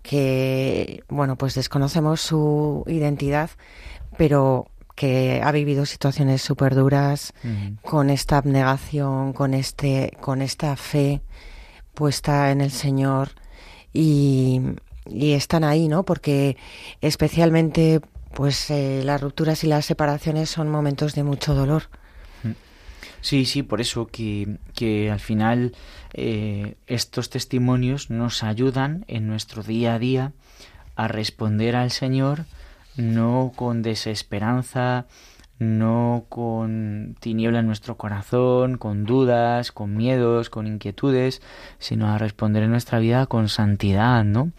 que, 0.03 1.03
bueno, 1.09 1.35
pues 1.35 1.53
desconocemos 1.53 2.21
su 2.21 2.85
identidad, 2.87 3.49
pero 4.15 4.67
que 5.03 5.41
ha 5.43 5.51
vivido 5.51 5.85
situaciones 5.85 6.41
súper 6.41 6.75
duras, 6.75 7.33
con 7.81 8.09
esta 8.09 8.37
abnegación, 8.37 9.33
con, 9.33 9.53
este, 9.53 10.13
con 10.21 10.41
esta 10.41 10.77
fe 10.77 11.19
puesta 11.93 12.51
en 12.51 12.61
el 12.61 12.71
Señor 12.71 13.31
y, 13.91 14.61
y 15.05 15.33
están 15.33 15.65
ahí, 15.65 15.89
¿no? 15.89 16.03
Porque 16.03 16.55
especialmente 17.01 17.99
pues 18.33 18.71
eh, 18.71 19.01
las 19.03 19.19
rupturas 19.19 19.65
y 19.65 19.67
las 19.67 19.85
separaciones 19.85 20.49
son 20.49 20.69
momentos 20.69 21.15
de 21.15 21.23
mucho 21.23 21.53
dolor. 21.53 21.89
Sí, 23.19 23.43
sí, 23.43 23.61
por 23.61 23.81
eso 23.81 24.07
que, 24.07 24.57
que 24.73 25.11
al 25.11 25.19
final 25.19 25.75
eh, 26.13 26.75
estos 26.87 27.29
testimonios 27.29 28.09
nos 28.09 28.41
ayudan 28.41 29.03
en 29.09 29.27
nuestro 29.27 29.63
día 29.63 29.95
a 29.95 29.99
día 29.99 30.31
a 30.95 31.09
responder 31.09 31.75
al 31.75 31.91
Señor 31.91 32.45
no 32.97 33.51
con 33.55 33.81
desesperanza, 33.81 35.05
no 35.59 36.25
con 36.29 37.15
tiniebla 37.19 37.59
en 37.59 37.67
nuestro 37.67 37.97
corazón, 37.97 38.77
con 38.77 39.05
dudas, 39.05 39.71
con 39.71 39.95
miedos, 39.95 40.49
con 40.49 40.67
inquietudes, 40.67 41.41
sino 41.79 42.07
a 42.07 42.17
responder 42.17 42.63
en 42.63 42.71
nuestra 42.71 42.99
vida 42.99 43.25
con 43.25 43.49
santidad, 43.49 44.23
¿no? 44.23 44.51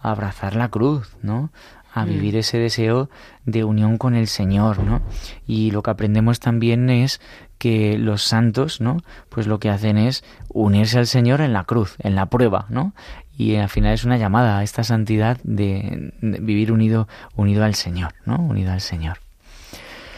A 0.00 0.10
abrazar 0.10 0.54
la 0.54 0.68
cruz, 0.68 1.16
¿no? 1.22 1.50
A 1.94 2.04
mm. 2.04 2.08
vivir 2.08 2.36
ese 2.36 2.58
deseo 2.58 3.08
de 3.46 3.64
unión 3.64 3.96
con 3.96 4.14
el 4.14 4.26
Señor, 4.26 4.82
¿no? 4.82 5.00
Y 5.46 5.70
lo 5.70 5.82
que 5.82 5.90
aprendemos 5.90 6.40
también 6.40 6.90
es 6.90 7.20
que 7.58 7.96
los 7.96 8.22
santos, 8.22 8.80
¿no? 8.80 8.98
Pues 9.28 9.46
lo 9.46 9.60
que 9.60 9.70
hacen 9.70 9.96
es 9.96 10.24
unirse 10.48 10.98
al 10.98 11.06
Señor 11.06 11.40
en 11.40 11.52
la 11.52 11.64
cruz, 11.64 11.94
en 12.00 12.16
la 12.16 12.26
prueba, 12.26 12.66
¿no? 12.68 12.94
Y 13.38 13.54
al 13.56 13.68
final 13.68 13.94
es 13.94 14.04
una 14.04 14.18
llamada 14.18 14.58
a 14.58 14.62
esta 14.62 14.84
santidad 14.84 15.38
de, 15.44 16.12
vivir 16.20 16.72
unido, 16.72 17.08
unido 17.36 17.64
al 17.64 17.74
Señor, 17.74 18.12
¿no? 18.26 18.36
Unido 18.36 18.72
al 18.72 18.80
Señor. 18.80 19.18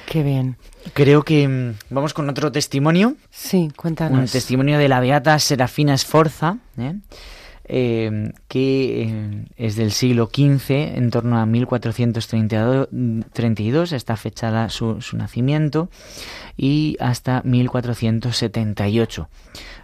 Qué 0.06 0.22
bien. 0.22 0.56
Creo 0.94 1.24
que 1.24 1.46
mm, 1.46 1.74
vamos 1.90 2.14
con 2.14 2.28
otro 2.28 2.52
testimonio. 2.52 3.16
Sí, 3.30 3.70
cuéntanos. 3.76 4.18
Un 4.18 4.26
testimonio 4.26 4.78
de 4.78 4.88
la 4.88 5.00
beata 5.00 5.38
Serafina 5.38 5.94
Esforza, 5.94 6.58
¿eh? 6.78 6.94
Eh, 7.68 8.32
que 8.48 9.02
eh, 9.02 9.44
es 9.56 9.76
del 9.76 9.92
siglo 9.92 10.28
XV, 10.32 10.96
en 10.96 11.10
torno 11.10 11.38
a 11.38 11.46
1432, 11.46 13.92
está 13.92 14.16
fechada 14.16 14.68
su, 14.68 15.00
su 15.00 15.16
nacimiento, 15.16 15.88
y 16.56 16.96
hasta 17.00 17.42
1478. 17.44 19.28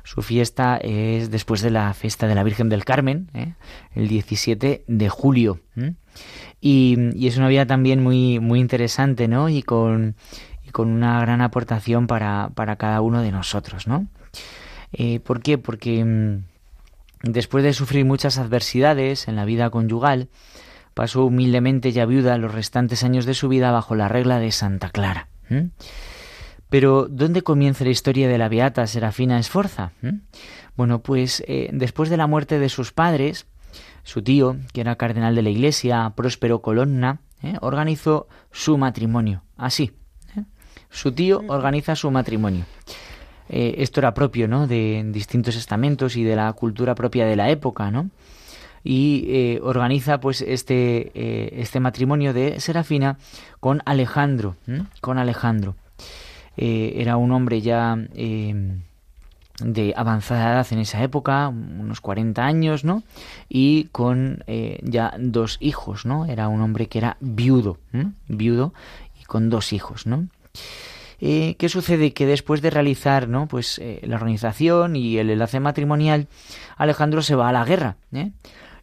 Su 0.05 0.23
fiesta 0.23 0.79
es 0.79 1.31
después 1.31 1.61
de 1.61 1.71
la 1.71 1.95
fiesta 1.95 2.27
de 2.27 2.35
la 2.35 2.43
Virgen 2.43 2.69
del 2.69 2.85
Carmen, 2.85 3.29
¿eh? 3.35 3.55
el 3.95 4.09
17 4.09 4.85
de 4.87 5.09
julio. 5.09 5.61
Y, 6.61 7.27
es 7.27 7.37
una 7.37 7.49
vida 7.49 7.67
también 7.67 8.03
muy, 8.03 8.39
muy 8.39 8.61
interesante, 8.61 9.29
¿no? 9.29 9.49
Y 9.49 9.63
con, 9.63 10.17
con 10.71 10.89
una 10.89 11.21
gran 11.21 11.41
aportación 11.41 12.07
para, 12.07 12.51
para, 12.55 12.77
cada 12.77 13.01
uno 13.01 13.23
de 13.23 13.33
nosotros, 13.33 13.87
¿no? 13.87 14.07
Eh, 14.93 15.21
¿Por 15.21 15.43
qué? 15.43 15.59
Porque 15.59 16.05
mm, 16.05 16.45
Después 17.23 17.63
de 17.65 17.73
sufrir 17.73 18.05
muchas 18.05 18.39
adversidades 18.39 19.29
en 19.29 19.37
la 19.37 19.45
vida 19.45 19.71
conyugal, 19.71 20.29
pasó 20.95 21.25
humildemente 21.25 21.93
ya 21.93 22.07
viuda 22.07 22.39
los 22.39 22.53
restantes 22.53 23.05
años 23.05 23.27
de 23.27 23.35
su 23.35 23.49
vida 23.49 23.71
bajo 23.71 23.95
la 23.95 24.09
regla 24.09 24.39
de 24.39 24.53
Santa 24.53 24.91
Clara. 24.91 25.29
Pero, 26.69 27.07
¿dónde 27.09 27.43
comienza 27.43 27.85
la 27.85 27.91
historia 27.91 28.29
de 28.29 28.39
la 28.39 28.49
beata 28.49 28.87
Serafina 28.87 29.39
Esforza? 29.39 29.93
Bueno, 30.77 31.03
pues 31.03 31.45
eh, 31.47 31.69
después 31.73 32.09
de 32.09 32.17
la 32.17 32.27
muerte 32.27 32.59
de 32.59 32.69
sus 32.69 32.93
padres, 32.93 33.47
su 34.03 34.23
tío, 34.23 34.57
que 34.73 34.81
era 34.81 34.97
cardenal 34.97 35.35
de 35.35 35.43
la 35.43 35.51
iglesia, 35.51 36.13
Próspero 36.17 36.63
Colonna, 36.63 37.21
¿eh? 37.43 37.57
organizó 37.61 38.27
su 38.51 38.79
matrimonio. 38.79 39.43
Así. 39.57 39.93
¿eh? 40.37 40.45
Su 40.91 41.13
tío 41.13 41.43
organiza 41.49 41.95
su 41.95 42.11
matrimonio. 42.11 42.65
Eh, 43.53 43.83
esto 43.83 44.01
era 44.01 44.15
propio 44.15 44.49
¿no? 44.49 44.67
de 44.67 45.05
distintos 45.09 45.57
estamentos 45.57 46.17
y 46.17 46.25
de 46.25 46.37
la 46.37 46.51
cultura 46.55 46.95
propia 46.95 47.27
de 47.27 47.37
la 47.37 47.51
época, 47.51 47.91
¿no? 47.91 48.09
y 48.83 49.27
eh, 49.29 49.61
organiza 49.63 50.21
pues 50.21 50.41
este, 50.41 51.13
eh, 51.15 51.61
este 51.61 51.79
matrimonio 51.79 52.33
de 52.33 52.61
Serafina 52.61 53.19
con 53.61 53.83
Alejandro, 53.85 54.57
con 55.01 55.19
Alejandro. 55.19 55.77
era 56.57 57.17
un 57.17 57.31
hombre 57.31 57.61
ya 57.61 57.95
de 57.95 59.95
avanzada 59.97 60.55
edad 60.55 60.67
en 60.71 60.81
esa 60.81 61.03
época, 61.03 61.49
unos 61.49 62.01
40 62.01 62.45
años, 62.45 62.85
¿no? 62.85 63.05
Y 63.49 63.85
con 63.93 64.43
ya 64.83 65.15
dos 65.17 65.59
hijos, 65.61 66.05
¿no? 66.05 66.27
Era 66.27 66.49
un 66.49 66.61
hombre 66.61 66.89
que 66.89 66.99
era 66.99 67.19
viudo, 67.21 67.79
viudo 68.27 68.75
y 69.21 69.25
con 69.25 69.49
dos 69.49 69.73
hijos, 69.73 70.07
¿no? 70.07 70.27
Eh, 71.25 71.55
¿Qué 71.57 71.69
sucede? 71.69 72.13
Que 72.13 72.27
después 72.27 72.63
de 72.63 72.71
realizar 72.71 73.29
¿no? 73.29 73.47
pues, 73.47 73.79
eh, 73.79 74.01
la 74.03 74.17
organización 74.17 74.97
y 74.97 75.19
el 75.19 75.31
enlace 75.31 75.61
matrimonial, 75.61 76.27
Alejandro 76.77 77.23
se 77.23 77.37
va 77.37 77.49
a 77.49 77.53
la 77.53 77.65
guerra 77.65 77.95
¿eh? 78.13 78.33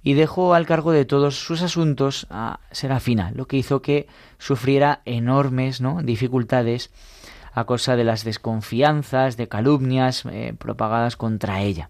y 0.03 0.13
dejó 0.13 0.53
al 0.53 0.65
cargo 0.65 0.93
de 0.93 1.03
todos 1.03 1.37
sus 1.37 1.61
asuntos 1.61 2.27
a 2.29 2.61
Serafina, 2.71 3.33
lo 3.35 3.45
que 3.45 3.57
hizo 3.57 3.81
que 3.81 4.07
sufriera 4.37 5.01
enormes 5.03 5.81
¿no? 5.81 6.01
dificultades 6.01 6.91
a 7.51 7.65
causa 7.65 7.97
de 7.97 8.05
las 8.05 8.23
desconfianzas, 8.23 9.35
de 9.35 9.49
calumnias 9.49 10.23
propagadas 10.59 11.17
contra 11.17 11.61
ella. 11.61 11.89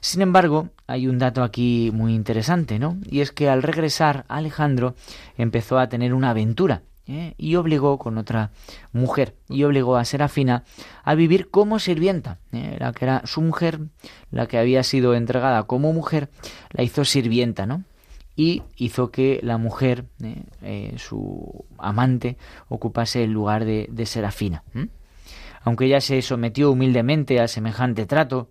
Sin 0.00 0.22
embargo, 0.22 0.68
hay 0.86 1.08
un 1.08 1.18
dato 1.18 1.42
aquí 1.42 1.90
muy 1.92 2.14
interesante, 2.14 2.78
¿no? 2.78 2.98
Y 3.10 3.20
es 3.20 3.32
que 3.32 3.48
al 3.48 3.64
regresar, 3.64 4.26
Alejandro 4.28 4.94
empezó 5.38 5.78
a 5.78 5.88
tener 5.88 6.14
una 6.14 6.30
aventura 6.30 6.82
¿eh? 7.06 7.34
y 7.36 7.56
obligó 7.56 7.98
con 7.98 8.18
otra 8.18 8.50
mujer 8.92 9.36
y 9.48 9.64
obligó 9.64 9.96
a 9.96 10.04
Serafina 10.04 10.64
a 11.02 11.14
vivir 11.14 11.50
como 11.50 11.78
sirvienta. 11.78 12.38
¿eh? 12.52 12.76
La 12.78 12.92
que 12.92 13.04
era 13.04 13.22
su 13.24 13.40
mujer, 13.40 13.80
la 14.30 14.46
que 14.46 14.58
había 14.58 14.82
sido 14.82 15.14
entregada 15.14 15.64
como 15.64 15.92
mujer, 15.92 16.30
la 16.70 16.82
hizo 16.82 17.04
sirvienta, 17.04 17.66
¿no? 17.66 17.84
Y 18.36 18.64
hizo 18.76 19.12
que 19.12 19.38
la 19.44 19.58
mujer, 19.58 20.06
¿eh? 20.20 20.94
su 20.96 21.66
amante, 21.78 22.36
ocupase 22.68 23.22
el 23.22 23.30
lugar 23.30 23.64
de, 23.64 24.06
Serafina. 24.06 24.64
Aunque 25.62 25.86
ella 25.86 26.00
se 26.00 26.20
sometió 26.20 26.72
humildemente 26.72 27.40
a 27.40 27.46
semejante 27.46 28.06
trato, 28.06 28.50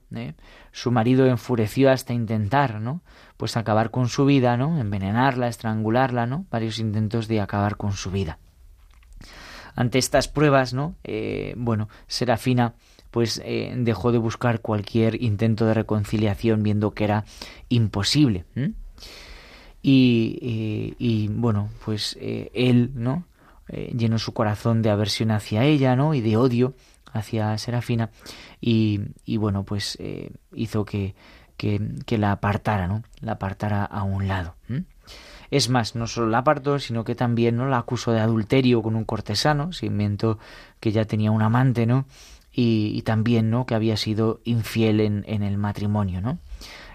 su 0.71 0.89
marido 0.89 1.25
enfureció 1.25 1.91
hasta 1.91 2.13
intentar, 2.13 2.79
¿no? 2.79 3.01
Pues 3.35 3.57
acabar 3.57 3.91
con 3.91 4.07
su 4.07 4.23
vida, 4.23 4.55
¿no? 4.55 4.79
Envenenarla, 4.79 5.49
estrangularla, 5.49 6.27
¿no? 6.27 6.45
Varios 6.49 6.79
intentos 6.79 7.27
de 7.27 7.41
acabar 7.41 7.75
con 7.75 7.91
su 7.91 8.09
vida 8.09 8.39
ante 9.76 9.99
estas 9.99 10.28
pruebas, 10.28 10.74
¿no? 10.74 10.95
Eh, 11.03 11.53
bueno, 11.57 11.89
Serafina 12.07 12.74
pues 13.11 13.41
eh, 13.45 13.74
dejó 13.78 14.11
de 14.11 14.17
buscar 14.17 14.61
cualquier 14.61 15.21
intento 15.21 15.67
de 15.67 15.76
reconciliación 15.76 16.63
viendo 16.63 16.95
que 16.95 17.03
era 17.03 17.26
imposible. 17.69 18.45
Y, 19.84 20.95
y, 20.97 21.28
bueno, 21.28 21.69
pues 21.86 22.17
eh, 22.19 22.49
él, 22.53 22.91
¿no? 22.95 23.26
llenó 23.67 24.19
su 24.19 24.34
corazón 24.34 24.82
de 24.82 24.89
aversión 24.89 25.32
hacia 25.32 25.63
ella, 25.63 25.95
¿no? 25.95 26.13
Y 26.13 26.21
de 26.21 26.38
odio 26.38 26.74
hacia 27.11 27.57
Serafina 27.57 28.09
y, 28.59 29.01
y 29.26 29.38
bueno, 29.38 29.63
pues 29.63 29.97
hizo 30.53 30.86
que, 30.86 31.15
que, 31.57 31.82
que, 32.05 32.17
la 32.17 32.34
apartara, 32.34 32.88
¿no? 32.88 33.03
La 33.21 33.34
apartara 33.34 33.86
a 33.86 34.03
un 34.03 34.28
lado. 34.28 34.55
Es 35.53 35.69
más, 35.69 35.93
no 35.93 36.07
solo 36.07 36.29
la 36.29 36.39
apartó, 36.39 36.79
sino 36.79 37.03
que 37.03 37.13
también 37.13 37.57
¿no? 37.57 37.67
la 37.67 37.77
acusó 37.77 38.11
de 38.11 38.19
adulterio 38.19 38.81
con 38.81 38.95
un 38.95 39.05
cortesano, 39.05 39.71
se 39.71 39.85
inventó 39.85 40.39
que 40.79 40.91
ya 40.91 41.05
tenía 41.05 41.29
un 41.29 41.43
amante, 41.43 41.85
¿no? 41.85 42.05
Y, 42.51 43.03
también, 43.03 43.51
¿no? 43.51 43.67
Que 43.67 43.75
había 43.75 43.95
sido 43.95 44.39
infiel 44.45 44.99
en, 44.99 45.43
el 45.43 45.57
matrimonio, 45.59 46.21
¿no? 46.21 46.39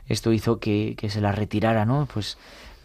Esto 0.09 0.33
hizo 0.33 0.59
que, 0.59 0.97
que, 0.99 1.09
se 1.09 1.21
la 1.21 1.31
retirara, 1.31 1.85
¿no? 1.85 2.09
Pues 2.13 2.37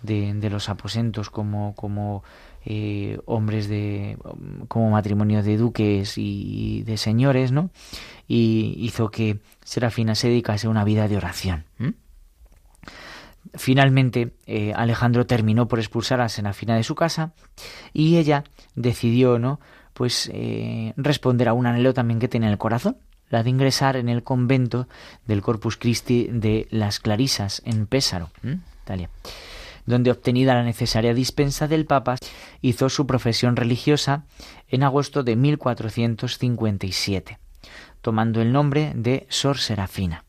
de, 0.03 0.35
de 0.35 0.49
los 0.51 0.69
aposentos 0.69 1.31
como, 1.31 1.73
como 1.73 2.23
eh, 2.65 3.19
hombres 3.25 3.67
de 3.67 4.19
como 4.67 4.91
matrimonio 4.91 5.41
de 5.41 5.57
duques 5.57 6.19
y 6.19 6.83
de 6.83 6.97
señores, 6.97 7.51
¿no? 7.51 7.71
Y 8.27 8.75
hizo 8.77 9.09
que 9.09 9.39
Serafina 9.63 10.13
se 10.13 10.27
dedicase 10.27 10.67
a 10.67 10.69
una 10.69 10.83
vida 10.83 11.07
de 11.07 11.17
oración. 11.17 11.65
Finalmente, 13.55 14.33
eh, 14.45 14.73
Alejandro 14.75 15.25
terminó 15.25 15.67
por 15.67 15.79
expulsar 15.79 16.21
a 16.21 16.29
Senafina 16.29 16.75
de 16.75 16.83
su 16.83 16.95
casa 16.95 17.33
y 17.93 18.17
ella 18.17 18.43
decidió, 18.75 19.39
¿no? 19.39 19.59
Pues 19.93 20.29
eh, 20.33 20.93
responder 20.97 21.49
a 21.49 21.53
un 21.53 21.67
anhelo 21.67 21.93
también 21.93 22.19
que 22.19 22.27
tenía 22.27 22.47
en 22.47 22.53
el 22.53 22.57
corazón, 22.57 22.97
la 23.29 23.43
de 23.43 23.49
ingresar 23.49 23.95
en 23.95 24.09
el 24.09 24.23
convento 24.23 24.87
del 25.27 25.41
Corpus 25.41 25.77
Christi 25.77 26.27
de 26.31 26.67
las 26.71 26.99
Clarisas 26.99 27.61
en 27.65 27.85
Pésaro, 27.85 28.31
Italia, 28.83 29.09
donde 29.85 30.11
obtenida 30.11 30.55
la 30.55 30.63
necesaria 30.63 31.13
dispensa 31.13 31.67
del 31.67 31.85
Papa, 31.85 32.15
hizo 32.61 32.89
su 32.89 33.05
profesión 33.05 33.55
religiosa 33.55 34.25
en 34.67 34.83
agosto 34.83 35.23
de 35.23 35.35
1457, 35.35 37.39
tomando 38.01 38.41
el 38.41 38.51
nombre 38.51 38.93
de 38.95 39.27
Sor 39.29 39.59
Serafina. 39.59 40.23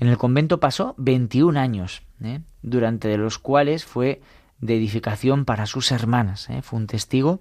En 0.00 0.08
el 0.08 0.18
convento 0.18 0.60
pasó 0.60 0.94
21 0.98 1.58
años, 1.58 2.02
¿eh? 2.22 2.40
durante 2.62 3.16
los 3.16 3.38
cuales 3.38 3.84
fue 3.84 4.20
de 4.60 4.76
edificación 4.76 5.44
para 5.44 5.66
sus 5.66 5.92
hermanas. 5.92 6.48
¿eh? 6.48 6.62
Fue 6.62 6.78
un 6.78 6.86
testigo 6.86 7.40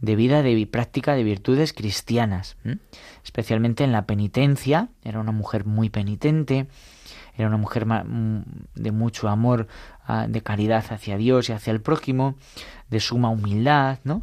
de 0.00 0.16
vida, 0.16 0.42
de 0.42 0.66
práctica 0.66 1.14
de 1.14 1.24
virtudes 1.24 1.72
cristianas, 1.72 2.56
especialmente 3.24 3.84
en 3.84 3.92
la 3.92 4.06
penitencia. 4.06 4.88
Era 5.02 5.20
una 5.20 5.32
mujer 5.32 5.64
muy 5.64 5.90
penitente, 5.90 6.68
era 7.36 7.48
una 7.48 7.56
mujer 7.56 7.86
mm, 7.86 8.42
de 8.74 8.92
mucho 8.92 9.28
amor, 9.28 9.66
ah, 10.06 10.26
de 10.28 10.42
caridad 10.42 10.84
hacia 10.90 11.16
Dios 11.16 11.48
y 11.48 11.52
hacia 11.52 11.72
el 11.72 11.80
prójimo, 11.80 12.36
de 12.88 13.00
suma 13.00 13.30
humildad, 13.30 13.98
¿no? 14.04 14.22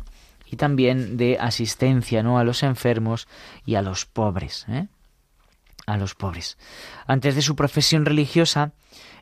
Y 0.50 0.56
también 0.56 1.18
de 1.18 1.38
asistencia, 1.40 2.24
¿no? 2.24 2.40
A 2.40 2.46
los 2.46 2.64
enfermos 2.64 3.28
y 3.66 3.76
a 3.76 3.82
los 3.82 4.06
pobres, 4.06 4.66
¿eh? 4.70 4.88
A 5.88 5.98
los 5.98 6.14
pobres. 6.14 6.58
Antes 7.08 7.34
de 7.34 7.42
su 7.42 7.56
profesión 7.56 8.06
religiosa, 8.06 8.74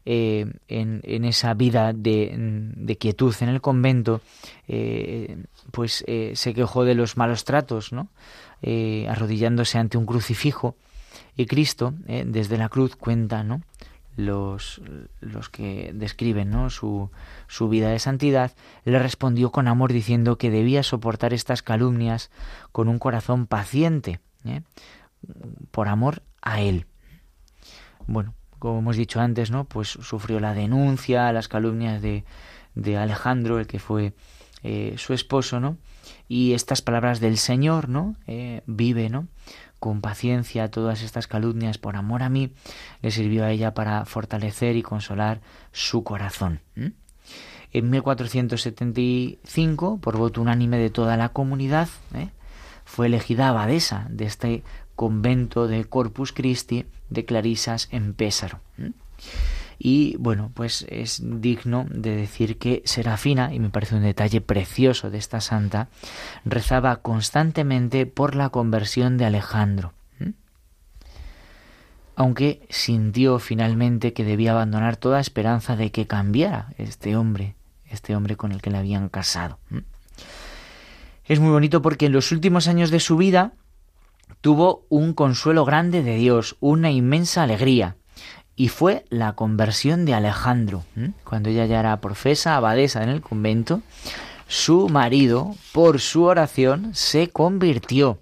eh, 0.04 0.46
en, 0.68 1.26
esa 1.26 1.54
vida 1.54 1.94
de, 1.94 2.98
quietud 3.00 3.34
en 3.40 3.50
el 3.50 3.62
convento, 3.62 4.22
eh, 4.68 5.38
pues 5.72 6.04
se 6.34 6.54
quejó 6.54 6.84
de 6.84 6.96
los 6.96 7.18
malos 7.18 7.46
tratos, 7.46 7.94
¿no? 7.94 8.10
arrodillándose 9.08 9.78
ante 9.78 9.98
un 9.98 10.06
crucifijo 10.06 10.76
y 11.36 11.46
Cristo, 11.46 11.94
eh, 12.08 12.24
desde 12.26 12.58
la 12.58 12.70
cruz, 12.70 12.96
cuenta 12.96 13.44
¿no? 13.44 13.62
los, 14.16 14.82
los 15.20 15.50
que 15.50 15.92
describen 15.94 16.50
¿no? 16.50 16.70
su, 16.70 17.10
su 17.48 17.68
vida 17.68 17.90
de 17.90 18.00
santidad, 18.00 18.54
le 18.86 19.00
respondió 19.00 19.52
con 19.52 19.68
amor 19.68 19.92
diciendo 19.92 20.38
que 20.38 20.50
debía 20.50 20.84
soportar 20.84 21.34
estas 21.34 21.62
calumnias 21.62 22.32
con 22.72 22.88
un 22.88 23.00
corazón 23.00 23.48
paciente, 23.48 24.20
¿eh? 24.46 24.62
Por 25.72 25.88
amor 25.88 26.24
a 26.42 26.62
él. 26.62 26.86
Bueno, 28.08 28.34
como 28.60 28.80
hemos 28.80 28.98
dicho 28.98 29.20
antes, 29.20 29.52
¿no? 29.52 29.66
Pues 29.66 29.90
sufrió 29.90 30.40
la 30.40 30.54
denuncia, 30.54 31.32
las 31.32 31.48
calumnias 31.48 32.02
de, 32.02 32.24
de 32.76 32.98
Alejandro, 32.98 33.60
el 33.60 33.68
que 33.68 33.80
fue 33.80 34.14
eh, 34.64 34.96
su 34.98 35.14
esposo, 35.14 35.60
¿no? 35.60 35.78
Y 36.28 36.54
estas 36.54 36.82
palabras 36.82 37.20
del 37.20 37.38
Señor, 37.38 37.90
¿no? 37.90 38.16
vive, 38.68 39.10
¿no? 39.10 39.28
con 39.86 40.02
paciencia 40.02 40.72
todas 40.72 41.04
estas 41.04 41.28
calumnias 41.28 41.78
por 41.78 41.96
amor 41.96 42.24
a 42.24 42.30
mí, 42.30 42.52
le 43.04 43.12
sirvió 43.12 43.46
a 43.46 43.52
ella 43.52 43.76
para 43.76 44.04
fortalecer 44.06 44.76
y 44.76 44.82
consolar 44.82 45.42
su 45.72 46.04
corazón. 46.04 46.62
En 47.72 47.92
1475, 47.92 50.00
por 50.00 50.18
voto 50.18 50.42
unánime 50.42 50.80
de 50.80 50.90
toda 50.90 51.18
la 51.18 51.30
comunidad, 51.30 51.88
¿eh? 52.16 52.30
fue 52.84 53.06
elegida 53.06 53.50
abadesa 53.50 54.08
de 54.10 54.26
este 54.26 54.64
convento 54.96 55.68
de 55.68 55.86
Corpus 55.86 56.32
Christi 56.32 56.86
de 57.10 57.26
Clarisas 57.26 57.88
en 57.92 58.14
Pésaro. 58.14 58.60
Y 59.78 60.16
bueno, 60.18 60.52
pues 60.54 60.86
es 60.90 61.22
digno 61.24 61.86
de 61.90 62.16
decir 62.16 62.58
que 62.58 62.82
Serafina, 62.86 63.54
y 63.54 63.60
me 63.60 63.70
parece 63.70 63.96
un 63.96 64.04
detalle 64.04 64.42
precioso 64.42 65.10
de 65.10 65.18
esta 65.18 65.42
santa, 65.42 65.90
rezaba 66.46 66.98
constantemente 66.98 68.06
por 68.06 68.36
la 68.36 68.50
conversión 68.50 69.18
de 69.18 69.26
Alejandro. 69.26 69.94
Aunque 72.16 72.66
sintió 72.70 73.40
finalmente 73.40 74.14
que 74.14 74.24
debía 74.24 74.52
abandonar 74.52 74.96
toda 74.96 75.20
esperanza 75.20 75.76
de 75.76 75.92
que 75.92 76.08
cambiara 76.08 76.74
este 76.78 77.18
hombre, 77.18 77.56
este 77.90 78.16
hombre 78.16 78.38
con 78.38 78.54
el 78.54 78.62
que 78.62 78.72
le 78.72 78.78
habían 78.78 79.10
casado. 79.10 79.60
Es 81.26 81.42
muy 81.42 81.52
bonito 81.52 81.82
porque 81.82 82.06
en 82.06 82.14
los 82.14 82.32
últimos 82.32 82.70
años 82.70 82.90
de 82.90 83.02
su 83.02 83.18
vida 83.18 83.52
tuvo 84.46 84.86
un 84.90 85.16
consuelo 85.16 85.66
grande 85.66 86.04
de 86.04 86.18
Dios, 86.18 86.56
una 86.60 86.92
inmensa 86.92 87.42
alegría 87.42 87.96
y 88.56 88.68
fue 88.68 89.04
la 89.10 89.34
conversión 89.34 90.06
de 90.06 90.14
Alejandro. 90.14 90.84
Cuando 91.24 91.50
ella 91.50 91.66
ya 91.66 91.80
era 91.80 92.00
profesa, 92.00 92.56
abadesa 92.56 93.02
en 93.02 93.10
el 93.10 93.22
convento, 93.22 93.82
su 94.48 94.88
marido, 94.88 95.56
por 95.72 96.00
su 96.00 96.26
oración, 96.26 96.92
se 96.94 97.30
convirtió. 97.30 98.20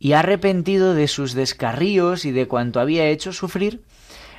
Y 0.00 0.14
arrepentido 0.14 0.92
de 0.92 1.06
sus 1.06 1.34
descarríos 1.34 2.24
y 2.24 2.32
de 2.32 2.48
cuanto 2.48 2.80
había 2.80 3.06
hecho 3.06 3.32
sufrir, 3.32 3.84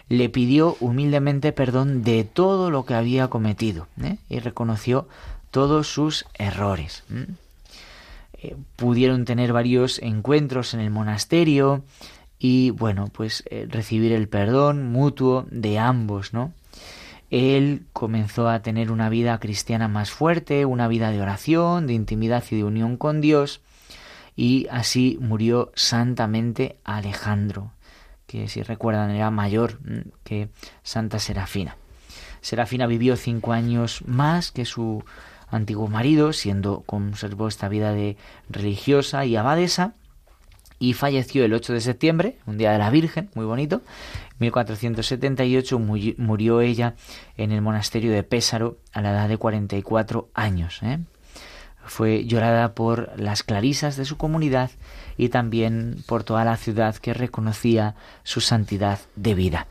le 0.10 0.28
pidió 0.28 0.76
humildemente 0.82 1.54
perdón 1.54 2.04
de 2.04 2.26
todo 2.26 2.72
lo 2.72 2.86
que 2.86 2.94
había 2.94 3.30
cometido 3.30 3.88
¿eh? 4.04 4.18
y 4.28 4.40
reconoció 4.40 5.08
todos 5.50 5.88
sus 5.88 6.26
errores. 6.34 7.06
Eh, 8.42 8.56
pudieron 8.76 9.26
tener 9.26 9.54
varios 9.54 10.00
encuentros 10.00 10.74
en 10.74 10.80
el 10.80 10.90
monasterio, 10.92 11.84
y 12.40 12.70
bueno, 12.72 13.08
pues 13.12 13.44
eh, 13.50 13.68
recibir 13.70 14.12
el 14.12 14.28
perdón 14.28 14.92
mutuo 14.92 15.46
de 15.50 15.80
ambos, 15.80 16.34
¿no? 16.34 16.54
Él 17.30 17.86
comenzó 17.94 18.48
a 18.48 18.62
tener 18.62 18.92
una 18.92 19.10
vida 19.10 19.38
cristiana 19.40 19.88
más 19.88 20.12
fuerte, 20.12 20.66
una 20.66 20.88
vida 20.88 21.12
de 21.12 21.22
oración, 21.22 21.88
de 21.88 21.94
intimidad 21.94 22.44
y 22.52 22.58
de 22.58 22.64
unión 22.64 22.96
con 22.96 23.22
Dios, 23.22 23.62
y 24.36 24.68
así 24.70 25.18
murió 25.20 25.72
santamente 25.76 26.78
Alejandro, 26.84 27.72
que 28.28 28.48
si 28.48 28.62
recuerdan 28.62 29.10
era 29.12 29.32
mayor 29.32 29.80
mm, 29.82 30.10
que 30.24 30.50
Santa 30.84 31.20
Serafina. 31.20 31.76
Serafina 32.42 32.86
vivió 32.86 33.18
cinco 33.18 33.52
años 33.52 34.04
más 34.06 34.52
que 34.52 34.64
su 34.64 35.04
antiguo 35.50 35.88
marido, 35.88 36.34
siendo 36.34 36.82
conservó 36.82 37.48
esta 37.48 37.70
vida 37.70 37.94
de 37.94 38.18
religiosa 38.50 39.26
y 39.26 39.36
abadesa, 39.36 39.94
y 40.80 40.94
falleció 40.94 41.44
el 41.44 41.54
8 41.54 41.74
de 41.74 41.82
septiembre, 41.82 42.38
un 42.46 42.58
día 42.58 42.72
de 42.72 42.78
la 42.78 42.90
Virgen, 42.90 43.30
muy 43.34 43.46
bonito. 43.46 43.82
1478 44.40 45.80
murió 45.80 46.62
ella 46.62 46.94
en 47.38 47.52
el 47.52 47.62
monasterio 47.62 48.12
de 48.12 48.24
Pésaro 48.24 48.78
a 48.94 49.02
la 49.02 49.12
edad 49.12 49.30
de 49.30 49.38
44 49.38 50.30
años. 50.36 50.80
¿eh? 50.84 51.00
Fue 51.86 52.26
llorada 52.26 52.76
por 52.76 53.12
las 53.20 53.42
clarisas 53.42 53.98
de 53.98 54.06
su 54.06 54.18
comunidad 54.18 54.70
y 55.18 55.30
también 55.30 56.04
por 56.06 56.24
toda 56.24 56.46
la 56.46 56.58
ciudad 56.58 56.96
que 56.98 57.16
reconocía 57.16 57.96
su 58.24 58.42
santidad 58.42 59.00
de 59.16 59.34
vida. 59.34 59.68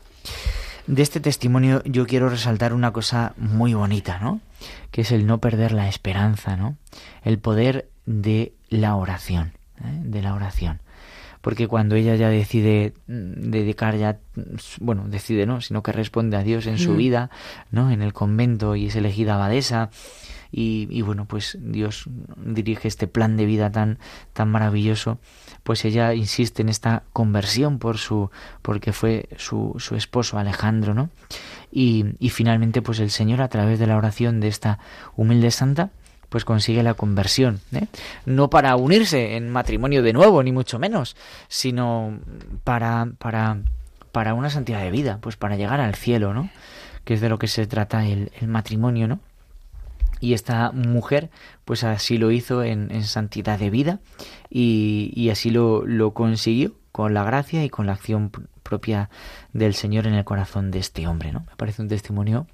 De 0.87 1.01
este 1.01 1.19
testimonio 1.19 1.83
yo 1.85 2.07
quiero 2.07 2.29
resaltar 2.29 2.73
una 2.73 2.91
cosa 2.91 3.33
muy 3.37 3.73
bonita, 3.73 4.19
¿no? 4.19 4.39
Que 4.91 5.01
es 5.01 5.11
el 5.11 5.27
no 5.27 5.39
perder 5.39 5.73
la 5.73 5.89
esperanza, 5.89 6.55
¿no? 6.55 6.77
El 7.23 7.39
poder 7.39 7.89
de 8.05 8.53
la 8.69 8.95
oración, 8.95 9.53
¿eh? 9.83 9.99
de 10.01 10.21
la 10.21 10.33
oración 10.33 10.79
porque 11.47 11.69
cuando 11.69 11.95
ella 11.95 12.15
ya 12.15 12.27
decide 12.27 12.93
mm, 13.07 13.51
dedicar 13.51 13.95
ya, 13.95 14.19
bueno, 14.81 15.05
decide 15.07 15.45
no, 15.45 15.61
sino 15.61 15.81
que 15.81 15.93
responde 15.93 16.35
a 16.35 16.43
Dios 16.43 16.67
en 16.67 16.77
su 16.77 16.91
mm. 16.91 16.97
vida, 16.97 17.29
¿no? 17.71 17.89
En 17.89 18.01
el 18.01 18.11
convento 18.11 18.75
y 18.75 18.87
es 18.87 18.97
elegida 18.97 19.35
abadesa 19.35 19.89
y, 20.59 20.87
y, 20.89 21.03
bueno, 21.03 21.25
pues 21.25 21.55
Dios 21.61 22.05
dirige 22.35 22.87
este 22.87 23.05
plan 23.05 23.37
de 23.37 23.45
vida 23.45 23.71
tan, 23.71 23.99
tan 24.33 24.49
maravilloso, 24.49 25.19
pues 25.61 25.85
ella 25.85 26.15
insiste 26.15 26.63
en 26.63 26.69
esta 26.69 27.03
conversión 27.13 27.77
por 27.77 27.99
su, 27.99 28.31
porque 28.63 28.91
fue 28.91 29.29
su, 29.37 29.75
su 29.77 29.95
esposo 29.95 30.39
Alejandro, 30.39 30.95
¿no? 30.95 31.11
Y, 31.71 32.05
y 32.17 32.29
finalmente, 32.29 32.81
pues 32.81 32.99
el 32.99 33.11
Señor 33.11 33.41
a 33.41 33.49
través 33.49 33.77
de 33.77 33.85
la 33.85 33.97
oración 33.97 34.39
de 34.39 34.47
esta 34.47 34.79
humilde 35.15 35.51
santa, 35.51 35.91
pues 36.29 36.43
consigue 36.43 36.81
la 36.81 36.95
conversión. 36.95 37.59
¿eh? 37.73 37.85
No 38.25 38.49
para 38.49 38.75
unirse 38.77 39.35
en 39.35 39.49
matrimonio 39.49 40.01
de 40.01 40.13
nuevo, 40.13 40.41
ni 40.41 40.51
mucho 40.51 40.79
menos, 40.79 41.15
sino 41.47 42.19
para, 42.63 43.09
para, 43.19 43.59
para 44.11 44.33
una 44.33 44.49
santidad 44.49 44.81
de 44.81 44.91
vida, 44.91 45.19
pues 45.21 45.37
para 45.37 45.55
llegar 45.55 45.79
al 45.79 45.93
cielo, 45.93 46.33
¿no? 46.33 46.49
Que 47.03 47.13
es 47.13 47.21
de 47.21 47.29
lo 47.29 47.37
que 47.37 47.47
se 47.47 47.67
trata 47.67 48.05
el, 48.05 48.31
matrimonio, 48.47 49.07
¿no? 49.07 49.19
Y 50.19 50.33
esta 50.33 50.71
mujer, 50.71 51.29
pues 51.65 51.83
así 51.83 52.17
lo 52.17 52.31
hizo 52.31 52.63
en, 52.63 53.03
santidad 53.03 53.59
de 53.59 53.69
vida 53.69 53.99
y, 54.49 55.11
y 55.15 55.29
así 55.29 55.49
lo, 55.49 55.85
lo 55.85 56.13
consiguió 56.13 56.73
con 56.91 57.13
la 57.13 57.23
gracia 57.23 57.63
y 57.63 57.69
con 57.69 57.85
la 57.85 57.93
acción 57.93 58.31
propia 58.63 59.09
del 59.53 59.73
Señor 59.73 60.07
en 60.07 60.13
el 60.13 60.25
corazón 60.25 60.71
de 60.71 60.79
este 60.79 61.07
hombre, 61.07 61.31
¿no? 61.31 61.41
Me 61.41 61.55
parece 61.55 61.81
un 61.81 61.87
testimonio 61.87 62.47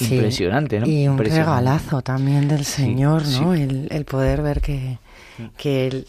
impresionante, 0.00 0.80
¿no? 0.80 0.86
Y 0.86 1.08
un 1.08 1.18
regalazo 1.18 2.02
también 2.02 2.48
del 2.48 2.64
Señor, 2.64 3.26
¿no? 3.26 3.54
El, 3.54 4.04
poder 4.04 4.42
ver 4.42 4.60
que, 4.60 4.98
que 5.56 5.86
él, 5.88 6.06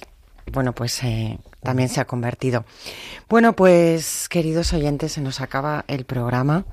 bueno, 0.52 0.74
pues 0.74 1.04
eh, 1.04 1.40
también 1.62 1.90
se 1.90 2.00
ha 2.02 2.06
convertido. 2.06 2.66
Bueno, 3.30 3.54
pues 3.56 4.28
queridos 4.30 4.74
oyentes, 4.74 5.14
se 5.14 5.22
nos 5.22 5.42
acaba 5.42 5.86
el 5.88 6.06
programa. 6.06 6.66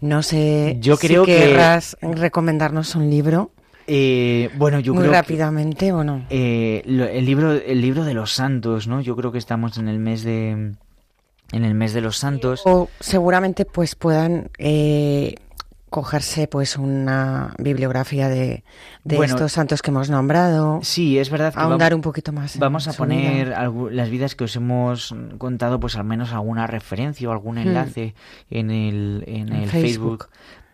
No 0.00 0.22
sé 0.22 0.76
yo 0.80 0.96
creo 0.96 1.24
si 1.24 1.32
querrás 1.32 1.96
recomendarnos 2.00 2.94
un 2.94 3.10
libro. 3.10 3.52
Eh, 3.92 4.50
bueno, 4.54 4.78
yo 4.78 4.94
Muy 4.94 5.02
creo 5.02 5.12
rápidamente, 5.12 5.90
bueno. 5.90 6.24
Eh, 6.30 6.82
el 6.86 7.26
libro, 7.26 7.54
el 7.54 7.80
libro 7.80 8.04
de 8.04 8.14
los 8.14 8.32
santos, 8.32 8.86
¿no? 8.86 9.00
Yo 9.00 9.16
creo 9.16 9.32
que 9.32 9.38
estamos 9.38 9.78
en 9.78 9.88
el 9.88 9.98
mes 9.98 10.22
de, 10.22 10.50
en 11.50 11.64
el 11.64 11.74
mes 11.74 11.92
de 11.92 12.00
los 12.00 12.16
santos. 12.16 12.62
O 12.66 12.88
seguramente, 13.00 13.64
pues 13.64 13.96
puedan 13.96 14.50
eh, 14.58 15.34
cogerse 15.88 16.46
pues 16.46 16.76
una 16.76 17.52
bibliografía 17.58 18.28
de, 18.28 18.62
de 19.02 19.16
estos 19.24 19.50
santos 19.50 19.82
que 19.82 19.90
hemos 19.90 20.08
nombrado. 20.08 20.78
Sí, 20.84 21.18
es 21.18 21.28
verdad 21.28 21.52
que 21.52 21.58
ahondar 21.58 21.92
un 21.92 22.00
poquito 22.00 22.30
más. 22.32 22.60
Vamos 22.60 22.86
a 22.86 22.92
poner 22.92 23.48
las 23.90 24.08
vidas 24.08 24.36
que 24.36 24.44
os 24.44 24.54
hemos 24.54 25.12
contado, 25.38 25.80
pues 25.80 25.96
al 25.96 26.04
menos 26.04 26.32
alguna 26.32 26.68
referencia 26.68 27.28
o 27.28 27.32
algún 27.32 27.56
hmm. 27.56 27.66
enlace 27.66 28.14
en 28.50 28.70
el, 28.70 29.24
en, 29.26 29.52
el 29.52 29.68
Facebook. 29.68 29.72
Facebook. 29.72 30.28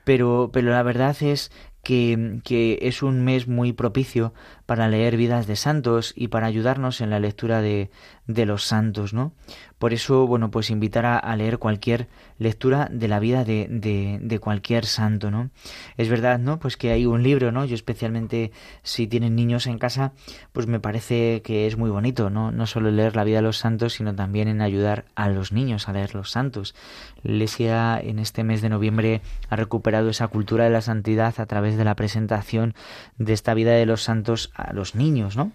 Pero, 0.04 0.50
pero 0.52 0.70
la 0.70 0.82
verdad 0.82 1.16
es 1.22 1.50
que, 1.87 2.41
que 2.43 2.80
es 2.82 3.05
un 3.05 3.22
mes 3.22 3.47
muy 3.47 3.72
propicio 3.72 4.34
para 4.66 4.88
leer 4.88 5.16
vidas 5.16 5.46
de 5.46 5.56
santos 5.56 6.12
y 6.16 6.28
para 6.28 6.46
ayudarnos 6.46 7.00
en 7.00 7.10
la 7.10 7.20
lectura 7.20 7.60
de, 7.60 7.90
de 8.26 8.46
los 8.46 8.64
santos, 8.64 9.14
¿no? 9.14 9.32
Por 9.78 9.92
eso, 9.92 10.26
bueno, 10.26 10.50
pues 10.50 10.70
invitar 10.70 11.04
a, 11.04 11.36
leer 11.36 11.58
cualquier 11.58 12.08
lectura 12.38 12.88
de 12.90 13.08
la 13.08 13.20
vida 13.20 13.44
de, 13.44 13.68
de, 13.68 14.38
cualquier 14.38 14.86
santo, 14.86 15.30
¿no? 15.30 15.50
Es 15.98 16.08
verdad, 16.08 16.38
¿no? 16.38 16.58
Pues 16.58 16.78
que 16.78 16.92
hay 16.92 17.04
un 17.04 17.22
libro, 17.22 17.52
¿no? 17.52 17.64
Yo 17.66 17.74
especialmente 17.74 18.52
si 18.82 19.06
tienen 19.06 19.36
niños 19.36 19.66
en 19.66 19.78
casa, 19.78 20.12
pues 20.52 20.66
me 20.66 20.80
parece 20.80 21.42
que 21.42 21.66
es 21.66 21.76
muy 21.76 21.90
bonito, 21.90 22.30
¿no? 22.30 22.52
No 22.52 22.66
solo 22.66 22.90
leer 22.90 23.16
la 23.16 23.24
vida 23.24 23.36
de 23.36 23.42
los 23.42 23.58
santos, 23.58 23.92
sino 23.92 24.14
también 24.14 24.48
en 24.48 24.62
ayudar 24.62 25.04
a 25.14 25.28
los 25.28 25.52
niños 25.52 25.88
a 25.88 25.92
leer 25.92 26.14
los 26.14 26.30
santos. 26.30 26.74
La 27.22 27.32
Iglesia 27.32 28.00
en 28.00 28.18
este 28.18 28.44
mes 28.44 28.62
de 28.62 28.70
noviembre 28.70 29.20
ha 29.50 29.56
recuperado 29.56 30.08
esa 30.08 30.28
cultura 30.28 30.64
de 30.64 30.70
la 30.70 30.80
santidad 30.80 31.38
a 31.38 31.46
través 31.46 31.76
de 31.76 31.84
la 31.84 31.96
presentación 31.96 32.74
de 33.18 33.34
esta 33.34 33.52
vida 33.52 33.72
de 33.72 33.84
los 33.84 34.02
santos 34.02 34.52
a 34.57 34.72
los 34.72 34.94
niños, 34.94 35.36
¿no? 35.36 35.52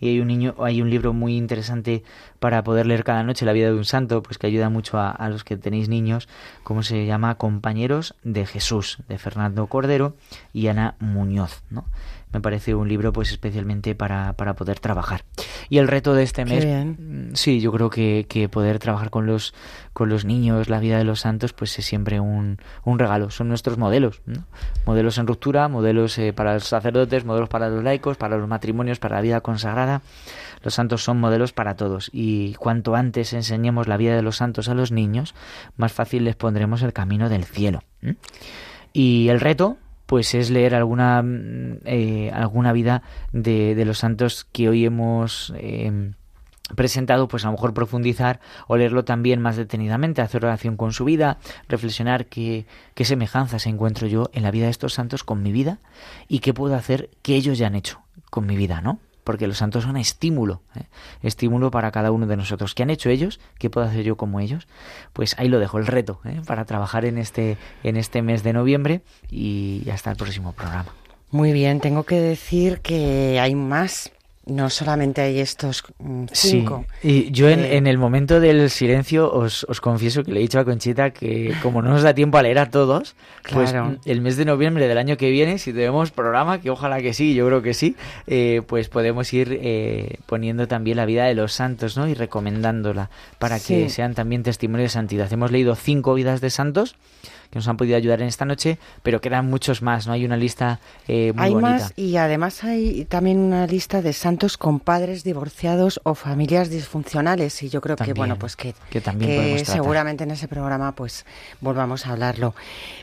y 0.00 0.08
hay 0.08 0.20
un 0.20 0.28
niño 0.28 0.54
hay 0.58 0.82
un 0.82 0.90
libro 0.90 1.12
muy 1.12 1.36
interesante 1.36 2.02
para 2.38 2.62
poder 2.62 2.86
leer 2.86 3.04
cada 3.04 3.22
noche 3.22 3.46
la 3.46 3.52
vida 3.52 3.68
de 3.68 3.74
un 3.74 3.84
santo 3.84 4.22
pues 4.22 4.38
que 4.38 4.46
ayuda 4.46 4.68
mucho 4.68 4.98
a, 4.98 5.10
a 5.10 5.28
los 5.28 5.44
que 5.44 5.56
tenéis 5.56 5.88
niños 5.88 6.28
como 6.62 6.82
se 6.82 7.06
llama 7.06 7.36
compañeros 7.36 8.14
de 8.22 8.46
Jesús 8.46 8.98
de 9.08 9.18
Fernando 9.18 9.66
Cordero 9.66 10.16
y 10.52 10.66
Ana 10.66 10.96
Muñoz 10.98 11.62
¿no? 11.70 11.84
Me 12.34 12.40
parece 12.40 12.74
un 12.74 12.88
libro 12.88 13.12
pues 13.12 13.30
especialmente 13.30 13.94
para, 13.94 14.34
para 14.34 14.54
poder 14.54 14.80
trabajar. 14.80 15.24
Y 15.68 15.78
el 15.78 15.88
reto 15.88 16.14
de 16.14 16.24
este 16.24 16.44
mes, 16.44 16.66
mm, 16.66 17.34
sí, 17.34 17.60
yo 17.60 17.72
creo 17.72 17.90
que, 17.90 18.26
que, 18.28 18.48
poder 18.48 18.78
trabajar 18.80 19.10
con 19.10 19.24
los, 19.24 19.54
con 19.92 20.08
los 20.08 20.24
niños, 20.24 20.68
la 20.68 20.80
vida 20.80 20.98
de 20.98 21.04
los 21.04 21.20
santos, 21.20 21.52
pues 21.52 21.78
es 21.78 21.84
siempre 21.84 22.20
un, 22.20 22.58
un 22.84 22.98
regalo, 22.98 23.30
son 23.30 23.48
nuestros 23.48 23.78
modelos, 23.78 24.20
¿no? 24.26 24.44
modelos 24.84 25.16
en 25.18 25.26
ruptura, 25.26 25.68
modelos 25.68 26.18
eh, 26.18 26.32
para 26.32 26.54
los 26.54 26.64
sacerdotes, 26.64 27.24
modelos 27.24 27.48
para 27.48 27.68
los 27.68 27.82
laicos, 27.82 28.16
para 28.16 28.36
los 28.36 28.48
matrimonios, 28.48 28.98
para 28.98 29.16
la 29.16 29.22
vida 29.22 29.40
consagrada. 29.40 30.02
Los 30.62 30.74
santos 30.74 31.04
son 31.04 31.20
modelos 31.20 31.52
para 31.52 31.76
todos 31.76 32.10
y 32.12 32.54
cuanto 32.54 32.96
antes 32.96 33.32
enseñemos 33.32 33.86
la 33.86 33.96
vida 33.96 34.16
de 34.16 34.22
los 34.22 34.36
santos 34.36 34.68
a 34.68 34.74
los 34.74 34.92
niños, 34.92 35.34
más 35.76 35.92
fácil 35.92 36.24
les 36.24 36.36
pondremos 36.36 36.82
el 36.82 36.92
camino 36.92 37.28
del 37.28 37.44
cielo. 37.44 37.82
Y 38.92 39.28
el 39.28 39.40
reto, 39.40 39.76
pues 40.06 40.34
es 40.34 40.50
leer 40.50 40.74
alguna, 40.74 41.22
mm, 41.22 41.78
eh, 41.84 42.30
alguna 42.32 42.72
vida 42.72 43.02
de, 43.32 43.74
de, 43.74 43.84
los 43.84 43.98
santos 43.98 44.44
que 44.52 44.68
hoy 44.68 44.84
hemos 44.84 45.52
eh, 45.56 46.12
presentado, 46.74 47.28
pues 47.28 47.44
a 47.44 47.48
lo 47.48 47.52
mejor 47.52 47.74
profundizar 47.74 48.40
o 48.66 48.76
leerlo 48.76 49.04
también 49.04 49.40
más 49.40 49.56
detenidamente, 49.56 50.22
hacer 50.22 50.44
oración 50.44 50.76
con 50.76 50.92
su 50.92 51.04
vida, 51.04 51.38
reflexionar 51.68 52.26
qué, 52.26 52.66
qué 52.94 53.04
semejanzas 53.04 53.66
encuentro 53.66 54.06
yo 54.06 54.30
en 54.32 54.42
la 54.42 54.50
vida 54.50 54.64
de 54.64 54.70
estos 54.70 54.94
santos 54.94 55.24
con 55.24 55.42
mi 55.42 55.52
vida 55.52 55.78
y 56.28 56.38
qué 56.38 56.54
puedo 56.54 56.74
hacer 56.74 57.10
que 57.22 57.34
ellos 57.34 57.58
ya 57.58 57.66
han 57.66 57.74
hecho 57.74 58.00
con 58.30 58.46
mi 58.46 58.56
vida, 58.56 58.80
¿no? 58.80 58.98
Porque 59.24 59.46
los 59.46 59.58
santos 59.58 59.84
son 59.84 59.96
estímulo, 59.96 60.60
¿eh? 60.76 60.84
estímulo 61.22 61.70
para 61.70 61.90
cada 61.90 62.12
uno 62.12 62.26
de 62.26 62.36
nosotros. 62.36 62.74
¿Qué 62.74 62.82
han 62.82 62.90
hecho 62.90 63.08
ellos? 63.08 63.40
¿Qué 63.58 63.70
puedo 63.70 63.86
hacer 63.86 64.04
yo 64.04 64.16
como 64.16 64.40
ellos? 64.40 64.68
Pues 65.12 65.34
ahí 65.38 65.48
lo 65.48 65.58
dejo, 65.58 65.78
el 65.78 65.86
reto, 65.86 66.20
¿eh? 66.24 66.40
para 66.46 66.64
trabajar 66.64 67.04
en 67.04 67.18
este, 67.18 67.56
en 67.82 67.96
este 67.96 68.22
mes 68.22 68.42
de 68.42 68.52
noviembre 68.52 69.00
y 69.30 69.88
hasta 69.90 70.10
el 70.10 70.16
próximo 70.16 70.52
programa. 70.52 70.92
Muy 71.30 71.52
bien, 71.52 71.80
tengo 71.80 72.04
que 72.04 72.20
decir 72.20 72.80
que 72.80 73.40
hay 73.40 73.56
más 73.56 74.12
no 74.46 74.68
solamente 74.68 75.22
hay 75.22 75.40
estos 75.40 75.84
mm, 75.98 76.24
cinco. 76.32 76.84
Sí. 77.00 77.08
Y 77.08 77.30
yo 77.30 77.48
en, 77.48 77.60
eh, 77.60 77.76
en, 77.76 77.86
el 77.86 77.98
momento 77.98 78.40
del 78.40 78.68
silencio 78.70 79.32
os, 79.32 79.64
os, 79.64 79.80
confieso 79.80 80.22
que 80.22 80.32
le 80.32 80.40
he 80.40 80.42
dicho 80.42 80.58
a 80.58 80.64
Conchita 80.64 81.10
que 81.10 81.54
como 81.62 81.80
no 81.82 81.90
nos 81.90 82.02
da 82.02 82.14
tiempo 82.14 82.36
a 82.38 82.42
leer 82.42 82.58
a 82.58 82.70
todos, 82.70 83.14
pues, 83.50 83.70
claro. 83.70 83.94
pues 83.94 84.00
el 84.06 84.20
mes 84.20 84.36
de 84.36 84.44
noviembre 84.44 84.86
del 84.86 84.98
año 84.98 85.16
que 85.16 85.30
viene, 85.30 85.58
si 85.58 85.72
tenemos 85.72 86.10
programa, 86.10 86.60
que 86.60 86.70
ojalá 86.70 87.00
que 87.00 87.14
sí, 87.14 87.34
yo 87.34 87.46
creo 87.46 87.62
que 87.62 87.74
sí, 87.74 87.96
eh, 88.26 88.62
pues 88.66 88.88
podemos 88.88 89.32
ir 89.32 89.58
eh, 89.62 90.18
poniendo 90.26 90.68
también 90.68 90.98
la 90.98 91.06
vida 91.06 91.24
de 91.24 91.34
los 91.34 91.52
santos, 91.52 91.96
¿no? 91.96 92.06
Y 92.06 92.14
recomendándola 92.14 93.10
para 93.38 93.58
sí. 93.58 93.74
que 93.74 93.88
sean 93.88 94.14
también 94.14 94.42
testimonios 94.42 94.90
de 94.90 94.94
santidad. 94.94 95.32
Hemos 95.32 95.50
leído 95.50 95.74
cinco 95.74 96.14
vidas 96.14 96.40
de 96.40 96.50
santos 96.50 96.96
que 97.50 97.58
nos 97.58 97.68
han 97.68 97.76
podido 97.76 97.96
ayudar 97.96 98.22
en 98.22 98.28
esta 98.28 98.44
noche, 98.44 98.78
pero 99.02 99.20
quedan 99.20 99.46
muchos 99.46 99.82
más, 99.82 100.06
¿no? 100.06 100.12
Hay 100.12 100.24
una 100.24 100.36
lista 100.36 100.80
eh, 101.08 101.32
muy 101.34 101.44
hay 101.44 101.52
bonita. 101.54 101.70
más 101.70 101.92
y 101.96 102.16
además 102.16 102.64
hay 102.64 103.04
también 103.06 103.38
una 103.38 103.66
lista 103.66 104.02
de 104.02 104.12
santos 104.12 104.56
con 104.56 104.80
padres 104.80 105.24
divorciados 105.24 106.00
o 106.04 106.14
familias 106.14 106.70
disfuncionales 106.70 107.62
y 107.62 107.68
yo 107.68 107.80
creo 107.80 107.96
también, 107.96 108.14
que, 108.14 108.18
bueno, 108.18 108.38
pues 108.38 108.56
que, 108.56 108.74
que, 108.90 109.00
también 109.00 109.58
que 109.58 109.64
seguramente 109.64 110.24
en 110.24 110.30
ese 110.30 110.48
programa 110.48 110.92
pues 110.92 111.24
volvamos 111.60 112.06
a 112.06 112.12
hablarlo. 112.12 112.54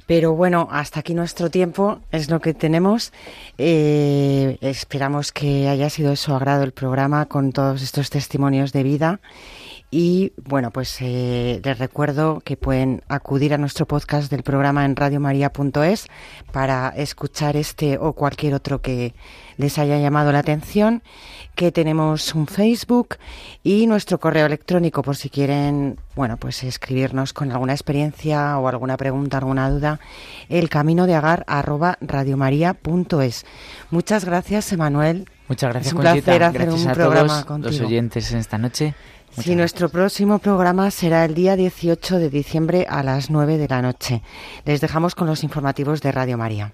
Pero 0.08 0.34
bueno, 0.34 0.68
hasta 0.72 1.02
aquí 1.02 1.14
nuestro 1.14 1.50
tiempo 1.50 2.00
es 2.12 2.30
lo 2.30 2.39
que 2.39 2.54
tenemos. 2.54 3.14
Eh, 3.58 4.58
esperamos 4.62 5.32
que 5.32 5.68
haya 5.68 5.89
sido 5.89 6.12
de 6.12 6.16
su 6.16 6.34
agrado 6.34 6.64
el 6.64 6.72
programa 6.72 7.26
con 7.26 7.52
todos 7.52 7.82
estos 7.82 8.10
testimonios 8.10 8.74
de 8.74 8.84
vida. 8.84 9.20
Y 9.94 10.32
bueno, 10.46 10.72
pues 10.72 10.96
eh, 11.02 11.60
les 11.66 11.78
recuerdo 11.78 12.39
que 12.46 12.56
pueden 12.56 13.04
acudir 13.10 13.54
a 13.54 13.58
nuestro 13.58 13.86
podcast 13.86 14.32
del 14.32 14.42
programa 14.42 14.86
en 14.86 14.96
radiomaria.es 14.96 16.08
para 16.54 16.88
escuchar 16.96 17.58
este 17.58 17.98
o 17.98 18.14
cualquier 18.14 18.54
otro 18.54 18.80
que 18.82 19.14
les 19.58 19.78
haya 19.78 20.00
llamado 20.00 20.32
la 20.32 20.39
atención, 20.39 21.04
que 21.56 21.74
tenemos 21.74 22.34
un 22.34 22.48
Facebook 22.48 23.18
y 23.64 23.86
nuestro 23.86 24.18
correo 24.18 24.46
electrónico 24.46 25.02
por 25.04 25.18
si 25.18 25.30
quieren, 25.30 26.00
bueno, 26.16 26.38
pues 26.38 26.64
escribirnos 26.64 27.34
con 27.34 27.52
alguna 27.52 27.74
experiencia 27.74 28.58
o 28.60 28.70
alguna 28.70 28.96
pregunta, 28.96 29.39
alguna 29.39 29.70
duda, 29.70 30.00
el 30.48 30.70
camino 30.70 31.06
de 31.06 31.16
agar 31.16 31.44
arroba 31.48 31.98
radiomaria.es. 32.00 33.46
Muchas 33.89 34.24
gracias, 34.24 34.72
Emanuel. 34.72 35.28
Muchas 35.50 35.70
gracias, 35.74 35.88
es 35.88 35.94
un 35.94 36.02
Conchita. 36.04 36.24
placer 36.24 36.44
hacer 36.44 36.62
gracias 36.62 36.82
un 36.86 36.89
a 36.89 36.94
programa 36.94 37.28
todos 37.28 37.46
contigo. 37.46 37.72
los 37.72 37.82
oyentes 37.82 38.32
en 38.32 38.38
esta 38.39 38.58
noche. 38.58 38.96
Muchas 39.32 39.46
sí, 39.46 39.56
nuestro 39.56 39.88
próximo 39.88 40.40
programa 40.40 40.92
será 40.92 41.24
el 41.24 41.34
día 41.34 41.56
18 41.56 42.20
de 42.20 42.30
diciembre 42.30 42.86
a 42.90 43.02
las 43.02 43.30
9 43.30 43.58
de 43.58 43.68
la 43.70 43.82
noche. 43.82 44.22
Les 44.66 44.82
dejamos 44.82 45.16
con 45.16 45.26
los 45.26 45.44
informativos 45.44 46.02
de 46.02 46.12
Radio 46.12 46.38
María. 46.38 46.74